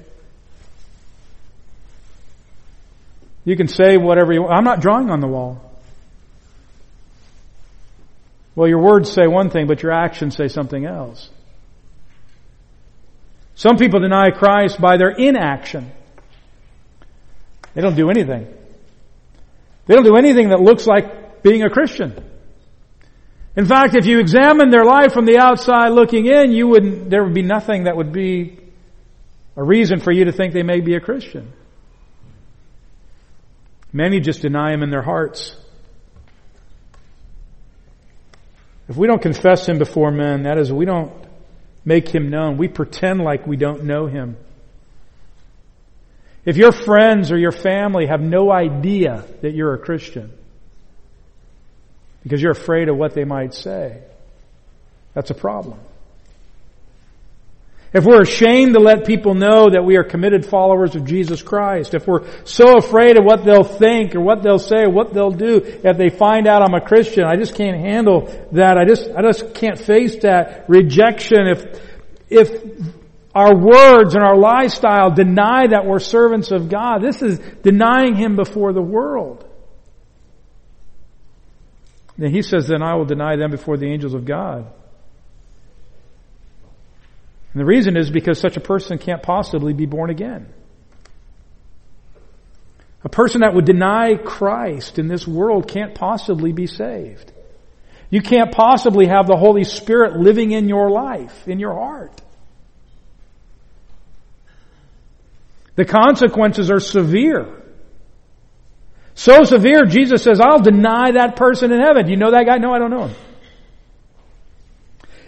You 3.43 3.57
can 3.57 3.67
say 3.67 3.97
whatever 3.97 4.31
you 4.31 4.43
want. 4.43 4.53
I'm 4.53 4.63
not 4.63 4.79
drawing 4.79 5.09
on 5.09 5.19
the 5.19 5.27
wall. 5.27 5.61
Well, 8.55 8.69
your 8.69 8.79
words 8.79 9.11
say 9.11 9.27
one 9.27 9.49
thing, 9.49 9.67
but 9.67 9.83
your 9.83 9.91
actions 9.91 10.37
say 10.37 10.47
something 10.47 10.85
else. 10.85 11.29
Some 13.55 13.75
people 13.75 13.99
deny 13.99 14.31
Christ 14.31 14.79
by 14.79 14.95
their 14.95 15.09
inaction. 15.09 15.91
They 17.73 17.81
don't 17.81 17.97
do 17.97 18.09
anything. 18.09 18.47
They 19.87 19.93
don't 19.93 20.05
do 20.05 20.15
anything 20.15 20.49
that 20.49 20.61
looks 20.61 20.87
like 20.87 21.43
being 21.43 21.63
a 21.63 21.69
Christian. 21.69 22.23
In 23.57 23.65
fact, 23.65 23.95
if 23.95 24.05
you 24.05 24.19
examine 24.19 24.69
their 24.69 24.85
life 24.85 25.11
from 25.11 25.25
the 25.25 25.39
outside 25.39 25.89
looking 25.89 26.27
in, 26.27 26.51
you 26.51 26.67
wouldn't, 26.67 27.09
there 27.09 27.23
would 27.23 27.33
be 27.33 27.41
nothing 27.41 27.85
that 27.85 27.97
would 27.97 28.13
be 28.13 28.59
a 29.55 29.63
reason 29.63 29.99
for 29.99 30.11
you 30.11 30.25
to 30.25 30.31
think 30.31 30.53
they 30.53 30.63
may 30.63 30.79
be 30.79 30.93
a 30.93 31.01
Christian. 31.01 31.51
Many 33.91 34.19
just 34.19 34.43
deny 34.43 34.71
Him 34.73 34.83
in 34.83 34.91
their 34.91 35.01
hearts. 35.01 35.55
If 38.87 38.95
we 38.95 39.07
don't 39.07 39.21
confess 39.21 39.67
Him 39.67 39.79
before 39.79 40.11
men, 40.11 40.43
that 40.43 40.59
is, 40.59 40.71
we 40.71 40.85
don't 40.85 41.11
make 41.87 42.09
him 42.09 42.29
known. 42.29 42.57
We 42.57 42.67
pretend 42.67 43.21
like 43.21 43.47
we 43.47 43.55
don't 43.55 43.85
know 43.85 44.07
him. 44.07 44.35
If 46.43 46.57
your 46.57 46.73
friends 46.73 47.31
or 47.31 47.37
your 47.37 47.53
family 47.53 48.07
have 48.07 48.19
no 48.19 48.51
idea 48.51 49.23
that 49.41 49.53
you're 49.53 49.73
a 49.73 49.79
Christian 49.79 50.33
because 52.27 52.41
you're 52.41 52.51
afraid 52.51 52.89
of 52.89 52.97
what 52.97 53.13
they 53.13 53.23
might 53.23 53.53
say, 53.53 54.01
that's 55.13 55.31
a 55.31 55.33
problem. 55.33 55.79
If 57.93 58.03
we're 58.03 58.21
ashamed 58.21 58.73
to 58.73 58.81
let 58.81 59.05
people 59.05 59.33
know 59.33 59.69
that 59.69 59.85
we 59.85 59.95
are 59.95 60.03
committed 60.03 60.45
followers 60.45 60.93
of 60.95 61.05
Jesus 61.05 61.41
Christ, 61.41 61.93
if 61.93 62.05
we're 62.05 62.27
so 62.43 62.77
afraid 62.77 63.17
of 63.17 63.23
what 63.23 63.45
they'll 63.45 63.63
think 63.63 64.13
or 64.13 64.19
what 64.19 64.43
they'll 64.43 64.59
say 64.59 64.83
or 64.83 64.89
what 64.89 65.13
they'll 65.13 65.31
do 65.31 65.61
if 65.63 65.97
they 65.97 66.09
find 66.09 66.47
out 66.47 66.61
I'm 66.61 66.73
a 66.73 66.85
Christian, 66.85 67.23
I 67.23 67.37
just 67.37 67.55
can't 67.55 67.79
handle 67.79 68.25
that. 68.51 68.77
I 68.77 68.83
just, 68.83 69.09
I 69.09 69.21
just 69.21 69.53
can't 69.53 69.79
face 69.79 70.17
that 70.23 70.65
rejection 70.67 71.47
if, 71.47 71.81
if 72.29 72.93
our 73.33 73.55
words 73.55 74.15
and 74.15 74.23
our 74.23 74.37
lifestyle 74.37 75.11
deny 75.11 75.67
that 75.67 75.85
we're 75.85 75.99
servants 75.99 76.51
of 76.51 76.67
God. 76.67 77.01
This 77.01 77.21
is 77.21 77.39
denying 77.63 78.15
Him 78.15 78.35
before 78.35 78.73
the 78.73 78.81
world. 78.81 79.46
Then 82.17 82.31
He 82.31 82.41
says, 82.41 82.67
then 82.67 82.81
I 82.81 82.95
will 82.95 83.05
deny 83.05 83.35
them 83.35 83.51
before 83.51 83.77
the 83.77 83.87
angels 83.87 84.13
of 84.13 84.25
God. 84.25 84.71
And 87.53 87.61
the 87.61 87.65
reason 87.65 87.97
is 87.97 88.09
because 88.09 88.39
such 88.39 88.57
a 88.57 88.61
person 88.61 88.97
can't 88.97 89.23
possibly 89.23 89.73
be 89.73 89.85
born 89.85 90.09
again. 90.09 90.53
A 93.03 93.09
person 93.09 93.41
that 93.41 93.53
would 93.53 93.65
deny 93.65 94.15
Christ 94.15 94.99
in 94.99 95.07
this 95.07 95.27
world 95.27 95.67
can't 95.67 95.95
possibly 95.95 96.51
be 96.51 96.67
saved. 96.67 97.31
You 98.09 98.21
can't 98.21 98.51
possibly 98.51 99.07
have 99.07 99.27
the 99.27 99.35
Holy 99.35 99.63
Spirit 99.63 100.17
living 100.17 100.51
in 100.51 100.67
your 100.69 100.89
life, 100.89 101.47
in 101.47 101.59
your 101.59 101.73
heart. 101.73 102.21
The 105.75 105.85
consequences 105.85 106.71
are 106.71 106.79
severe. 106.79 107.63
So 109.17 109.43
severe, 109.45 109.85
Jesus 109.85 110.21
says, 110.21 110.39
I'll 110.39 110.61
deny 110.61 111.13
that 111.13 111.35
person 111.35 111.71
in 111.71 111.81
heaven. 111.81 112.07
You 112.07 112.17
know 112.17 112.31
that 112.31 112.45
guy? 112.45 112.57
No, 112.59 112.71
I 112.71 112.77
don't 112.77 112.91
know 112.91 113.07
him. 113.07 113.15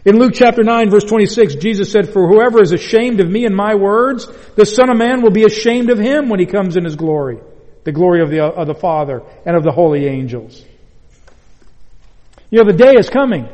In 0.06 0.19
Luke 0.19 0.34
chapter 0.36 0.63
9 0.63 0.91
verse 0.91 1.06
26, 1.06 1.56
Jesus 1.56 1.91
said, 1.91 2.13
For 2.13 2.28
whoever 2.28 2.62
is 2.62 2.71
ashamed 2.71 3.19
of 3.19 3.28
me 3.28 3.45
and 3.45 3.56
my 3.56 3.73
words, 3.73 4.28
the 4.56 4.65
Son 4.65 4.91
of 4.91 4.97
Man 4.97 5.23
will 5.23 5.32
be 5.32 5.43
ashamed 5.43 5.89
of 5.89 5.97
him 5.97 6.30
when 6.30 6.39
he 6.39 6.45
comes 6.45 6.78
in 6.78 6.86
his 6.86 6.95
glory. 6.95 7.39
The 7.84 7.91
glory 7.91 8.21
of 8.21 8.30
the, 8.30 8.43
of 8.43 8.67
the 8.67 8.75
Father 8.75 9.23
and 9.43 9.58
of 9.58 9.63
the 9.63 9.71
holy 9.71 10.06
angels. 10.06 10.63
You 12.52 12.60
know, 12.60 12.71
the 12.71 12.78
day 12.78 12.93
is 12.93 13.10
coming 13.10 13.49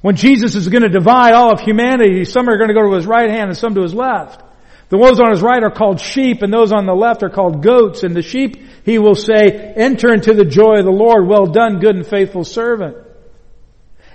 when 0.00 0.16
Jesus 0.16 0.54
is 0.54 0.66
going 0.66 0.82
to 0.82 0.88
divide 0.88 1.34
all 1.34 1.52
of 1.52 1.60
humanity. 1.60 2.24
Some 2.24 2.48
are 2.48 2.56
going 2.56 2.68
to 2.68 2.74
go 2.74 2.88
to 2.88 2.94
his 2.94 3.06
right 3.06 3.28
hand 3.28 3.50
and 3.50 3.56
some 3.56 3.74
to 3.74 3.82
his 3.82 3.92
left. 3.92 4.42
The 4.88 4.96
ones 4.96 5.20
on 5.20 5.30
his 5.30 5.42
right 5.42 5.62
are 5.62 5.70
called 5.70 6.00
sheep 6.00 6.40
and 6.40 6.50
those 6.50 6.72
on 6.72 6.86
the 6.86 6.94
left 6.94 7.22
are 7.22 7.28
called 7.28 7.62
goats. 7.62 8.02
And 8.02 8.16
the 8.16 8.22
sheep, 8.22 8.67
he 8.88 8.98
will 8.98 9.14
say, 9.14 9.50
enter 9.76 10.12
into 10.12 10.32
the 10.32 10.44
joy 10.44 10.78
of 10.78 10.84
the 10.84 10.90
Lord. 10.90 11.26
Well 11.26 11.46
done, 11.46 11.78
good 11.78 11.96
and 11.96 12.06
faithful 12.06 12.44
servant. 12.44 12.96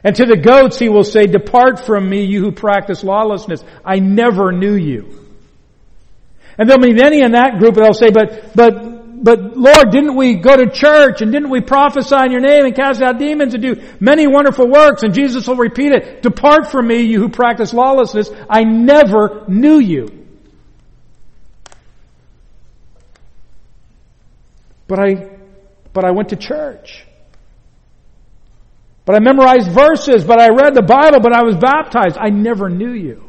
And 0.04 0.16
to 0.16 0.26
the 0.26 0.38
goats 0.38 0.80
he 0.80 0.90
will 0.90 1.04
say, 1.04 1.28
depart 1.28 1.86
from 1.86 2.10
me, 2.10 2.26
you 2.26 2.42
who 2.42 2.52
practice 2.52 3.04
lawlessness. 3.04 3.64
I 3.86 4.00
never 4.00 4.52
knew 4.52 4.76
you. 4.76 5.20
And 6.58 6.70
there'll 6.70 6.84
be 6.84 6.94
many 6.94 7.22
in 7.22 7.34
that 7.34 7.60
group 7.60 7.76
that'll 7.76 7.94
say, 7.94 8.12
but, 8.12 8.56
but 8.56 8.94
but 9.24 9.56
Lord, 9.56 9.92
didn't 9.92 10.18
we 10.18 10.36
go 10.36 10.58
to 10.58 10.70
church 10.70 11.22
and 11.22 11.32
didn't 11.32 11.50
we 11.50 11.62
prophesy 11.62 12.26
in 12.26 12.32
your 12.34 12.42
name 12.42 12.66
and 12.66 12.76
cast 12.76 13.02
out 13.02 13.20
demons 13.20 13.54
and 13.54 13.64
do 13.64 13.82
many 14.02 14.28
wonderful 14.28 14.68
works? 14.68 15.04
And 15.04 15.14
Jesus 15.14 15.48
will 15.48 15.56
repeat 15.56 15.94
it, 15.94 16.22
depart 16.22 16.70
from 16.70 16.88
me, 16.88 17.04
you 17.04 17.20
who 17.20 17.30
practice 17.30 17.74
lawlessness. 17.74 18.30
I 18.50 18.66
never 18.66 19.46
knew 19.48 19.80
you. 19.80 20.23
But 24.94 25.00
I, 25.00 25.28
but 25.92 26.06
I 26.06 26.12
went 26.12 26.30
to 26.30 26.36
church. 26.36 27.04
But 29.06 29.16
I 29.16 29.20
memorized 29.22 29.72
verses, 29.72 30.24
but 30.24 30.40
I 30.40 30.50
read 30.50 30.76
the 30.76 30.84
Bible, 30.84 31.20
but 31.20 31.34
I 31.34 31.42
was 31.42 31.56
baptized. 31.56 32.16
I 32.20 32.30
never 32.30 32.70
knew 32.70 32.92
you. 32.92 33.24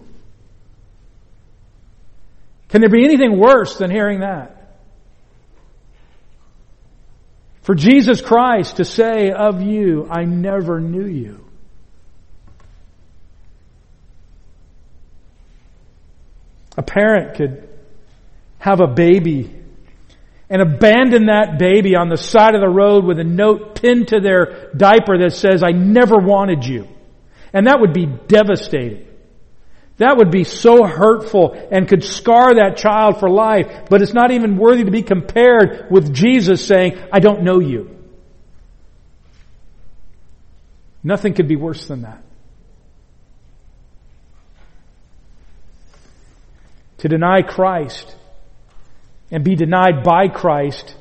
Can 2.69 2.83
there 2.83 2.91
be 2.91 3.03
anything 3.03 3.39
worse 3.41 3.79
than 3.79 3.91
hearing 3.91 4.21
that? 4.21 4.77
For 7.63 7.75
Jesus 7.75 8.21
Christ 8.21 8.77
to 8.77 8.85
say 8.85 9.31
of 9.31 9.63
you, 9.63 10.07
I 10.11 10.25
never 10.25 10.81
knew 10.81 11.07
you. 11.07 11.47
A 16.77 16.83
parent 16.83 17.37
could 17.37 17.67
have 18.59 18.83
a 18.83 18.87
baby 18.87 19.64
and 20.55 20.63
abandon 20.63 21.27
that 21.27 21.59
baby 21.59 21.97
on 21.97 22.09
the 22.09 22.17
side 22.17 22.55
of 22.55 22.61
the 22.61 22.69
road 22.69 23.05
with 23.05 23.19
a 23.19 23.25
note 23.25 23.75
pinned 23.75 24.07
to 24.07 24.21
their 24.21 24.71
diaper 24.77 25.19
that 25.19 25.33
says, 25.33 25.65
I 25.65 25.73
never 25.73 26.17
wanted 26.17 26.65
you. 26.65 26.87
And 27.53 27.67
that 27.67 27.81
would 27.81 27.93
be 27.93 28.07
devastating. 28.07 29.05
That 29.97 30.17
would 30.17 30.31
be 30.31 30.45
so 30.45 30.85
hurtful 30.85 31.61
and 31.73 31.89
could 31.89 32.05
scar 32.05 32.55
that 32.55 32.77
child 32.77 33.19
for 33.19 33.29
life, 33.29 33.67
but 33.91 34.01
it's 34.01 34.13
not 34.13 34.31
even 34.31 34.57
worthy 34.57 34.85
to 34.85 34.93
be 34.93 35.03
compared 35.03 35.91
with 35.91 36.15
Jesus 36.15 36.65
saying, 36.65 37.03
I 37.13 37.19
don't 37.19 37.43
know 37.43 37.59
you. 37.59 37.91
Nothing 41.03 41.35
could 41.35 41.49
be 41.49 41.57
worse 41.57 41.85
than 41.89 42.03
that. 42.03 42.23
To 46.99 47.09
deny 47.09 47.43
Christ 47.43 48.15
and 49.31 49.45
be 49.45 49.57
denied 49.57 50.03
by 50.03 50.29
Christ 50.29 50.95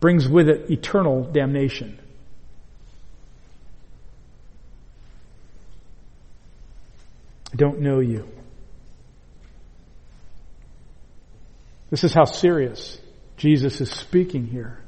brings 0.00 0.28
with 0.28 0.48
it 0.48 0.70
eternal 0.70 1.24
damnation. 1.24 1.98
I 7.52 7.56
don't 7.56 7.80
know 7.80 8.00
you. 8.00 8.28
This 11.90 12.04
is 12.04 12.12
how 12.12 12.24
serious 12.24 13.00
Jesus 13.36 13.80
is 13.80 13.90
speaking 13.90 14.46
here. 14.46 14.80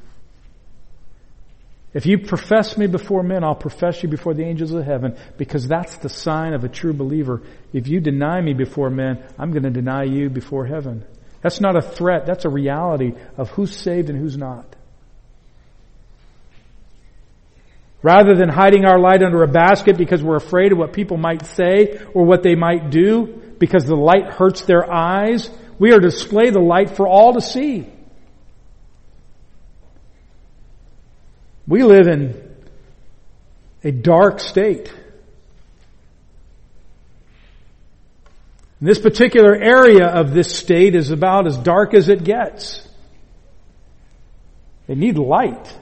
If 1.94 2.04
you 2.04 2.18
profess 2.18 2.76
me 2.76 2.86
before 2.86 3.22
men, 3.22 3.42
I'll 3.42 3.54
profess 3.54 4.02
you 4.02 4.08
before 4.08 4.34
the 4.34 4.44
angels 4.44 4.72
of 4.72 4.84
heaven 4.84 5.16
because 5.38 5.66
that's 5.66 5.96
the 5.96 6.10
sign 6.10 6.52
of 6.52 6.62
a 6.62 6.68
true 6.68 6.92
believer. 6.92 7.42
If 7.72 7.88
you 7.88 8.00
deny 8.00 8.40
me 8.40 8.52
before 8.52 8.90
men, 8.90 9.24
I'm 9.38 9.52
going 9.52 9.62
to 9.62 9.70
deny 9.70 10.04
you 10.04 10.28
before 10.28 10.66
heaven. 10.66 11.04
That's 11.40 11.60
not 11.60 11.76
a 11.76 11.82
threat. 11.82 12.26
That's 12.26 12.44
a 12.44 12.48
reality 12.48 13.14
of 13.36 13.50
who's 13.50 13.76
saved 13.76 14.10
and 14.10 14.18
who's 14.18 14.36
not. 14.36 14.76
Rather 18.02 18.34
than 18.34 18.48
hiding 18.48 18.84
our 18.84 18.98
light 18.98 19.22
under 19.22 19.42
a 19.42 19.48
basket 19.48 19.96
because 19.96 20.22
we're 20.22 20.36
afraid 20.36 20.72
of 20.72 20.78
what 20.78 20.92
people 20.92 21.16
might 21.16 21.44
say 21.46 22.00
or 22.14 22.24
what 22.24 22.42
they 22.42 22.54
might 22.54 22.90
do 22.90 23.26
because 23.58 23.84
the 23.84 23.96
light 23.96 24.30
hurts 24.30 24.62
their 24.62 24.90
eyes, 24.90 25.50
we 25.78 25.92
are 25.92 25.98
to 25.98 26.08
display 26.08 26.50
the 26.50 26.60
light 26.60 26.96
for 26.96 27.08
all 27.08 27.34
to 27.34 27.40
see. 27.40 27.88
We 31.66 31.82
live 31.82 32.06
in 32.06 32.56
a 33.84 33.90
dark 33.90 34.40
state. 34.40 34.92
This 38.80 38.98
particular 38.98 39.54
area 39.56 40.06
of 40.06 40.32
this 40.32 40.56
state 40.56 40.94
is 40.94 41.10
about 41.10 41.46
as 41.46 41.56
dark 41.56 41.94
as 41.94 42.08
it 42.08 42.22
gets. 42.22 42.86
They 44.86 44.94
need 44.94 45.18
light. 45.18 45.76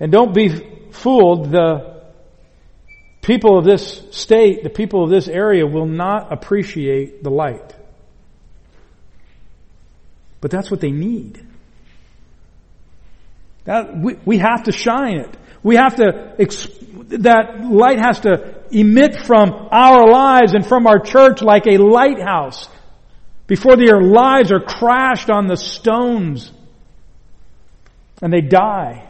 And 0.00 0.10
don't 0.10 0.34
be 0.34 0.48
fooled, 0.90 1.50
the 1.50 2.02
people 3.22 3.58
of 3.58 3.64
this 3.64 4.02
state, 4.10 4.62
the 4.62 4.70
people 4.70 5.04
of 5.04 5.10
this 5.10 5.28
area 5.28 5.66
will 5.66 5.86
not 5.86 6.32
appreciate 6.32 7.22
the 7.22 7.30
light. 7.30 7.74
But 10.40 10.50
that's 10.50 10.70
what 10.70 10.80
they 10.80 10.90
need. 10.90 11.46
That, 13.64 13.96
we, 13.96 14.18
we 14.26 14.38
have 14.38 14.64
to 14.64 14.72
shine 14.72 15.16
it. 15.16 15.34
We 15.62 15.76
have 15.76 15.96
to, 15.96 16.34
that 17.18 17.64
light 17.64 17.98
has 17.98 18.20
to 18.20 18.53
emit 18.74 19.16
from 19.16 19.68
our 19.70 20.10
lives 20.10 20.54
and 20.54 20.66
from 20.66 20.86
our 20.86 20.98
church 20.98 21.42
like 21.42 21.66
a 21.66 21.78
lighthouse 21.78 22.68
before 23.46 23.76
their 23.76 24.00
lives 24.00 24.50
are 24.50 24.60
crashed 24.60 25.30
on 25.30 25.46
the 25.46 25.56
stones 25.56 26.50
and 28.20 28.32
they 28.32 28.40
die. 28.40 29.08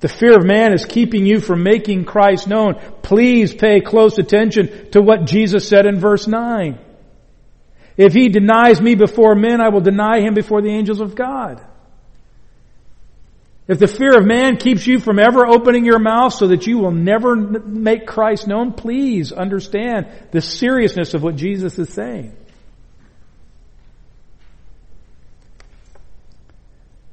The 0.00 0.08
fear 0.08 0.36
of 0.36 0.44
man 0.44 0.72
is 0.72 0.84
keeping 0.84 1.26
you 1.26 1.40
from 1.40 1.62
making 1.62 2.04
Christ 2.04 2.48
known. 2.48 2.74
Please 3.02 3.54
pay 3.54 3.80
close 3.80 4.18
attention 4.18 4.90
to 4.90 5.00
what 5.00 5.26
Jesus 5.26 5.68
said 5.68 5.86
in 5.86 6.00
verse 6.00 6.26
9. 6.26 6.78
If 7.96 8.12
he 8.12 8.28
denies 8.28 8.80
me 8.80 8.96
before 8.96 9.34
men, 9.34 9.60
I 9.60 9.68
will 9.68 9.80
deny 9.80 10.20
him 10.20 10.34
before 10.34 10.60
the 10.60 10.70
angels 10.70 11.00
of 11.00 11.14
God. 11.14 11.64
If 13.72 13.78
the 13.78 13.88
fear 13.88 14.18
of 14.18 14.26
man 14.26 14.58
keeps 14.58 14.86
you 14.86 14.98
from 14.98 15.18
ever 15.18 15.46
opening 15.46 15.86
your 15.86 15.98
mouth 15.98 16.34
so 16.34 16.48
that 16.48 16.66
you 16.66 16.76
will 16.76 16.90
never 16.90 17.34
make 17.34 18.06
Christ 18.06 18.46
known, 18.46 18.74
please 18.74 19.32
understand 19.32 20.08
the 20.30 20.42
seriousness 20.42 21.14
of 21.14 21.22
what 21.22 21.36
Jesus 21.36 21.78
is 21.78 21.88
saying. 21.88 22.36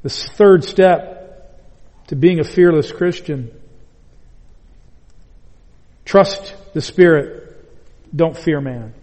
The 0.02 0.10
third 0.10 0.66
step 0.66 1.64
to 2.08 2.18
being 2.18 2.42
a 2.42 2.44
fearless 2.44 2.92
Christian. 2.92 3.58
Trust 6.04 6.54
the 6.74 6.82
Spirit. 6.82 7.56
Don't 8.14 8.36
fear 8.36 8.60
man. 8.60 8.94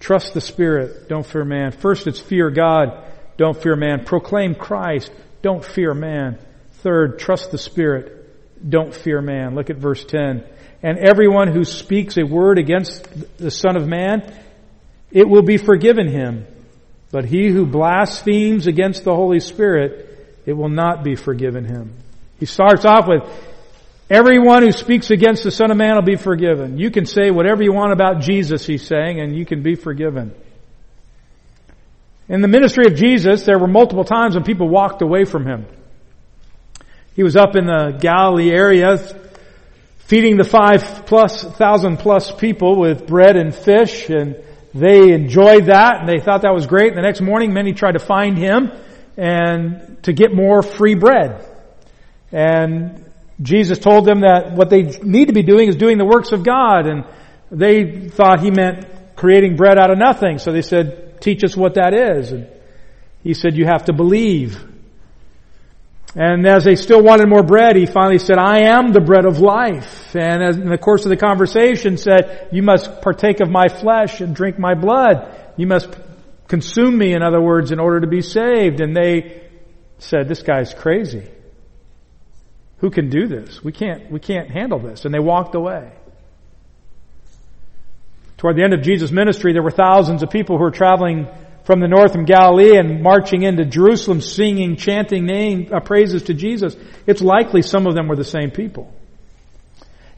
Trust 0.00 0.32
the 0.32 0.40
Spirit. 0.40 1.10
Don't 1.10 1.26
fear 1.26 1.44
man. 1.44 1.72
First, 1.72 2.06
it's 2.06 2.20
fear 2.20 2.48
God. 2.48 3.04
Don't 3.36 3.62
fear 3.62 3.76
man. 3.76 4.06
Proclaim 4.06 4.54
Christ. 4.54 5.12
Don't 5.46 5.64
fear 5.64 5.94
man. 5.94 6.40
Third, 6.82 7.20
trust 7.20 7.52
the 7.52 7.58
Spirit. 7.58 8.68
Don't 8.68 8.92
fear 8.92 9.22
man. 9.22 9.54
Look 9.54 9.70
at 9.70 9.76
verse 9.76 10.04
10. 10.04 10.42
And 10.82 10.98
everyone 10.98 11.46
who 11.46 11.62
speaks 11.62 12.16
a 12.16 12.24
word 12.24 12.58
against 12.58 13.06
the 13.38 13.52
Son 13.52 13.76
of 13.76 13.86
Man, 13.86 14.28
it 15.12 15.28
will 15.28 15.44
be 15.44 15.56
forgiven 15.56 16.08
him. 16.08 16.48
But 17.12 17.26
he 17.26 17.48
who 17.48 17.64
blasphemes 17.64 18.66
against 18.66 19.04
the 19.04 19.14
Holy 19.14 19.38
Spirit, 19.38 20.42
it 20.46 20.54
will 20.54 20.68
not 20.68 21.04
be 21.04 21.14
forgiven 21.14 21.64
him. 21.64 21.92
He 22.40 22.46
starts 22.46 22.84
off 22.84 23.06
with, 23.06 23.22
everyone 24.10 24.64
who 24.64 24.72
speaks 24.72 25.12
against 25.12 25.44
the 25.44 25.52
Son 25.52 25.70
of 25.70 25.76
Man 25.76 25.94
will 25.94 26.02
be 26.02 26.16
forgiven. 26.16 26.76
You 26.76 26.90
can 26.90 27.06
say 27.06 27.30
whatever 27.30 27.62
you 27.62 27.72
want 27.72 27.92
about 27.92 28.20
Jesus, 28.20 28.66
he's 28.66 28.84
saying, 28.84 29.20
and 29.20 29.38
you 29.38 29.46
can 29.46 29.62
be 29.62 29.76
forgiven. 29.76 30.34
In 32.28 32.40
the 32.40 32.48
ministry 32.48 32.86
of 32.86 32.96
Jesus, 32.96 33.44
there 33.44 33.58
were 33.58 33.68
multiple 33.68 34.04
times 34.04 34.34
when 34.34 34.42
people 34.42 34.68
walked 34.68 35.00
away 35.00 35.24
from 35.24 35.46
him. 35.46 35.66
He 37.14 37.22
was 37.22 37.36
up 37.36 37.54
in 37.56 37.66
the 37.66 37.96
Galilee 38.00 38.50
area 38.50 38.98
feeding 39.98 40.36
the 40.36 40.44
five 40.44 41.06
plus, 41.06 41.42
thousand 41.42 41.98
plus 41.98 42.32
people 42.32 42.78
with 42.78 43.06
bread 43.06 43.36
and 43.36 43.54
fish 43.54 44.08
and 44.08 44.36
they 44.74 45.12
enjoyed 45.12 45.66
that 45.66 46.00
and 46.00 46.08
they 46.08 46.18
thought 46.18 46.42
that 46.42 46.52
was 46.52 46.66
great. 46.66 46.94
The 46.94 47.00
next 47.00 47.20
morning 47.20 47.54
many 47.54 47.72
tried 47.72 47.92
to 47.92 47.98
find 47.98 48.36
him 48.36 48.70
and 49.16 50.02
to 50.02 50.12
get 50.12 50.34
more 50.34 50.62
free 50.62 50.94
bread. 50.94 51.44
And 52.30 53.10
Jesus 53.40 53.78
told 53.78 54.04
them 54.04 54.20
that 54.20 54.52
what 54.52 54.68
they 54.68 54.82
need 54.82 55.28
to 55.28 55.32
be 55.32 55.42
doing 55.42 55.68
is 55.68 55.76
doing 55.76 55.96
the 55.96 56.04
works 56.04 56.32
of 56.32 56.44
God 56.44 56.86
and 56.86 57.04
they 57.50 58.08
thought 58.08 58.40
he 58.40 58.50
meant 58.50 58.86
creating 59.16 59.56
bread 59.56 59.78
out 59.78 59.90
of 59.90 59.96
nothing. 59.96 60.38
So 60.38 60.52
they 60.52 60.62
said, 60.62 61.05
teach 61.26 61.42
us 61.42 61.56
what 61.56 61.74
that 61.74 61.92
is. 61.92 62.30
And 62.30 62.48
he 63.22 63.34
said, 63.34 63.56
you 63.56 63.66
have 63.66 63.86
to 63.86 63.92
believe. 63.92 64.64
And 66.14 66.46
as 66.46 66.64
they 66.64 66.76
still 66.76 67.02
wanted 67.02 67.28
more 67.28 67.42
bread, 67.42 67.76
he 67.76 67.84
finally 67.84 68.18
said, 68.18 68.38
I 68.38 68.60
am 68.74 68.92
the 68.92 69.00
bread 69.00 69.26
of 69.26 69.40
life. 69.40 70.14
And 70.14 70.42
as 70.42 70.56
in 70.56 70.68
the 70.68 70.78
course 70.78 71.04
of 71.04 71.10
the 71.10 71.16
conversation 71.16 71.98
said, 71.98 72.48
you 72.52 72.62
must 72.62 73.02
partake 73.02 73.40
of 73.40 73.50
my 73.50 73.68
flesh 73.68 74.20
and 74.20 74.34
drink 74.34 74.58
my 74.58 74.74
blood. 74.74 75.34
You 75.56 75.66
must 75.66 75.88
consume 76.48 76.96
me, 76.96 77.12
in 77.12 77.22
other 77.22 77.40
words, 77.40 77.72
in 77.72 77.80
order 77.80 78.00
to 78.00 78.06
be 78.06 78.22
saved. 78.22 78.80
And 78.80 78.96
they 78.96 79.50
said, 79.98 80.28
this 80.28 80.42
guy's 80.42 80.72
crazy. 80.72 81.28
Who 82.78 82.90
can 82.90 83.10
do 83.10 83.26
this? 83.26 83.64
We 83.64 83.72
can't, 83.72 84.10
we 84.10 84.20
can't 84.20 84.50
handle 84.50 84.78
this. 84.78 85.04
And 85.04 85.12
they 85.12 85.18
walked 85.18 85.54
away. 85.56 85.92
Toward 88.36 88.56
the 88.56 88.64
end 88.64 88.74
of 88.74 88.82
Jesus' 88.82 89.10
ministry, 89.10 89.52
there 89.52 89.62
were 89.62 89.70
thousands 89.70 90.22
of 90.22 90.30
people 90.30 90.58
who 90.58 90.64
were 90.64 90.70
traveling 90.70 91.26
from 91.64 91.80
the 91.80 91.88
north 91.88 92.12
from 92.12 92.24
Galilee 92.24 92.78
and 92.78 93.02
marching 93.02 93.42
into 93.42 93.64
Jerusalem 93.64 94.20
singing, 94.20 94.76
chanting 94.76 95.26
name, 95.26 95.68
uh, 95.72 95.80
praises 95.80 96.24
to 96.24 96.34
Jesus. 96.34 96.76
It's 97.06 97.20
likely 97.20 97.62
some 97.62 97.86
of 97.86 97.94
them 97.94 98.08
were 98.08 98.16
the 98.16 98.24
same 98.24 98.50
people. 98.50 98.92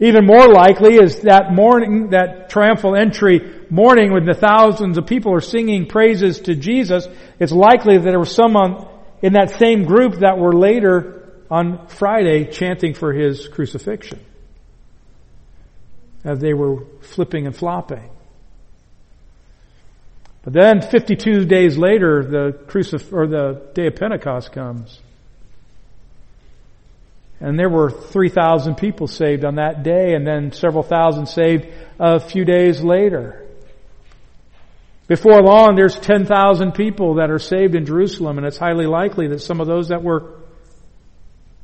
Even 0.00 0.26
more 0.26 0.46
likely 0.46 0.96
is 0.96 1.20
that 1.20 1.52
morning, 1.52 2.10
that 2.10 2.50
triumphal 2.50 2.94
entry 2.94 3.64
morning 3.70 4.12
when 4.12 4.24
the 4.24 4.34
thousands 4.34 4.96
of 4.96 5.06
people 5.06 5.34
are 5.34 5.40
singing 5.40 5.86
praises 5.86 6.40
to 6.40 6.54
Jesus, 6.54 7.08
it's 7.40 7.50
likely 7.50 7.96
that 7.96 8.04
there 8.04 8.18
were 8.18 8.24
some 8.24 8.54
on, 8.54 8.88
in 9.22 9.32
that 9.32 9.50
same 9.58 9.84
group 9.84 10.20
that 10.20 10.38
were 10.38 10.52
later 10.52 11.32
on 11.50 11.88
Friday 11.88 12.44
chanting 12.44 12.94
for 12.94 13.12
his 13.12 13.48
crucifixion. 13.48 14.20
As 16.24 16.40
they 16.40 16.52
were 16.52 16.84
flipping 17.00 17.46
and 17.46 17.56
flopping. 17.56 18.10
But 20.42 20.52
then 20.52 20.80
52 20.80 21.44
days 21.44 21.76
later, 21.76 22.24
the 22.24 22.58
crucif- 22.66 23.12
or 23.12 23.26
the 23.26 23.70
day 23.74 23.86
of 23.86 23.96
Pentecost 23.96 24.52
comes. 24.52 24.98
And 27.40 27.58
there 27.58 27.68
were 27.68 27.90
3,000 27.90 28.76
people 28.76 29.06
saved 29.06 29.44
on 29.44 29.56
that 29.56 29.82
day 29.82 30.14
and 30.14 30.26
then 30.26 30.52
several 30.52 30.82
thousand 30.82 31.26
saved 31.26 31.68
a 32.00 32.18
few 32.18 32.44
days 32.44 32.82
later. 32.82 33.46
Before 35.06 35.40
long, 35.40 35.76
there's 35.76 35.98
10,000 35.98 36.72
people 36.72 37.14
that 37.14 37.30
are 37.30 37.38
saved 37.38 37.74
in 37.74 37.86
Jerusalem 37.86 38.38
and 38.38 38.46
it's 38.46 38.58
highly 38.58 38.86
likely 38.86 39.28
that 39.28 39.40
some 39.40 39.60
of 39.60 39.66
those 39.66 39.88
that 39.88 40.02
were 40.02 40.34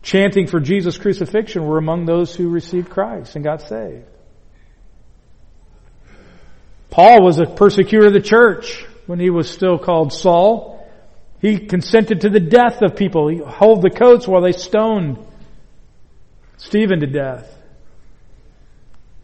chanting 0.02 0.46
for 0.46 0.60
Jesus' 0.60 0.96
crucifixion 0.96 1.66
were 1.66 1.78
among 1.78 2.04
those 2.04 2.34
who 2.34 2.50
received 2.50 2.90
Christ 2.90 3.34
and 3.34 3.44
got 3.44 3.62
saved. 3.62 4.06
Paul 6.94 7.24
was 7.24 7.40
a 7.40 7.46
persecutor 7.46 8.06
of 8.06 8.12
the 8.12 8.20
church 8.20 8.86
when 9.06 9.18
he 9.18 9.28
was 9.28 9.50
still 9.50 9.78
called 9.78 10.12
Saul. 10.12 10.88
He 11.40 11.58
consented 11.58 12.20
to 12.20 12.28
the 12.28 12.38
death 12.38 12.82
of 12.82 12.94
people. 12.94 13.26
He 13.26 13.38
held 13.38 13.82
the 13.82 13.90
coats 13.90 14.28
while 14.28 14.42
they 14.42 14.52
stoned 14.52 15.18
Stephen 16.56 17.00
to 17.00 17.08
death. 17.08 17.52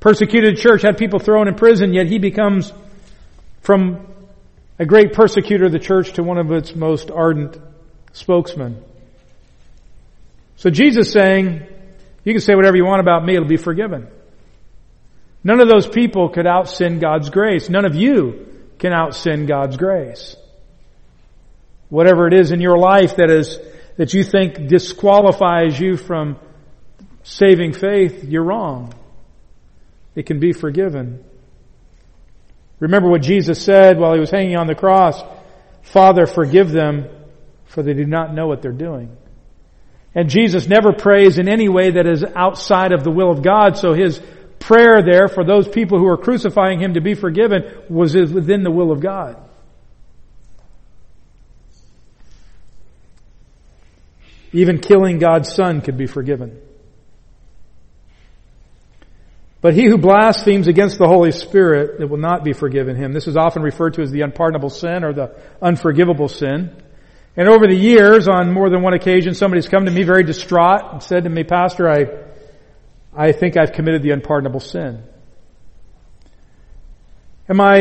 Persecuted 0.00 0.56
church, 0.56 0.83
had 0.83 0.98
people 0.98 1.20
thrown 1.20 1.46
in 1.46 1.54
prison, 1.54 1.94
yet 1.94 2.09
he 2.09 2.18
becomes 2.18 2.72
from 3.61 4.04
a 4.80 4.85
great 4.85 5.12
persecutor 5.12 5.66
of 5.66 5.72
the 5.72 5.78
church 5.78 6.14
to 6.14 6.24
one 6.24 6.38
of 6.38 6.50
its 6.50 6.74
most 6.74 7.09
ardent 7.09 7.56
spokesmen. 8.12 8.83
So 10.56 10.70
Jesus 10.70 11.12
saying, 11.12 11.68
you 12.24 12.33
can 12.33 12.42
say 12.42 12.56
whatever 12.56 12.76
you 12.76 12.85
want 12.85 13.00
about 13.00 13.24
me, 13.24 13.37
it'll 13.37 13.46
be 13.46 13.56
forgiven. 13.56 14.09
None 15.42 15.61
of 15.61 15.68
those 15.68 15.87
people 15.87 16.29
could 16.29 16.46
out 16.46 16.68
sin 16.68 16.98
God's 16.98 17.31
grace. 17.31 17.68
None 17.68 17.85
of 17.85 17.94
you 17.94 18.46
can 18.79 18.92
out 18.92 19.14
sin 19.14 19.46
God's 19.46 19.76
grace. 19.76 20.37
Whatever 21.88 22.26
it 22.26 22.35
is 22.35 22.53
in 22.53 22.61
your 22.61 22.79
life 22.79 23.16
that 23.16 23.31
is, 23.31 23.59
that 23.96 24.14
you 24.14 24.22
think 24.22 24.68
disqualifies 24.68 25.79
you 25.79 25.96
from 25.96 26.38
saving 27.22 27.72
faith, 27.72 28.24
you're 28.24 28.44
wrong. 28.44 28.94
It 30.14 30.26
can 30.26 30.40
be 30.40 30.53
forgiven. 30.53 31.24
Remember 32.79 33.09
what 33.09 33.22
Jesus 33.22 33.62
said 33.62 33.98
while 33.98 34.14
he 34.14 34.20
was 34.20 34.31
hanging 34.31 34.57
on 34.57 34.66
the 34.66 34.74
cross. 34.74 35.22
Father, 35.83 36.26
forgive 36.26 36.70
them 36.70 37.09
for 37.66 37.83
they 37.83 37.94
do 37.94 38.05
not 38.05 38.35
know 38.35 38.46
what 38.46 38.62
they're 38.62 38.72
doing. 38.72 39.16
And 40.14 40.29
Jesus 40.29 40.66
never 40.66 40.92
prays 40.92 41.38
in 41.38 41.48
any 41.48 41.68
way 41.68 41.92
that 41.92 42.07
is 42.07 42.24
outside 42.24 42.92
of 42.92 43.05
the 43.05 43.12
will 43.12 43.31
of 43.31 43.42
God, 43.42 43.76
so 43.76 43.94
his 43.94 44.20
prayer 44.61 45.03
there 45.03 45.27
for 45.27 45.44
those 45.44 45.66
people 45.66 45.99
who 45.99 46.07
are 46.07 46.16
crucifying 46.16 46.79
him 46.79 46.94
to 46.94 47.01
be 47.01 47.14
forgiven 47.14 47.64
was 47.88 48.14
within 48.14 48.62
the 48.62 48.70
will 48.70 48.92
of 48.92 49.01
God. 49.01 49.37
Even 54.53 54.79
killing 54.79 55.18
God's 55.18 55.53
son 55.53 55.81
could 55.81 55.96
be 55.96 56.07
forgiven. 56.07 56.61
But 59.61 59.75
he 59.75 59.87
who 59.87 59.99
blasphemes 59.99 60.68
against 60.68 60.99
the 60.99 61.07
Holy 61.07 61.33
Spirit, 61.33 62.01
it 62.01 62.09
will 62.09 62.18
not 62.18 62.44
be 62.44 62.53
forgiven 62.53 62.96
him. 62.96 63.12
This 63.12 63.27
is 63.27 63.37
often 63.37 63.62
referred 63.62 63.94
to 63.94 64.03
as 64.03 64.11
the 64.11 64.23
unpardonable 64.23 64.70
sin 64.70 65.05
or 65.05 65.12
the 65.12 65.37
unforgivable 65.61 66.29
sin. 66.29 66.75
And 67.37 67.49
over 67.49 67.66
the 67.66 67.77
years, 67.77 68.27
on 68.27 68.53
more 68.53 68.70
than 68.70 68.83
one 68.83 68.94
occasion, 68.94 69.35
somebody's 69.35 69.68
come 69.68 69.85
to 69.85 69.90
me 69.90 70.03
very 70.03 70.25
distraught 70.25 70.92
and 70.92 71.03
said 71.03 71.25
to 71.25 71.31
me, 71.31 71.44
Pastor, 71.44 71.88
I, 71.88 72.07
I 73.16 73.33
think 73.33 73.57
I've 73.57 73.73
committed 73.73 74.03
the 74.03 74.11
unpardonable 74.11 74.61
sin. 74.61 75.03
And 77.49 77.59
my 77.59 77.79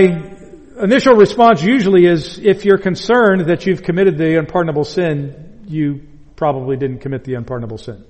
initial 0.81 1.13
response 1.13 1.61
usually 1.61 2.05
is, 2.05 2.39
if 2.39 2.65
you're 2.65 2.79
concerned 2.79 3.49
that 3.49 3.65
you've 3.65 3.83
committed 3.83 4.17
the 4.17 4.39
unpardonable 4.39 4.83
sin, 4.83 5.65
you 5.67 6.01
probably 6.35 6.77
didn't 6.77 6.99
commit 6.99 7.23
the 7.23 7.35
unpardonable 7.35 7.77
sin. 7.77 8.03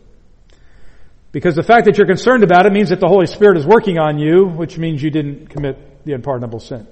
Because 1.31 1.55
the 1.55 1.63
fact 1.63 1.85
that 1.85 1.97
you're 1.97 2.07
concerned 2.07 2.43
about 2.43 2.65
it 2.65 2.71
means 2.71 2.89
that 2.89 2.99
the 2.99 3.07
Holy 3.07 3.27
Spirit 3.27 3.57
is 3.57 3.65
working 3.65 3.99
on 3.99 4.17
you, 4.17 4.45
which 4.45 4.77
means 4.77 5.03
you 5.03 5.11
didn't 5.11 5.49
commit 5.49 6.05
the 6.05 6.13
unpardonable 6.13 6.59
sin. 6.59 6.87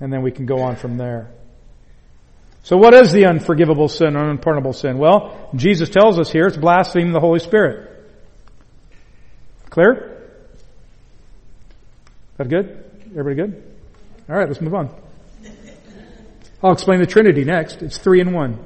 And 0.00 0.12
then 0.12 0.22
we 0.22 0.30
can 0.30 0.46
go 0.46 0.60
on 0.60 0.76
from 0.76 0.96
there. 0.96 1.30
So 2.62 2.76
what 2.76 2.94
is 2.94 3.12
the 3.12 3.26
unforgivable 3.26 3.88
sin 3.88 4.16
or 4.16 4.30
unpardonable 4.30 4.72
sin? 4.72 4.98
Well, 4.98 5.50
Jesus 5.54 5.88
tells 5.88 6.18
us 6.18 6.30
here 6.30 6.46
it's 6.46 6.56
blaspheming 6.56 7.12
the 7.12 7.20
Holy 7.20 7.40
Spirit. 7.40 7.95
Clear? 9.70 10.30
That 12.36 12.48
good? 12.48 12.84
Everybody 13.10 13.36
good? 13.36 13.76
All 14.28 14.36
right, 14.36 14.48
let's 14.48 14.60
move 14.60 14.74
on. 14.74 14.94
I'll 16.62 16.72
explain 16.72 17.00
the 17.00 17.06
Trinity 17.06 17.44
next. 17.44 17.82
It's 17.82 17.98
three 17.98 18.20
in 18.20 18.32
one. 18.32 18.58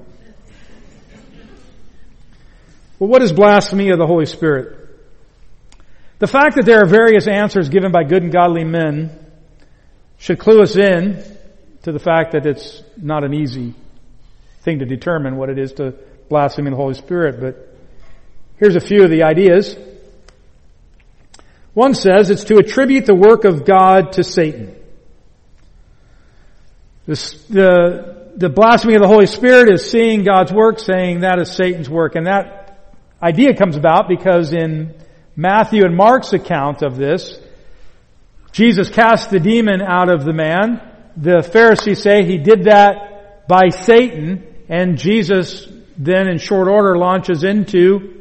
Well, 2.98 3.08
what 3.08 3.22
is 3.22 3.32
blasphemy 3.32 3.90
of 3.90 3.98
the 3.98 4.06
Holy 4.06 4.26
Spirit? 4.26 4.76
The 6.18 6.26
fact 6.26 6.56
that 6.56 6.66
there 6.66 6.82
are 6.82 6.86
various 6.86 7.26
answers 7.26 7.68
given 7.68 7.92
by 7.92 8.04
good 8.04 8.22
and 8.22 8.32
godly 8.32 8.64
men 8.64 9.10
should 10.18 10.38
clue 10.38 10.60
us 10.60 10.76
in 10.76 11.24
to 11.82 11.92
the 11.92 11.98
fact 11.98 12.32
that 12.32 12.44
it's 12.44 12.82
not 12.96 13.24
an 13.24 13.32
easy 13.32 13.74
thing 14.60 14.80
to 14.80 14.84
determine 14.84 15.36
what 15.36 15.48
it 15.48 15.58
is 15.58 15.72
to 15.74 15.94
blaspheme 16.28 16.66
the 16.66 16.76
Holy 16.76 16.94
Spirit, 16.94 17.40
but 17.40 17.74
here's 18.58 18.76
a 18.76 18.80
few 18.80 19.02
of 19.02 19.10
the 19.10 19.22
ideas. 19.22 19.76
One 21.80 21.94
says 21.94 22.28
it's 22.28 22.44
to 22.44 22.56
attribute 22.56 23.06
the 23.06 23.14
work 23.14 23.46
of 23.46 23.64
God 23.64 24.12
to 24.12 24.22
Satan. 24.22 24.76
This, 27.06 27.32
the, 27.44 28.32
the 28.36 28.50
blasphemy 28.50 28.96
of 28.96 29.00
the 29.00 29.08
Holy 29.08 29.24
Spirit 29.24 29.72
is 29.72 29.90
seeing 29.90 30.22
God's 30.22 30.52
work, 30.52 30.78
saying 30.78 31.20
that 31.20 31.38
is 31.38 31.50
Satan's 31.50 31.88
work, 31.88 32.16
and 32.16 32.26
that 32.26 32.92
idea 33.22 33.54
comes 33.54 33.78
about 33.78 34.08
because 34.08 34.52
in 34.52 34.94
Matthew 35.36 35.86
and 35.86 35.96
Mark's 35.96 36.34
account 36.34 36.82
of 36.82 36.98
this, 36.98 37.40
Jesus 38.52 38.90
cast 38.90 39.30
the 39.30 39.40
demon 39.40 39.80
out 39.80 40.10
of 40.10 40.26
the 40.26 40.34
man. 40.34 40.82
The 41.16 41.42
Pharisees 41.50 42.02
say 42.02 42.26
he 42.26 42.36
did 42.36 42.64
that 42.64 43.48
by 43.48 43.70
Satan, 43.70 44.44
and 44.68 44.98
Jesus 44.98 45.66
then 45.96 46.28
in 46.28 46.36
short 46.36 46.68
order 46.68 46.98
launches 46.98 47.42
into, 47.42 48.19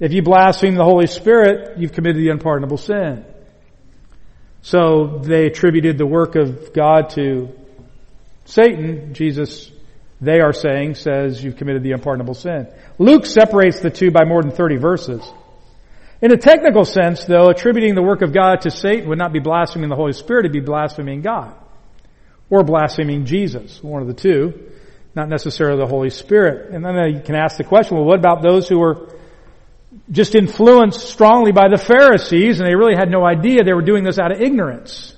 if 0.00 0.12
you 0.12 0.22
blaspheme 0.22 0.74
the 0.74 0.84
Holy 0.84 1.06
Spirit, 1.06 1.78
you've 1.78 1.92
committed 1.92 2.20
the 2.20 2.30
unpardonable 2.30 2.78
sin. 2.78 3.24
So 4.62 5.20
they 5.22 5.46
attributed 5.46 5.98
the 5.98 6.06
work 6.06 6.34
of 6.34 6.72
God 6.72 7.10
to 7.10 7.50
Satan. 8.44 9.14
Jesus 9.14 9.70
they 10.20 10.40
are 10.40 10.52
saying 10.52 10.96
says 10.96 11.42
you've 11.42 11.56
committed 11.56 11.82
the 11.82 11.92
unpardonable 11.92 12.34
sin. 12.34 12.68
Luke 12.98 13.24
separates 13.24 13.80
the 13.80 13.90
two 13.90 14.10
by 14.10 14.24
more 14.24 14.42
than 14.42 14.50
30 14.50 14.76
verses. 14.76 15.32
In 16.20 16.32
a 16.32 16.36
technical 16.36 16.84
sense, 16.84 17.24
though, 17.24 17.48
attributing 17.48 17.94
the 17.94 18.02
work 18.02 18.20
of 18.20 18.34
God 18.34 18.60
to 18.62 18.70
Satan 18.70 19.08
would 19.08 19.16
not 19.16 19.32
be 19.32 19.40
blaspheming 19.40 19.88
the 19.88 19.96
Holy 19.96 20.12
Spirit, 20.12 20.44
it'd 20.44 20.52
be 20.52 20.60
blaspheming 20.60 21.22
God. 21.22 21.54
Or 22.50 22.62
blaspheming 22.62 23.24
Jesus, 23.24 23.82
one 23.82 24.02
of 24.02 24.08
the 24.08 24.14
two, 24.14 24.70
not 25.14 25.30
necessarily 25.30 25.78
the 25.78 25.86
Holy 25.86 26.10
Spirit. 26.10 26.74
And 26.74 26.84
then 26.84 27.14
you 27.14 27.22
can 27.24 27.36
ask 27.36 27.56
the 27.56 27.64
question, 27.64 27.96
well, 27.96 28.04
what 28.04 28.18
about 28.18 28.42
those 28.42 28.68
who 28.68 28.78
were 28.78 29.08
just 30.10 30.34
influenced 30.34 31.00
strongly 31.08 31.52
by 31.52 31.68
the 31.68 31.78
Pharisees 31.78 32.58
and 32.58 32.68
they 32.68 32.74
really 32.74 32.96
had 32.96 33.10
no 33.10 33.24
idea 33.24 33.62
they 33.62 33.72
were 33.72 33.82
doing 33.82 34.04
this 34.04 34.18
out 34.18 34.32
of 34.32 34.40
ignorance? 34.40 35.14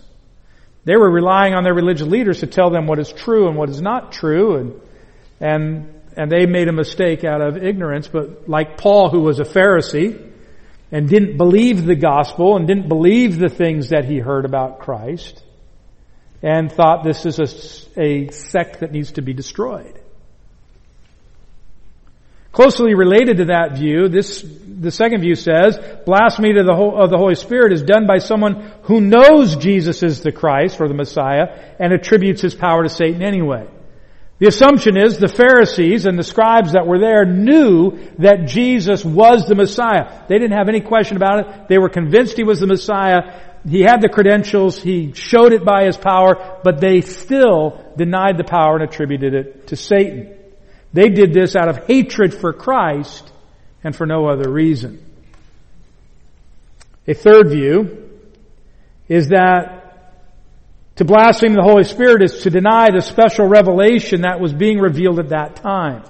They 0.85 0.97
were 0.97 1.11
relying 1.11 1.55
on 1.55 1.65
their 1.65 1.75
religious 1.75 2.07
leaders 2.07 2.41
to 2.41 2.47
tell 2.47 2.71
them 2.71 2.87
what 2.87 2.99
is 2.99 3.13
true 3.13 3.49
and 3.49 3.57
what 3.57 3.71
is 3.71 3.81
not 3.81 4.13
true 4.13 4.57
and 4.57 4.81
and, 5.41 6.01
and 6.17 6.31
they 6.31 6.47
made 6.47 6.69
a 6.69 6.73
mistake 6.73 7.25
out 7.25 7.41
of 7.41 7.57
ignorance, 7.57 8.07
but 8.07 8.49
like 8.49 8.79
Paul 8.79 9.11
who 9.11 9.21
was 9.21 9.41
a 9.41 9.45
Pharisee 9.45 10.31
and 10.93 11.09
didn't 11.09 11.37
believe 11.37 11.85
the 11.85 11.97
gospel 11.97 12.57
and 12.57 12.67
didn't 12.67 12.89
believe 12.89 13.39
the 13.39 13.49
things 13.49 13.89
that 13.89 14.05
he 14.05 14.19
heard 14.19 14.45
about 14.45 14.81
Christ 14.81 15.43
and 16.43 16.71
thought 16.71 17.05
this 17.05 17.25
is 17.25 17.39
a, 17.39 18.01
a 18.01 18.31
sect 18.31 18.81
that 18.81 18.93
needs 18.93 19.13
to 19.13 19.23
be 19.23 19.33
destroyed. 19.33 20.02
Closely 22.53 22.95
related 22.95 23.39
to 23.39 23.45
that 23.47 23.79
view, 23.79 24.09
this, 24.09 24.43
the 24.43 24.91
second 24.91 25.23
view 25.23 25.35
says, 25.35 25.79
blasphemy 26.05 26.51
of 26.51 26.67
the 26.67 27.17
Holy 27.17 27.35
Spirit 27.35 27.73
is 27.73 27.83
done 27.83 28.07
by 28.07 28.19
someone 28.19 28.73
who 28.83 29.01
knows 29.01 29.57
Jesus 29.57 30.03
is 30.03 30.21
the 30.21 30.33
Christ 30.33 30.79
or 30.79 30.87
the 30.87 30.95
Messiah 30.95 31.75
and 31.79 31.95
attributes 31.95 32.43
his 32.43 32.55
power 32.55 32.83
to 32.83 32.91
Satan 32.91 33.23
anyway. 33.23 33.67
The 34.39 34.49
assumption 34.49 34.99
is 34.99 35.19
the 35.19 35.29
Pharisees 35.29 36.05
and 36.05 36.19
the 36.19 36.25
scribes 36.25 36.73
that 36.73 36.87
were 36.87 36.99
there 36.99 37.25
knew 37.25 37.99
that 38.19 38.49
Jesus 38.49 39.03
was 39.03 39.47
the 39.47 39.55
Messiah. 39.55 40.25
They 40.29 40.39
didn't 40.39 40.59
have 40.59 40.69
any 40.69 40.81
question 40.81 41.17
about 41.17 41.41
it. 41.41 41.69
They 41.69 41.79
were 41.79 41.89
convinced 41.89 42.37
he 42.37 42.45
was 42.45 42.61
the 42.61 42.67
Messiah. 42.67 43.41
He 43.67 43.81
had 43.81 44.03
the 44.03 44.09
credentials. 44.09 44.83
He 44.83 45.13
showed 45.15 45.53
it 45.53 45.65
by 45.65 45.85
his 45.85 45.97
power, 45.97 46.61
but 46.65 46.81
they 46.81 47.01
still 47.01 47.95
denied 47.97 48.37
the 48.37 48.45
power 48.45 48.75
and 48.75 48.83
attributed 48.83 49.33
it 49.33 49.69
to 49.69 49.77
Satan. 49.77 50.35
They 50.93 51.09
did 51.09 51.33
this 51.33 51.57
out 51.57 51.69
of 51.69 51.87
hatred 51.87 52.35
for 52.35 52.53
Christ 52.53 53.31
and 53.83 53.97
for 53.97 54.07
no 54.07 54.29
other 54.29 54.51
reason. 54.51 55.05
A 57.09 57.15
third 57.15 57.51
view 57.51 58.11
is 59.09 59.29
that 59.29 59.81
to 60.97 61.05
blaspheme 61.05 61.55
the 61.55 61.63
Holy 61.63 61.85
Spirit 61.85 62.23
is 62.23 62.43
to 62.43 62.51
deny 62.51 62.91
the 62.91 63.01
special 63.01 63.47
revelation 63.47 64.23
that 64.23 64.41
was 64.41 64.53
being 64.53 64.79
revealed 64.79 65.19
at 65.19 65.31
that 65.31 65.57
time. 65.57 66.05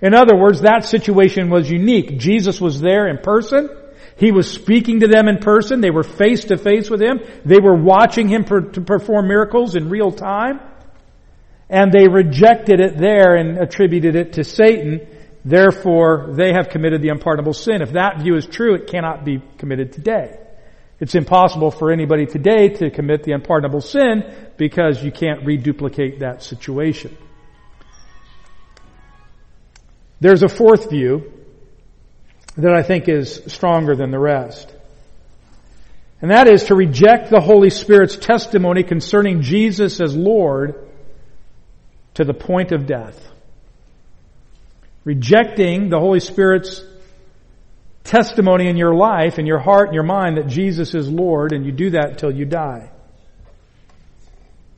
In 0.00 0.14
other 0.14 0.36
words, 0.36 0.62
that 0.62 0.84
situation 0.84 1.50
was 1.50 1.70
unique. 1.70 2.18
Jesus 2.18 2.60
was 2.60 2.80
there 2.80 3.08
in 3.08 3.18
person. 3.18 3.68
He 4.16 4.30
was 4.30 4.50
speaking 4.50 5.00
to 5.00 5.08
them 5.08 5.28
in 5.28 5.38
person. 5.38 5.80
They 5.80 5.90
were 5.90 6.02
face 6.02 6.44
to 6.46 6.56
face 6.56 6.88
with 6.88 7.02
Him. 7.02 7.20
They 7.44 7.58
were 7.58 7.74
watching 7.74 8.28
Him 8.28 8.44
per, 8.44 8.60
to 8.60 8.80
perform 8.80 9.28
miracles 9.28 9.74
in 9.74 9.88
real 9.88 10.12
time 10.12 10.60
and 11.72 11.90
they 11.90 12.06
rejected 12.06 12.80
it 12.80 12.98
there 12.98 13.34
and 13.34 13.56
attributed 13.56 14.14
it 14.14 14.34
to 14.34 14.44
Satan. 14.44 15.00
Therefore, 15.42 16.28
they 16.32 16.52
have 16.52 16.68
committed 16.68 17.00
the 17.00 17.08
unpardonable 17.08 17.54
sin. 17.54 17.80
If 17.80 17.92
that 17.92 18.20
view 18.20 18.36
is 18.36 18.46
true, 18.46 18.74
it 18.74 18.88
cannot 18.88 19.24
be 19.24 19.42
committed 19.56 19.94
today. 19.94 20.38
It's 21.00 21.14
impossible 21.14 21.70
for 21.70 21.90
anybody 21.90 22.26
today 22.26 22.68
to 22.68 22.90
commit 22.90 23.24
the 23.24 23.32
unpardonable 23.32 23.80
sin 23.80 24.22
because 24.58 25.02
you 25.02 25.10
can't 25.10 25.46
reduplicate 25.46 26.20
that 26.20 26.42
situation. 26.42 27.16
There's 30.20 30.42
a 30.42 30.48
fourth 30.48 30.90
view 30.90 31.32
that 32.58 32.74
I 32.74 32.82
think 32.82 33.08
is 33.08 33.42
stronger 33.46 33.96
than 33.96 34.10
the 34.10 34.20
rest. 34.20 34.70
And 36.20 36.30
that 36.30 36.48
is 36.48 36.64
to 36.64 36.74
reject 36.74 37.30
the 37.30 37.40
Holy 37.40 37.70
Spirit's 37.70 38.16
testimony 38.16 38.82
concerning 38.82 39.40
Jesus 39.40 40.02
as 40.02 40.14
Lord 40.14 40.90
to 42.14 42.24
the 42.24 42.34
point 42.34 42.72
of 42.72 42.86
death. 42.86 43.18
Rejecting 45.04 45.88
the 45.88 45.98
Holy 45.98 46.20
Spirit's 46.20 46.84
testimony 48.04 48.68
in 48.68 48.76
your 48.76 48.94
life, 48.94 49.38
in 49.38 49.46
your 49.46 49.58
heart 49.58 49.88
and 49.88 49.94
your 49.94 50.04
mind 50.04 50.36
that 50.36 50.46
Jesus 50.46 50.94
is 50.94 51.08
Lord, 51.08 51.52
and 51.52 51.64
you 51.64 51.72
do 51.72 51.90
that 51.90 52.10
until 52.10 52.30
you 52.30 52.44
die. 52.44 52.90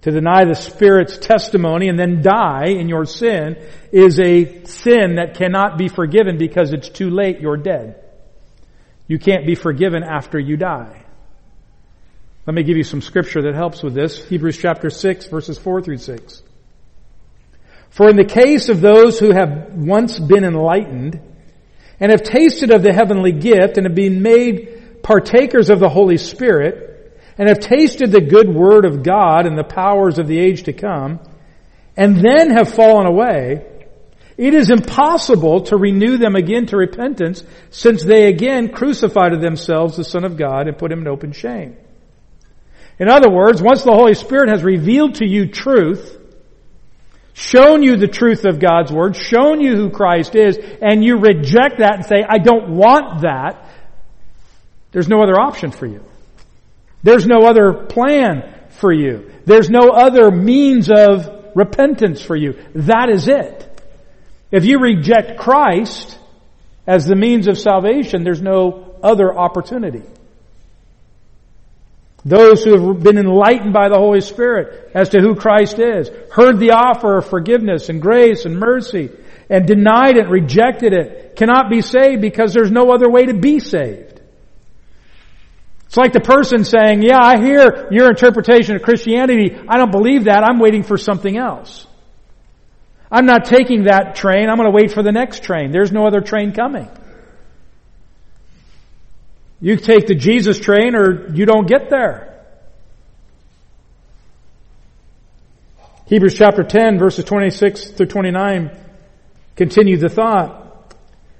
To 0.02 0.10
deny 0.10 0.44
the 0.44 0.54
Spirit's 0.54 1.16
testimony 1.16 1.88
and 1.88 1.98
then 1.98 2.20
die 2.20 2.66
in 2.68 2.88
your 2.88 3.06
sin 3.06 3.56
is 3.90 4.20
a 4.20 4.64
sin 4.64 5.14
that 5.16 5.34
cannot 5.36 5.78
be 5.78 5.88
forgiven 5.88 6.36
because 6.36 6.72
it's 6.72 6.90
too 6.90 7.08
late, 7.08 7.40
you're 7.40 7.56
dead. 7.56 8.02
You 9.06 9.18
can't 9.18 9.46
be 9.46 9.54
forgiven 9.54 10.02
after 10.02 10.38
you 10.38 10.58
die. 10.58 11.04
Let 12.46 12.54
me 12.54 12.62
give 12.62 12.76
you 12.76 12.84
some 12.84 13.00
scripture 13.00 13.42
that 13.42 13.54
helps 13.54 13.82
with 13.82 13.94
this. 13.94 14.22
Hebrews 14.28 14.58
chapter 14.58 14.90
6 14.90 15.26
verses 15.28 15.58
4 15.58 15.80
through 15.80 15.96
6. 15.96 16.42
For 17.94 18.10
in 18.10 18.16
the 18.16 18.24
case 18.24 18.70
of 18.70 18.80
those 18.80 19.20
who 19.20 19.30
have 19.30 19.72
once 19.72 20.18
been 20.18 20.42
enlightened 20.42 21.20
and 22.00 22.10
have 22.10 22.24
tasted 22.24 22.74
of 22.74 22.82
the 22.82 22.92
heavenly 22.92 23.30
gift 23.30 23.76
and 23.76 23.86
have 23.86 23.94
been 23.94 24.20
made 24.20 25.00
partakers 25.04 25.70
of 25.70 25.78
the 25.78 25.88
Holy 25.88 26.16
Spirit 26.16 27.16
and 27.38 27.48
have 27.48 27.60
tasted 27.60 28.10
the 28.10 28.20
good 28.20 28.52
word 28.52 28.84
of 28.84 29.04
God 29.04 29.46
and 29.46 29.56
the 29.56 29.62
powers 29.62 30.18
of 30.18 30.26
the 30.26 30.36
age 30.36 30.64
to 30.64 30.72
come 30.72 31.20
and 31.96 32.16
then 32.16 32.50
have 32.50 32.74
fallen 32.74 33.06
away, 33.06 33.64
it 34.36 34.54
is 34.54 34.70
impossible 34.70 35.60
to 35.66 35.76
renew 35.76 36.16
them 36.16 36.34
again 36.34 36.66
to 36.66 36.76
repentance 36.76 37.44
since 37.70 38.02
they 38.02 38.26
again 38.26 38.72
crucified 38.72 39.34
to 39.34 39.38
themselves 39.38 39.96
the 39.96 40.02
Son 40.02 40.24
of 40.24 40.36
God 40.36 40.66
and 40.66 40.76
put 40.76 40.90
him 40.90 41.02
in 41.02 41.06
open 41.06 41.30
shame. 41.30 41.76
In 42.98 43.08
other 43.08 43.30
words, 43.30 43.62
once 43.62 43.84
the 43.84 43.94
Holy 43.94 44.14
Spirit 44.14 44.48
has 44.48 44.64
revealed 44.64 45.14
to 45.16 45.28
you 45.28 45.46
truth, 45.46 46.22
shown 47.34 47.82
you 47.82 47.96
the 47.96 48.08
truth 48.08 48.44
of 48.44 48.60
God's 48.60 48.90
Word, 48.92 49.16
shown 49.16 49.60
you 49.60 49.76
who 49.76 49.90
Christ 49.90 50.34
is, 50.34 50.56
and 50.56 51.04
you 51.04 51.18
reject 51.18 51.78
that 51.78 51.96
and 51.96 52.06
say, 52.06 52.24
I 52.26 52.38
don't 52.38 52.76
want 52.76 53.22
that, 53.22 53.68
there's 54.92 55.08
no 55.08 55.22
other 55.22 55.38
option 55.38 55.72
for 55.72 55.86
you. 55.86 56.02
There's 57.02 57.26
no 57.26 57.46
other 57.46 57.72
plan 57.72 58.54
for 58.70 58.92
you. 58.92 59.30
There's 59.44 59.68
no 59.68 59.90
other 59.90 60.30
means 60.30 60.88
of 60.90 61.52
repentance 61.56 62.22
for 62.22 62.36
you. 62.36 62.54
That 62.74 63.10
is 63.10 63.28
it. 63.28 63.70
If 64.52 64.64
you 64.64 64.78
reject 64.78 65.38
Christ 65.38 66.16
as 66.86 67.06
the 67.06 67.16
means 67.16 67.48
of 67.48 67.58
salvation, 67.58 68.22
there's 68.22 68.40
no 68.40 68.96
other 69.02 69.36
opportunity. 69.36 70.02
Those 72.24 72.64
who 72.64 72.94
have 72.94 73.02
been 73.02 73.18
enlightened 73.18 73.74
by 73.74 73.88
the 73.88 73.98
Holy 73.98 74.22
Spirit 74.22 74.90
as 74.94 75.10
to 75.10 75.20
who 75.20 75.34
Christ 75.34 75.78
is, 75.78 76.10
heard 76.32 76.58
the 76.58 76.70
offer 76.70 77.18
of 77.18 77.28
forgiveness 77.28 77.90
and 77.90 78.00
grace 78.00 78.46
and 78.46 78.58
mercy, 78.58 79.10
and 79.50 79.66
denied 79.66 80.16
it, 80.16 80.28
rejected 80.28 80.94
it, 80.94 81.36
cannot 81.36 81.68
be 81.68 81.82
saved 81.82 82.22
because 82.22 82.54
there's 82.54 82.70
no 82.70 82.92
other 82.92 83.10
way 83.10 83.26
to 83.26 83.34
be 83.34 83.60
saved. 83.60 84.20
It's 85.84 85.98
like 85.98 86.12
the 86.12 86.20
person 86.20 86.64
saying, 86.64 87.02
yeah, 87.02 87.20
I 87.22 87.38
hear 87.38 87.88
your 87.92 88.08
interpretation 88.08 88.74
of 88.74 88.82
Christianity. 88.82 89.56
I 89.68 89.76
don't 89.76 89.92
believe 89.92 90.24
that. 90.24 90.42
I'm 90.42 90.58
waiting 90.58 90.82
for 90.82 90.96
something 90.96 91.36
else. 91.36 91.86
I'm 93.12 93.26
not 93.26 93.44
taking 93.44 93.84
that 93.84 94.16
train. 94.16 94.48
I'm 94.48 94.56
going 94.56 94.68
to 94.68 94.74
wait 94.74 94.90
for 94.90 95.02
the 95.02 95.12
next 95.12 95.44
train. 95.44 95.70
There's 95.70 95.92
no 95.92 96.06
other 96.06 96.20
train 96.20 96.52
coming. 96.52 96.88
You 99.64 99.78
take 99.78 100.06
the 100.06 100.14
Jesus 100.14 100.60
train 100.60 100.94
or 100.94 101.34
you 101.34 101.46
don't 101.46 101.66
get 101.66 101.88
there. 101.88 102.44
Hebrews 106.04 106.34
chapter 106.34 106.62
10 106.62 106.98
verses 106.98 107.24
26 107.24 107.92
through 107.92 108.08
29 108.08 108.70
continue 109.56 109.96
the 109.96 110.10
thought. 110.10 110.94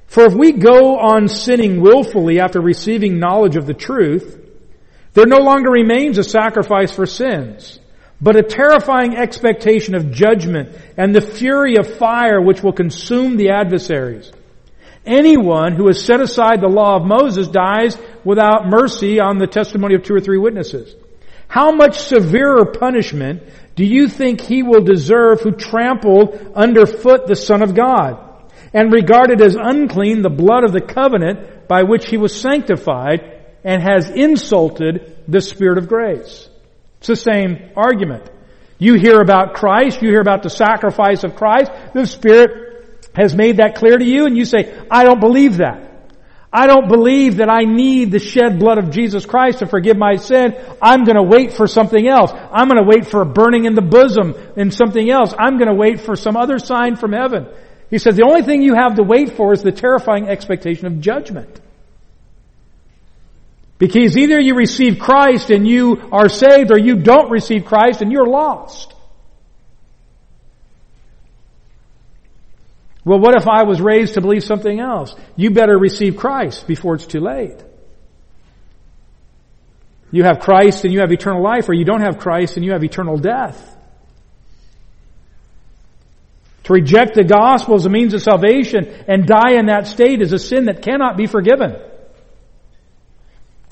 For 0.07 0.25
if 0.25 0.33
we 0.33 0.53
go 0.53 0.99
on 0.99 1.29
sinning 1.29 1.83
willfully 1.83 2.41
after 2.41 2.63
receiving 2.63 3.19
knowledge 3.19 3.57
of 3.57 3.67
the 3.67 3.75
truth, 3.75 4.41
there 5.13 5.27
no 5.27 5.41
longer 5.41 5.71
remains 5.71 6.17
a 6.17 6.25
sacrifice 6.25 6.93
for 6.93 7.05
sins, 7.05 7.79
but 8.23 8.37
a 8.37 8.43
terrifying 8.43 9.19
expectation 9.19 9.95
of 9.95 10.13
judgment 10.13 10.71
and 10.97 11.15
the 11.15 11.21
fury 11.21 11.77
of 11.77 11.99
fire 11.99 12.41
which 12.41 12.63
will 12.63 12.73
consume 12.73 13.37
the 13.37 13.51
adversaries. 13.51 14.33
Anyone 15.07 15.75
who 15.75 15.87
has 15.89 16.03
set 16.03 16.21
aside 16.21 16.61
the 16.61 16.69
law 16.69 16.97
of 16.97 17.07
Moses 17.07 17.49
dies 17.49 17.99
without 18.25 18.69
mercy 18.69 19.21
on 19.21 19.39
the 19.39 19.47
testimony 19.47 19.95
of 19.95 20.03
two 20.03 20.15
or 20.15 20.21
three 20.21 20.39
witnesses. 20.39 20.95
How 21.47 21.73
much 21.73 22.01
severer 22.01 22.65
punishment 22.65 23.43
do 23.77 23.85
you 23.85 24.09
think 24.09 24.41
he 24.41 24.63
will 24.63 24.83
deserve 24.83 25.41
who 25.41 25.53
trampled 25.53 26.53
underfoot 26.55 27.27
the 27.27 27.37
Son 27.37 27.63
of 27.63 27.75
God 27.75 28.19
and 28.73 28.93
regarded 28.93 29.43
as 29.43 29.57
unclean 29.57 30.23
the 30.23 30.31
blood 30.31 30.65
of 30.65 30.73
the 30.73 30.81
covenant 30.81 31.69
by 31.69 31.83
which 31.83 32.09
he 32.09 32.17
was 32.17 32.41
sanctified 32.41 33.21
and 33.63 33.83
has 33.83 34.09
insulted 34.09 35.17
the 35.29 35.41
Spirit 35.41 35.79
of 35.79 35.89
grace? 35.89 36.49
It's 36.99 37.09
the 37.09 37.17
same 37.17 37.71
argument. 37.77 38.31
You 38.79 38.95
hear 38.95 39.21
about 39.21 39.55
Christ, 39.55 40.03
you 40.03 40.09
hear 40.09 40.21
about 40.21 40.43
the 40.43 40.51
sacrifice 40.51 41.25
of 41.25 41.37
Christ, 41.37 41.71
the 41.93 42.07
Spirit 42.07 42.64
has 43.15 43.35
made 43.35 43.59
that 43.59 43.77
clear 43.77 43.97
to 43.97 44.05
you 44.05 44.27
and 44.27 44.37
you 44.37 44.45
say, 44.45 44.77
I 44.91 45.05
don't 45.05 45.21
believe 45.21 45.59
that. 45.59 45.91
I 46.53 46.69
don't 46.69 46.89
believe 46.89 47.39
that 47.39 47.51
I 47.51 47.65
need 47.65 48.13
the 48.13 48.21
shed 48.21 48.61
blood 48.61 48.79
of 48.79 48.91
Jesus 48.91 49.27
Christ 49.27 49.59
to 49.59 49.67
forgive 49.67 49.97
my 49.97 50.15
sin. 50.15 50.55
I'm 50.81 51.05
to 51.05 51.21
wait 51.21 51.53
for 51.53 51.67
something 51.67 52.07
else. 52.07 52.31
I'm 52.33 52.69
to 52.69 52.85
wait 52.85 53.09
for 53.09 53.23
a 53.23 53.27
burning 53.27 53.65
in 53.65 53.75
the 53.75 53.83
bosom 53.83 54.35
and 54.57 54.73
something 54.73 55.11
else. 55.11 55.35
I'm 55.37 55.59
to 55.59 55.75
wait 55.75 56.03
for 56.03 56.15
some 56.15 56.37
other 56.37 56.61
sign 56.61 56.95
from 56.95 57.13
heaven. 57.13 57.49
He 57.91 57.99
says 57.99 58.15
the 58.15 58.25
only 58.25 58.43
thing 58.43 58.63
you 58.63 58.75
have 58.75 58.95
to 58.97 59.03
wait 59.03 59.37
for 59.37 59.53
is 59.53 59.63
the 59.63 59.73
terrifying 59.73 60.29
expectation 60.29 60.87
of 60.87 61.01
judgment. 61.01 61.61
Because 63.79 64.17
either 64.17 64.39
you 64.39 64.55
receive 64.55 65.01
Christ 65.01 65.51
and 65.51 65.67
you 65.67 66.09
are 66.13 66.29
saved 66.29 66.71
or 66.71 66.79
you 66.79 66.95
don't 66.95 67.31
receive 67.31 67.65
Christ 67.65 68.01
and 68.01 68.13
you're 68.13 68.29
lost. 68.29 68.94
Well, 73.05 73.19
what 73.19 73.35
if 73.35 73.47
I 73.47 73.65
was 73.65 73.81
raised 73.81 74.15
to 74.15 74.21
believe 74.21 74.45
something 74.45 74.81
else? 74.81 75.15
You 75.37 75.51
better 75.51 75.79
receive 75.79 76.17
Christ 76.17 76.67
before 76.67 76.95
it's 76.95 77.07
too 77.07 77.21
late. 77.21 77.63
You 80.11 80.25
have 80.25 80.41
Christ 80.41 80.85
and 80.85 80.93
you 80.93 81.01
have 81.01 81.13
eternal 81.13 81.43
life, 81.43 81.69
or 81.69 81.75
you 81.75 81.85
don't 81.85 82.01
have 82.01 82.19
Christ 82.19 82.57
and 82.57 82.65
you 82.65 82.73
have 82.73 82.85
eternal 82.85 83.19
death. 83.19 83.73
To 86.65 86.73
reject 86.73 87.15
the 87.15 87.25
gospel 87.25 87.75
as 87.75 87.85
a 87.85 87.91
means 87.91 88.15
of 88.15 88.23
salvation 88.23 88.87
and 89.07 89.27
die 89.27 89.59
in 89.59 89.67
that 89.67 89.87
state 89.87 90.23
is 90.23 90.33
a 90.33 90.39
sin 90.39 90.65
that 90.67 90.81
cannot 90.81 91.19
be 91.19 91.27
forgiven. 91.27 91.77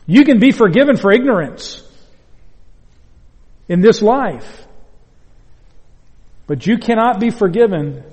You 0.06 0.24
can 0.24 0.40
be 0.40 0.52
forgiven 0.52 0.96
for 0.96 1.10
ignorance 1.10 1.82
in 3.68 3.80
this 3.80 4.02
life. 4.02 4.66
But 6.46 6.66
you 6.66 6.76
cannot 6.76 7.18
be 7.18 7.30
forgiven 7.30 8.04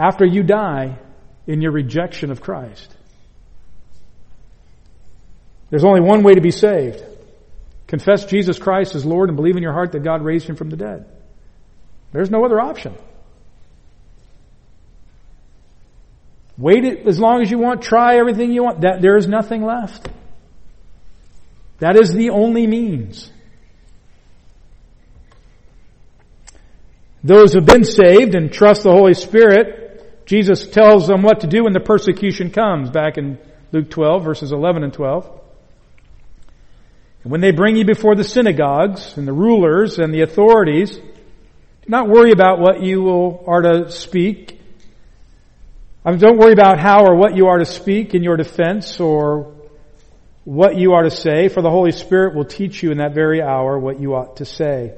after 0.00 0.24
you 0.24 0.42
die 0.42 0.98
in 1.46 1.60
your 1.60 1.72
rejection 1.72 2.30
of 2.30 2.40
Christ. 2.40 2.96
There's 5.68 5.84
only 5.84 6.00
one 6.00 6.22
way 6.22 6.34
to 6.34 6.40
be 6.40 6.50
saved. 6.50 7.04
Confess 7.86 8.24
Jesus 8.24 8.58
Christ 8.58 8.94
as 8.94 9.04
Lord 9.04 9.28
and 9.28 9.36
believe 9.36 9.56
in 9.56 9.62
your 9.62 9.74
heart 9.74 9.92
that 9.92 10.02
God 10.02 10.22
raised 10.22 10.48
him 10.48 10.56
from 10.56 10.70
the 10.70 10.76
dead. 10.76 11.04
There's 12.12 12.30
no 12.30 12.44
other 12.44 12.58
option. 12.58 12.94
Wait 16.56 16.84
it 16.84 17.06
as 17.06 17.18
long 17.20 17.42
as 17.42 17.50
you 17.50 17.58
want, 17.58 17.82
try 17.82 18.16
everything 18.16 18.52
you 18.52 18.62
want. 18.62 18.80
That 18.80 19.02
there 19.02 19.16
is 19.16 19.28
nothing 19.28 19.62
left. 19.64 20.08
That 21.78 21.98
is 21.98 22.12
the 22.12 22.30
only 22.30 22.66
means. 22.66 23.30
Those 27.22 27.52
who 27.52 27.58
have 27.58 27.66
been 27.66 27.84
saved 27.84 28.34
and 28.34 28.50
trust 28.50 28.82
the 28.82 28.92
Holy 28.92 29.14
Spirit, 29.14 29.89
Jesus 30.30 30.68
tells 30.68 31.08
them 31.08 31.22
what 31.22 31.40
to 31.40 31.48
do 31.48 31.64
when 31.64 31.72
the 31.72 31.80
persecution 31.80 32.52
comes, 32.52 32.88
back 32.88 33.18
in 33.18 33.36
Luke 33.72 33.90
12, 33.90 34.22
verses 34.22 34.52
11 34.52 34.84
and 34.84 34.92
12. 34.92 35.28
And 37.24 37.32
when 37.32 37.40
they 37.40 37.50
bring 37.50 37.74
you 37.74 37.84
before 37.84 38.14
the 38.14 38.22
synagogues 38.22 39.16
and 39.16 39.26
the 39.26 39.32
rulers 39.32 39.98
and 39.98 40.14
the 40.14 40.20
authorities, 40.20 40.96
do 40.96 41.88
not 41.88 42.08
worry 42.08 42.30
about 42.30 42.60
what 42.60 42.80
you 42.80 43.02
will, 43.02 43.42
are 43.48 43.60
to 43.60 43.90
speak. 43.90 44.60
I 46.04 46.12
mean, 46.12 46.20
don't 46.20 46.38
worry 46.38 46.52
about 46.52 46.78
how 46.78 47.06
or 47.06 47.16
what 47.16 47.36
you 47.36 47.48
are 47.48 47.58
to 47.58 47.66
speak 47.66 48.14
in 48.14 48.22
your 48.22 48.36
defense 48.36 49.00
or 49.00 49.52
what 50.44 50.76
you 50.76 50.92
are 50.92 51.02
to 51.02 51.10
say, 51.10 51.48
for 51.48 51.60
the 51.60 51.70
Holy 51.70 51.90
Spirit 51.90 52.36
will 52.36 52.44
teach 52.44 52.84
you 52.84 52.92
in 52.92 52.98
that 52.98 53.14
very 53.14 53.42
hour 53.42 53.76
what 53.80 53.98
you 53.98 54.14
ought 54.14 54.36
to 54.36 54.44
say. 54.44 54.94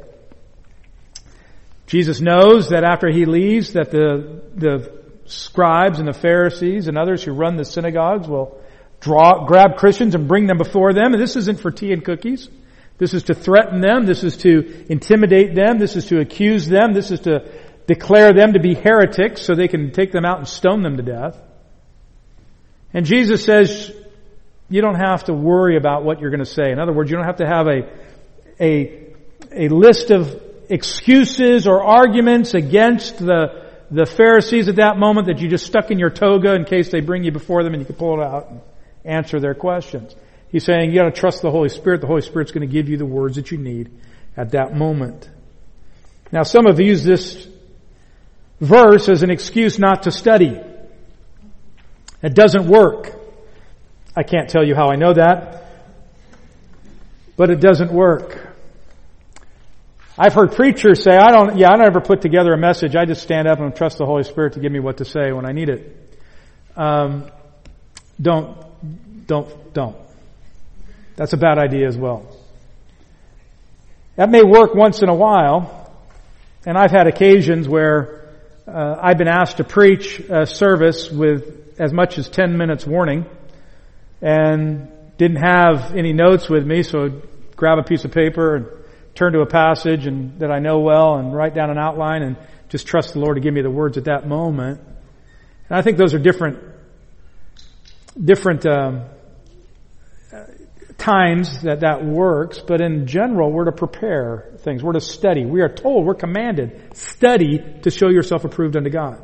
Jesus 1.87 2.21
knows 2.21 2.69
that 2.69 2.85
after 2.85 3.11
he 3.11 3.25
leaves 3.25 3.73
that 3.73 3.91
the, 3.91 4.43
the 4.55 5.02
scribes 5.33 5.99
and 5.99 6.07
the 6.07 6.13
Pharisees 6.13 6.89
and 6.89 6.99
others 6.99 7.23
who 7.23 7.33
run 7.33 7.57
the 7.57 7.65
synagogues 7.65 8.29
will 8.29 8.61
draw, 9.01 9.45
grab 9.47 9.77
Christians 9.77 10.15
and 10.15 10.29
bring 10.29 10.47
them 10.47 10.59
before 10.59 10.93
them. 10.93 11.13
And 11.13 11.23
this 11.23 11.37
isn't 11.37 11.61
for 11.61 11.71
tea 11.71 11.93
and 11.93 12.05
cookies. 12.05 12.49
This 12.99 13.15
is 13.15 13.25
to 13.25 13.35
threaten 13.35 13.81
them. 13.81 14.07
This 14.07 14.23
is 14.23 14.37
to 14.39 14.87
intimidate 14.89 15.55
them. 15.55 15.79
This 15.79 15.97
is 15.97 16.07
to 16.07 16.21
accuse 16.21 16.69
them. 16.69 16.93
This 16.93 17.11
is 17.11 17.21
to 17.21 17.51
declare 17.87 18.33
them 18.33 18.53
to 18.53 18.61
be 18.61 18.75
heretics 18.75 19.43
so 19.43 19.55
they 19.55 19.69
can 19.69 19.91
take 19.91 20.13
them 20.13 20.25
out 20.25 20.39
and 20.39 20.47
stone 20.47 20.83
them 20.83 20.97
to 20.97 21.03
death. 21.03 21.37
And 22.95 23.05
Jesus 23.05 23.45
says, 23.45 23.91
you 24.69 24.81
don't 24.81 25.01
have 25.01 25.25
to 25.25 25.35
worry 25.35 25.77
about 25.77 26.05
what 26.05 26.21
you're 26.21 26.31
going 26.31 26.45
to 26.45 26.47
say. 26.47 26.71
In 26.71 26.79
other 26.79 26.93
words, 26.93 27.11
you 27.11 27.17
don't 27.17 27.27
have 27.27 27.37
to 27.37 27.47
have 27.47 27.67
a, 27.67 27.91
a, 28.61 29.15
a 29.51 29.69
list 29.69 30.11
of 30.11 30.41
excuses 30.71 31.67
or 31.67 31.83
arguments 31.83 32.55
against 32.55 33.19
the, 33.19 33.62
the 33.93 34.07
Pharisees 34.07 34.69
at 34.69 34.77
that 34.77 34.97
moment 34.97 35.27
that 35.27 35.39
you 35.41 35.49
just 35.49 35.67
stuck 35.67 35.91
in 35.91 35.99
your 35.99 36.09
toga 36.09 36.55
in 36.55 36.65
case 36.65 36.91
they 36.91 37.01
bring 37.01 37.25
you 37.25 37.31
before 37.31 37.63
them 37.63 37.75
and 37.75 37.83
you 37.83 37.87
can 37.87 37.95
pull 37.95 38.21
it 38.21 38.25
out 38.25 38.51
and 38.51 38.61
answer 39.05 39.39
their 39.39 39.55
questions. 39.55 40.17
He's 40.49 40.65
saying 40.65 40.91
you 40.91 40.99
gotta 40.99 41.13
trust 41.13 41.43
the 41.43 41.51
Holy 41.51 41.69
Spirit. 41.69 42.01
The 42.01 42.07
Holy 42.07 42.23
Spirit's 42.23 42.53
gonna 42.53 42.67
give 42.67 42.89
you 42.89 42.97
the 42.97 43.07
words 43.07 43.37
that 43.37 43.51
you 43.51 43.59
need 43.59 43.91
at 44.35 44.53
that 44.53 44.75
moment. 44.75 45.29
Now 46.33 46.43
some 46.43 46.65
have 46.65 46.81
used 46.81 47.05
this 47.05 47.47
verse 48.61 49.11
as 49.11 49.23
an 49.23 49.31
excuse 49.31 49.79
not 49.79 50.05
to 50.05 50.11
study. 50.11 50.59
It 52.23 52.35
doesn't 52.35 52.67
work. 52.67 53.13
I 54.17 54.23
can't 54.23 54.49
tell 54.49 54.65
you 54.65 54.75
how 54.75 54.89
I 54.89 54.97
know 54.97 55.13
that, 55.13 55.67
but 57.37 57.51
it 57.51 57.61
doesn't 57.61 57.93
work. 57.93 58.52
I've 60.19 60.35
heard 60.35 60.53
preachers 60.53 61.03
say, 61.03 61.17
I 61.17 61.31
don't, 61.31 61.57
yeah, 61.57 61.69
I 61.69 61.77
don't 61.77 61.87
ever 61.87 62.01
put 62.03 62.21
together 62.21 62.53
a 62.53 62.59
message. 62.59 62.95
I 62.95 63.07
just 63.07 63.23
stand 63.23 63.49
up 63.49 63.61
and 63.61 63.75
trust 63.75 63.97
the 63.97 64.05
Holy 64.05 64.25
Spirit 64.25 64.55
to 64.55 64.61
give 64.61 64.71
me 64.71 64.79
what 64.79 64.99
to 64.99 65.07
say 65.07 65.33
when 65.33 65.47
I 65.47 65.53
need 65.53 65.71
it. 65.71 66.21
Um, 66.77 67.31
don't, 68.21 68.59
don't, 69.27 69.73
don't. 69.73 69.97
That's 71.17 71.33
a 71.33 71.39
bad 71.39 71.59
idea 71.59 71.87
as 71.87 71.97
well. 71.97 72.27
That 74.17 74.29
may 74.31 74.43
work 74.43 74.75
once 74.75 75.01
in 75.01 75.09
a 75.09 75.15
while, 75.15 75.91
and 76.67 76.77
I've 76.77 76.91
had 76.91 77.07
occasions 77.07 77.67
where 77.67 78.35
uh, 78.69 78.97
I've 79.01 79.17
been 79.17 79.29
asked 79.29 79.57
to 79.57 79.65
preach 79.65 80.21
a 80.21 80.47
service 80.47 81.11
with 81.11 81.81
as 81.81 81.91
much 81.91 82.19
as 82.19 82.29
10 82.29 82.59
minutes 82.59 82.87
warning 82.87 83.25
and 84.21 84.93
didn't 85.17 85.43
have 85.43 85.97
any 85.97 86.13
notes 86.13 86.51
with 86.51 86.67
me, 86.67 86.83
so 86.83 87.05
I'd 87.07 87.57
grab 87.57 87.79
a 87.79 87.83
piece 87.83 88.05
of 88.05 88.13
paper 88.13 88.57
and 88.57 88.67
turn 89.15 89.33
to 89.35 89.41
a 89.41 89.47
passage 89.47 90.07
and 90.07 90.39
that 90.41 90.51
I 90.51 90.59
know 90.59 90.81
well 90.81 91.17
and 91.17 91.35
write 91.35 91.55
down 91.55 91.71
an 91.71 91.79
outline 91.79 92.23
and 92.23 92.37
just 92.69 92.87
trust 92.87 93.13
the 93.13 93.21
Lord 93.21 93.37
to 93.37 93.41
give 93.41 93.53
me 93.53 93.63
the 93.63 93.71
words 93.71 93.99
at 93.99 94.05
that 94.05 94.27
moment. 94.27 94.81
And 95.69 95.79
I 95.79 95.83
think 95.83 95.99
those 95.99 96.15
are 96.15 96.19
different, 96.19 96.59
different 98.19 98.65
um, 98.67 99.05
times 100.97 101.63
that 101.63 101.81
that 101.81 102.05
works, 102.05 102.61
but 102.61 102.81
in 102.81 103.07
general, 103.07 103.51
we're 103.51 103.65
to 103.65 103.73
prepare 103.73 104.53
things. 104.59 104.83
We're 104.83 104.93
to 104.93 105.01
study. 105.01 105.45
We 105.45 105.61
are 105.61 105.69
told, 105.69 106.07
we're 106.07 106.15
commanded, 106.15 106.97
study 106.97 107.59
to 107.83 107.91
show 107.91 108.09
yourself 108.09 108.45
approved 108.45 108.77
unto 108.77 108.91
God. 108.91 109.23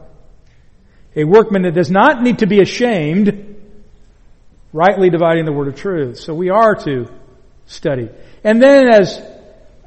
A 1.16 1.24
workman 1.24 1.62
that 1.62 1.74
does 1.74 1.91
not 1.91 2.22
need 2.22 2.41
to 2.41 2.47
be 2.47 2.61
ashamed, 2.61 3.57
rightly 4.72 5.09
dividing 5.09 5.47
the 5.47 5.53
word 5.53 5.68
of 5.68 5.76
truth. 5.76 6.18
So 6.18 6.34
we 6.34 6.51
are 6.51 6.74
to 6.84 7.07
study. 7.66 8.11
And 8.45 8.62
then 8.62 8.89
as 8.89 9.20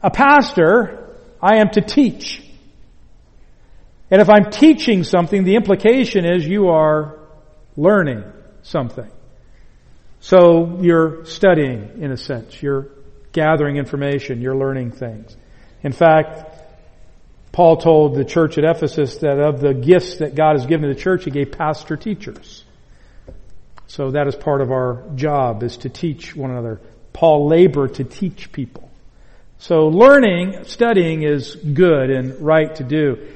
a 0.04 0.10
pastor, 0.10 1.16
I 1.42 1.58
am 1.58 1.70
to 1.72 1.82
teach. 1.82 2.42
And 4.10 4.22
if 4.22 4.30
I'm 4.30 4.52
teaching 4.52 5.04
something, 5.04 5.44
the 5.44 5.56
implication 5.56 6.26
is 6.26 6.46
you 6.46 6.68
are 6.68 7.20
learning 7.78 8.24
something. 8.62 9.10
So 10.20 10.80
you're 10.82 11.26
studying, 11.26 12.02
in 12.02 12.12
a 12.12 12.18
sense. 12.18 12.62
You're 12.62 12.90
gathering 13.32 13.78
information. 13.78 14.42
You're 14.42 14.58
learning 14.58 14.92
things. 14.92 15.36
In 15.82 15.94
fact, 15.94 16.62
Paul 17.52 17.78
told 17.78 18.16
the 18.16 18.26
church 18.26 18.58
at 18.58 18.64
Ephesus 18.64 19.18
that 19.18 19.40
of 19.40 19.62
the 19.62 19.74
gifts 19.74 20.18
that 20.18 20.36
God 20.36 20.58
has 20.58 20.66
given 20.66 20.88
to 20.88 20.94
the 20.94 21.00
church, 21.00 21.24
He 21.24 21.32
gave 21.32 21.52
pastor 21.52 21.98
teachers. 21.98 22.64
So 23.88 24.12
that 24.12 24.28
is 24.28 24.36
part 24.36 24.62
of 24.62 24.72
our 24.72 25.04
job, 25.16 25.64
is 25.64 25.78
to 25.78 25.90
teach 25.90 26.36
one 26.36 26.52
another. 26.52 26.82
Paul 27.14 27.48
labored 27.48 27.96
to 27.96 28.04
teach 28.04 28.52
people. 28.52 28.91
So 29.62 29.90
learning, 29.90 30.64
studying 30.64 31.22
is 31.22 31.54
good 31.54 32.10
and 32.10 32.42
right 32.42 32.74
to 32.78 32.84
do. 32.84 33.28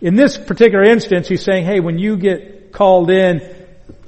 In 0.00 0.16
this 0.16 0.36
particular 0.36 0.82
instance, 0.82 1.28
he's 1.28 1.44
saying, 1.44 1.66
hey, 1.66 1.78
when 1.78 2.00
you 2.00 2.16
get 2.16 2.72
called 2.72 3.12
in 3.12 3.40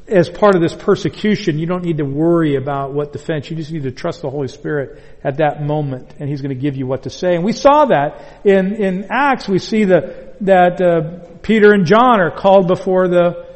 as 0.08 0.28
part 0.28 0.56
of 0.56 0.62
this 0.62 0.74
persecution, 0.74 1.60
you 1.60 1.66
don't 1.66 1.84
need 1.84 1.98
to 1.98 2.04
worry 2.04 2.56
about 2.56 2.92
what 2.92 3.12
defense. 3.12 3.48
You 3.48 3.56
just 3.56 3.70
need 3.70 3.84
to 3.84 3.92
trust 3.92 4.20
the 4.22 4.30
Holy 4.30 4.48
Spirit 4.48 5.00
at 5.22 5.36
that 5.36 5.62
moment, 5.62 6.12
and 6.18 6.28
He's 6.28 6.40
going 6.40 6.52
to 6.52 6.60
give 6.60 6.76
you 6.76 6.88
what 6.88 7.04
to 7.04 7.10
say. 7.10 7.36
And 7.36 7.44
we 7.44 7.52
saw 7.52 7.84
that 7.84 8.40
in 8.44 8.74
in 8.74 9.06
Acts. 9.08 9.46
We 9.46 9.60
see 9.60 9.84
the, 9.84 10.34
that 10.40 10.80
uh, 10.80 11.36
Peter 11.42 11.72
and 11.72 11.86
John 11.86 12.20
are 12.20 12.32
called 12.32 12.66
before 12.66 13.06
the 13.06 13.46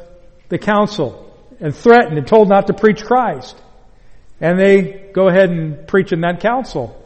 the 0.47 0.57
council 0.57 1.35
and 1.59 1.75
threatened 1.75 2.17
and 2.17 2.25
told 2.25 2.47
not 2.47 2.67
to 2.67 2.73
preach 2.73 3.03
Christ, 3.03 3.61
and 4.39 4.57
they 4.57 5.11
go 5.13 5.27
ahead 5.27 5.49
and 5.49 5.85
preach 5.85 6.13
in 6.13 6.21
that 6.21 6.39
council 6.39 7.01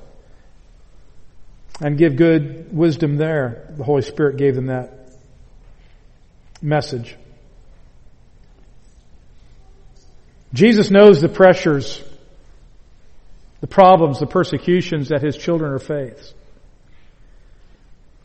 and 1.81 1.97
give 1.97 2.15
good 2.15 2.75
wisdom 2.75 3.17
there. 3.17 3.73
The 3.77 3.83
Holy 3.83 4.01
Spirit 4.01 4.37
gave 4.37 4.55
them 4.55 4.67
that 4.67 5.09
message. 6.61 7.15
Jesus 10.53 10.89
knows 10.89 11.21
the 11.21 11.29
pressures, 11.29 12.03
the 13.61 13.67
problems, 13.67 14.19
the 14.19 14.27
persecutions 14.27 15.09
that 15.09 15.21
his 15.21 15.37
children 15.37 15.71
are 15.71 15.79
faced. 15.79 16.33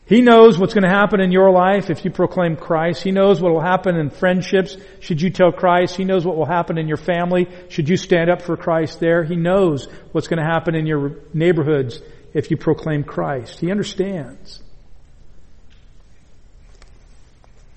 He 0.07 0.21
knows 0.21 0.59
what's 0.59 0.75
going 0.75 0.83
to 0.83 0.89
happen 0.89 1.19
in 1.19 1.31
your 1.31 1.49
life 1.49 1.89
if 1.89 2.05
you 2.05 2.11
proclaim 2.11 2.57
Christ. 2.57 3.01
He 3.01 3.11
knows 3.11 3.41
what 3.41 3.51
will 3.51 3.61
happen 3.61 3.95
in 3.95 4.11
friendships 4.11 4.77
should 4.99 5.19
you 5.19 5.31
tell 5.31 5.51
Christ. 5.51 5.95
He 5.95 6.03
knows 6.03 6.23
what 6.23 6.35
will 6.35 6.45
happen 6.45 6.77
in 6.77 6.87
your 6.87 6.97
family 6.97 7.47
should 7.69 7.89
you 7.89 7.97
stand 7.97 8.29
up 8.29 8.43
for 8.43 8.55
Christ 8.55 8.99
there. 8.99 9.23
He 9.23 9.35
knows 9.35 9.87
what's 10.11 10.27
going 10.27 10.39
to 10.39 10.45
happen 10.45 10.75
in 10.75 10.85
your 10.85 11.15
neighborhoods 11.33 12.01
if 12.35 12.51
you 12.51 12.57
proclaim 12.57 13.05
Christ. 13.05 13.61
He 13.61 13.71
understands. 13.71 14.61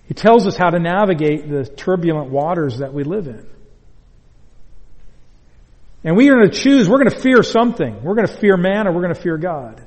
He 0.09 0.15
tells 0.15 0.49
us 0.49 0.57
how 0.57 0.71
to 0.71 0.81
navigate 0.81 1.49
the 1.49 1.65
turbulent 1.65 2.31
waters 2.31 2.79
that 2.79 2.93
we 2.93 3.05
live 3.05 3.29
in. 3.29 3.47
And 6.03 6.17
we 6.17 6.29
are 6.29 6.35
going 6.35 6.51
to 6.51 6.57
choose, 6.57 6.89
we're 6.89 6.99
going 6.99 7.11
to 7.11 7.21
fear 7.21 7.43
something. 7.43 8.03
We're 8.03 8.17
going 8.17 8.27
to 8.27 8.37
fear 8.37 8.57
man 8.57 8.89
or 8.89 8.93
we're 8.93 9.03
going 9.03 9.15
to 9.15 9.21
fear 9.21 9.39
God. 9.39 9.87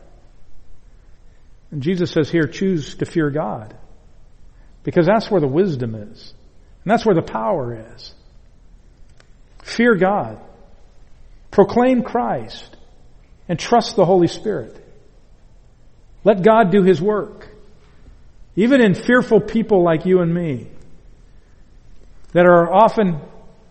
And 1.72 1.82
Jesus 1.82 2.12
says 2.12 2.30
here, 2.30 2.48
choose 2.48 2.96
to 2.96 3.06
fear 3.06 3.30
God. 3.30 3.76
Because 4.84 5.06
that's 5.06 5.30
where 5.30 5.42
the 5.42 5.48
wisdom 5.48 5.96
is. 5.96 6.34
And 6.84 6.92
that's 6.92 7.06
where 7.06 7.16
the 7.16 7.22
power 7.22 7.94
is. 7.94 8.14
Fear 9.64 9.96
God. 9.96 10.40
Proclaim 11.50 12.04
Christ. 12.04 12.78
And 13.52 13.60
trust 13.60 13.98
the 13.98 14.06
Holy 14.06 14.30
Spirit. 14.30 14.82
Let 16.24 16.42
God 16.42 16.72
do 16.72 16.84
His 16.84 17.02
work. 17.02 17.50
Even 18.56 18.80
in 18.80 18.96
fearful 18.96 19.42
people 19.42 19.84
like 19.84 20.06
you 20.06 20.22
and 20.22 20.34
me, 20.34 20.70
that 22.32 22.46
are 22.46 22.72
often 22.72 23.20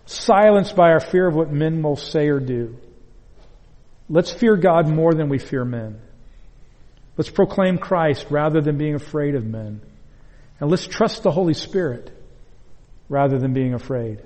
silenced 0.04 0.76
by 0.76 0.90
our 0.90 1.00
fear 1.00 1.26
of 1.26 1.34
what 1.34 1.50
men 1.50 1.80
will 1.80 1.96
say 1.96 2.28
or 2.28 2.40
do. 2.40 2.76
Let's 4.10 4.30
fear 4.30 4.54
God 4.54 4.86
more 4.86 5.14
than 5.14 5.30
we 5.30 5.38
fear 5.38 5.64
men. 5.64 5.98
Let's 7.16 7.30
proclaim 7.30 7.78
Christ 7.78 8.26
rather 8.28 8.60
than 8.60 8.76
being 8.76 8.96
afraid 8.96 9.34
of 9.34 9.46
men. 9.46 9.80
And 10.60 10.70
let's 10.70 10.86
trust 10.86 11.22
the 11.22 11.30
Holy 11.30 11.54
Spirit 11.54 12.10
rather 13.08 13.38
than 13.38 13.54
being 13.54 13.72
afraid. 13.72 14.20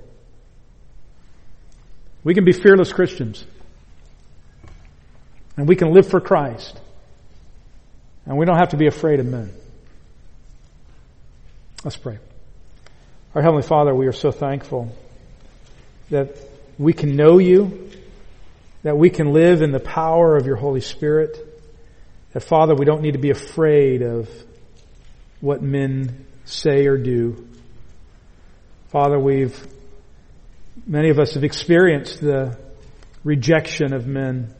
We 2.25 2.33
can 2.33 2.43
be 2.43 2.51
fearless 2.51 2.91
Christians. 2.91 3.45
And 5.57 5.67
we 5.67 5.75
can 5.75 5.93
live 5.93 6.07
for 6.07 6.19
Christ. 6.19 6.79
And 8.25 8.37
we 8.37 8.45
don't 8.45 8.57
have 8.57 8.69
to 8.69 8.77
be 8.77 8.87
afraid 8.87 9.19
of 9.19 9.25
men. 9.25 9.51
Let's 11.83 11.97
pray. 11.97 12.17
Our 13.35 13.41
Heavenly 13.41 13.63
Father, 13.63 13.93
we 13.93 14.07
are 14.07 14.13
so 14.13 14.31
thankful 14.31 14.95
that 16.09 16.37
we 16.77 16.93
can 16.93 17.15
know 17.15 17.37
you, 17.37 17.91
that 18.83 18.97
we 18.97 19.09
can 19.09 19.33
live 19.33 19.61
in 19.61 19.71
the 19.71 19.79
power 19.79 20.35
of 20.35 20.45
your 20.45 20.55
Holy 20.55 20.81
Spirit, 20.81 21.37
that 22.33 22.41
Father, 22.41 22.75
we 22.75 22.85
don't 22.85 23.01
need 23.01 23.13
to 23.13 23.19
be 23.19 23.29
afraid 23.29 24.01
of 24.01 24.29
what 25.41 25.61
men 25.61 26.25
say 26.45 26.87
or 26.87 26.97
do. 26.97 27.47
Father, 28.89 29.19
we've, 29.19 29.67
many 30.87 31.09
of 31.09 31.19
us 31.19 31.33
have 31.33 31.43
experienced 31.43 32.21
the 32.21 32.57
rejection 33.23 33.93
of 33.93 34.07
men. 34.07 34.53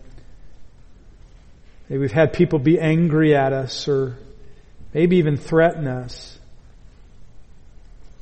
Maybe 1.90 2.00
we've 2.00 2.12
had 2.12 2.34
people 2.34 2.60
be 2.60 2.80
angry 2.80 3.36
at 3.36 3.54
us 3.54 3.88
or 3.88 4.18
maybe 4.94 5.18
even 5.18 5.38
threaten 5.38 5.88
us. 5.88 6.38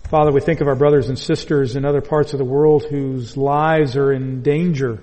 Father, 0.10 0.32
we 0.32 0.42
think 0.42 0.62
of 0.62 0.68
our 0.68 0.76
brothers 0.76 1.10
and 1.10 1.18
sisters 1.18 1.76
in 1.76 1.86
other 1.86 2.02
parts 2.02 2.34
of 2.34 2.40
the 2.40 2.46
world 2.46 2.84
whose 2.84 3.38
lives 3.38 3.96
are 3.96 4.12
in 4.12 4.44
danger 4.44 5.02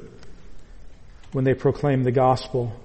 when 1.33 1.45
they 1.45 1.55
proclaim 1.55 2.03
the 2.03 2.13
gospel. 2.13 2.79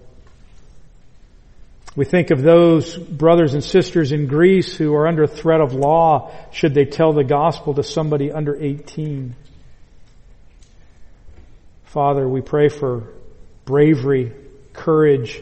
We 1.96 2.06
think 2.06 2.32
of 2.32 2.42
those 2.42 2.98
brothers 2.98 3.54
and 3.54 3.64
sisters 3.64 4.12
in 4.12 4.28
Greece 4.28 4.76
who 4.76 4.94
are 4.96 5.08
under 5.08 5.28
threat 5.28 5.62
of 5.62 5.74
law 5.74 6.32
should 6.52 6.74
they 6.74 6.86
tell 6.86 7.14
the 7.14 7.24
gospel 7.24 7.74
to 7.76 7.84
somebody 7.84 8.32
under 8.32 8.56
18. 8.56 9.36
Father, 11.86 12.28
we 12.28 12.42
pray 12.42 12.70
for 12.70 13.04
bravery, 13.66 14.34
courage, 14.74 15.42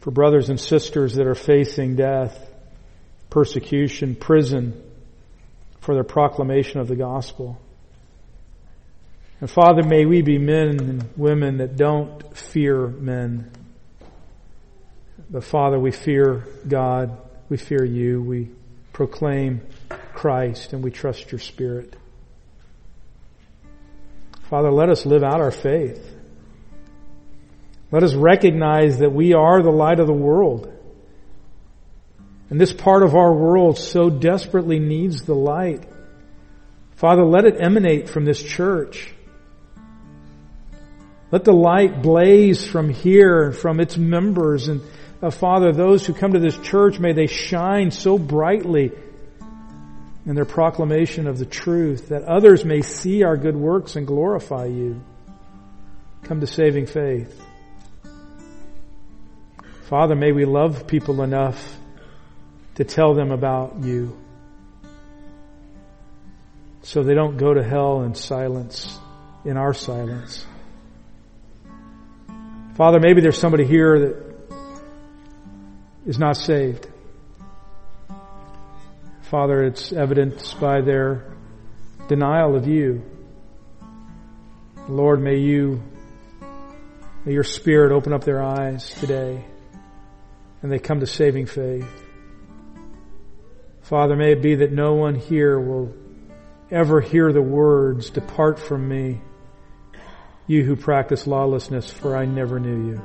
for 0.00 0.10
brothers 0.10 0.48
and 0.48 0.60
sisters 0.60 1.14
that 1.14 1.26
are 1.26 1.34
facing 1.34 1.96
death, 1.96 2.48
persecution, 3.30 4.14
prison, 4.14 4.82
for 5.80 5.94
their 5.94 6.04
proclamation 6.04 6.80
of 6.80 6.88
the 6.88 6.96
gospel. 6.96 7.60
And 9.40 9.50
Father, 9.50 9.82
may 9.82 10.04
we 10.04 10.22
be 10.22 10.38
men 10.38 10.80
and 10.80 11.10
women 11.16 11.58
that 11.58 11.76
don't 11.76 12.36
fear 12.36 12.86
men. 12.88 13.50
But 15.30 15.44
Father, 15.44 15.78
we 15.78 15.92
fear 15.92 16.46
God. 16.66 17.16
We 17.48 17.56
fear 17.56 17.84
you. 17.84 18.20
We 18.22 18.50
proclaim 18.92 19.60
Christ 20.14 20.72
and 20.72 20.82
we 20.82 20.90
trust 20.90 21.30
your 21.30 21.38
Spirit. 21.38 21.94
Father, 24.50 24.72
let 24.72 24.88
us 24.88 25.06
live 25.06 25.22
out 25.22 25.40
our 25.40 25.50
faith. 25.50 26.17
Let 27.90 28.02
us 28.02 28.14
recognize 28.14 28.98
that 28.98 29.12
we 29.12 29.34
are 29.34 29.62
the 29.62 29.70
light 29.70 30.00
of 30.00 30.06
the 30.06 30.12
world. 30.12 30.72
And 32.50 32.60
this 32.60 32.72
part 32.72 33.02
of 33.02 33.14
our 33.14 33.32
world 33.32 33.78
so 33.78 34.10
desperately 34.10 34.78
needs 34.78 35.22
the 35.22 35.34
light. 35.34 35.84
Father, 36.96 37.24
let 37.24 37.44
it 37.44 37.60
emanate 37.60 38.08
from 38.08 38.24
this 38.24 38.42
church. 38.42 39.12
Let 41.30 41.44
the 41.44 41.52
light 41.52 42.02
blaze 42.02 42.66
from 42.66 42.88
here 42.88 43.44
and 43.44 43.56
from 43.56 43.80
its 43.80 43.96
members. 43.96 44.68
And 44.68 44.80
uh, 45.22 45.30
Father, 45.30 45.72
those 45.72 46.06
who 46.06 46.14
come 46.14 46.32
to 46.32 46.38
this 46.38 46.56
church, 46.58 46.98
may 46.98 47.12
they 47.12 47.26
shine 47.26 47.90
so 47.90 48.18
brightly 48.18 48.92
in 50.26 50.34
their 50.34 50.46
proclamation 50.46 51.26
of 51.26 51.38
the 51.38 51.46
truth 51.46 52.08
that 52.08 52.24
others 52.24 52.64
may 52.64 52.82
see 52.82 53.22
our 53.22 53.36
good 53.36 53.56
works 53.56 53.96
and 53.96 54.06
glorify 54.06 54.66
you. 54.66 55.02
Come 56.22 56.40
to 56.40 56.46
saving 56.46 56.86
faith. 56.86 57.47
Father, 59.88 60.14
may 60.14 60.32
we 60.32 60.44
love 60.44 60.86
people 60.86 61.22
enough 61.22 61.78
to 62.74 62.84
tell 62.84 63.14
them 63.14 63.30
about 63.30 63.82
you 63.82 64.18
so 66.82 67.02
they 67.02 67.14
don't 67.14 67.38
go 67.38 67.54
to 67.54 67.64
hell 67.64 68.02
in 68.02 68.14
silence, 68.14 68.98
in 69.46 69.56
our 69.56 69.72
silence. 69.72 70.44
Father, 72.76 73.00
maybe 73.00 73.22
there's 73.22 73.38
somebody 73.38 73.64
here 73.64 73.98
that 73.98 74.60
is 76.06 76.18
not 76.18 76.36
saved. 76.36 76.86
Father, 79.22 79.64
it's 79.64 79.90
evidenced 79.90 80.60
by 80.60 80.82
their 80.82 81.32
denial 82.08 82.56
of 82.56 82.68
you. 82.68 83.02
Lord, 84.86 85.22
may 85.22 85.38
you, 85.38 85.82
may 87.24 87.32
your 87.32 87.42
spirit 87.42 87.90
open 87.90 88.12
up 88.12 88.24
their 88.24 88.42
eyes 88.42 88.90
today 88.90 89.46
and 90.62 90.70
they 90.72 90.78
come 90.78 91.00
to 91.00 91.06
saving 91.06 91.46
faith. 91.46 91.88
Father, 93.82 94.16
may 94.16 94.32
it 94.32 94.42
be 94.42 94.56
that 94.56 94.72
no 94.72 94.94
one 94.94 95.14
here 95.14 95.58
will 95.58 95.94
ever 96.70 97.00
hear 97.00 97.32
the 97.32 97.42
words, 97.42 98.10
depart 98.10 98.58
from 98.58 98.86
me, 98.88 99.20
you 100.46 100.64
who 100.64 100.76
practice 100.76 101.26
lawlessness, 101.26 101.90
for 101.90 102.16
I 102.16 102.26
never 102.26 102.60
knew 102.60 102.90
you. 102.90 103.00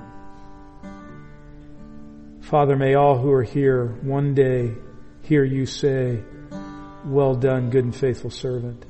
Father, 2.41 2.75
may 2.75 2.95
all 2.95 3.17
who 3.17 3.31
are 3.31 3.43
here 3.43 3.87
one 4.01 4.33
day 4.33 4.73
hear 5.23 5.43
you 5.43 5.65
say, 5.65 6.21
well 7.05 7.35
done, 7.35 7.69
good 7.69 7.85
and 7.85 7.95
faithful 7.95 8.29
servant. 8.29 8.85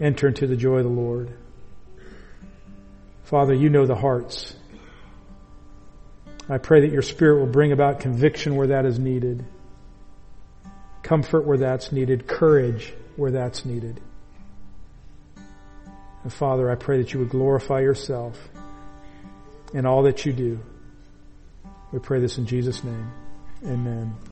Enter 0.00 0.28
into 0.28 0.46
the 0.46 0.56
joy 0.56 0.78
of 0.78 0.84
the 0.84 0.90
Lord. 0.90 1.32
Father, 3.22 3.54
you 3.54 3.68
know 3.70 3.86
the 3.86 3.94
hearts. 3.94 4.54
I 6.48 6.58
pray 6.58 6.82
that 6.82 6.92
your 6.92 7.02
Spirit 7.02 7.40
will 7.40 7.52
bring 7.52 7.72
about 7.72 8.00
conviction 8.00 8.56
where 8.56 8.68
that 8.68 8.84
is 8.84 8.98
needed 8.98 9.44
comfort 11.04 11.44
where 11.44 11.58
that's 11.58 11.92
needed, 11.92 12.26
courage 12.26 12.92
where 13.14 13.30
that's 13.30 13.64
needed. 13.64 14.00
And 16.24 16.32
Father, 16.32 16.68
I 16.68 16.74
pray 16.74 16.98
that 16.98 17.12
you 17.12 17.20
would 17.20 17.28
glorify 17.28 17.80
yourself 17.80 18.36
in 19.72 19.86
all 19.86 20.02
that 20.04 20.24
you 20.24 20.32
do. 20.32 20.58
We 21.92 22.00
pray 22.00 22.18
this 22.18 22.38
in 22.38 22.46
Jesus' 22.46 22.82
name. 22.82 23.12
Amen. 23.64 24.16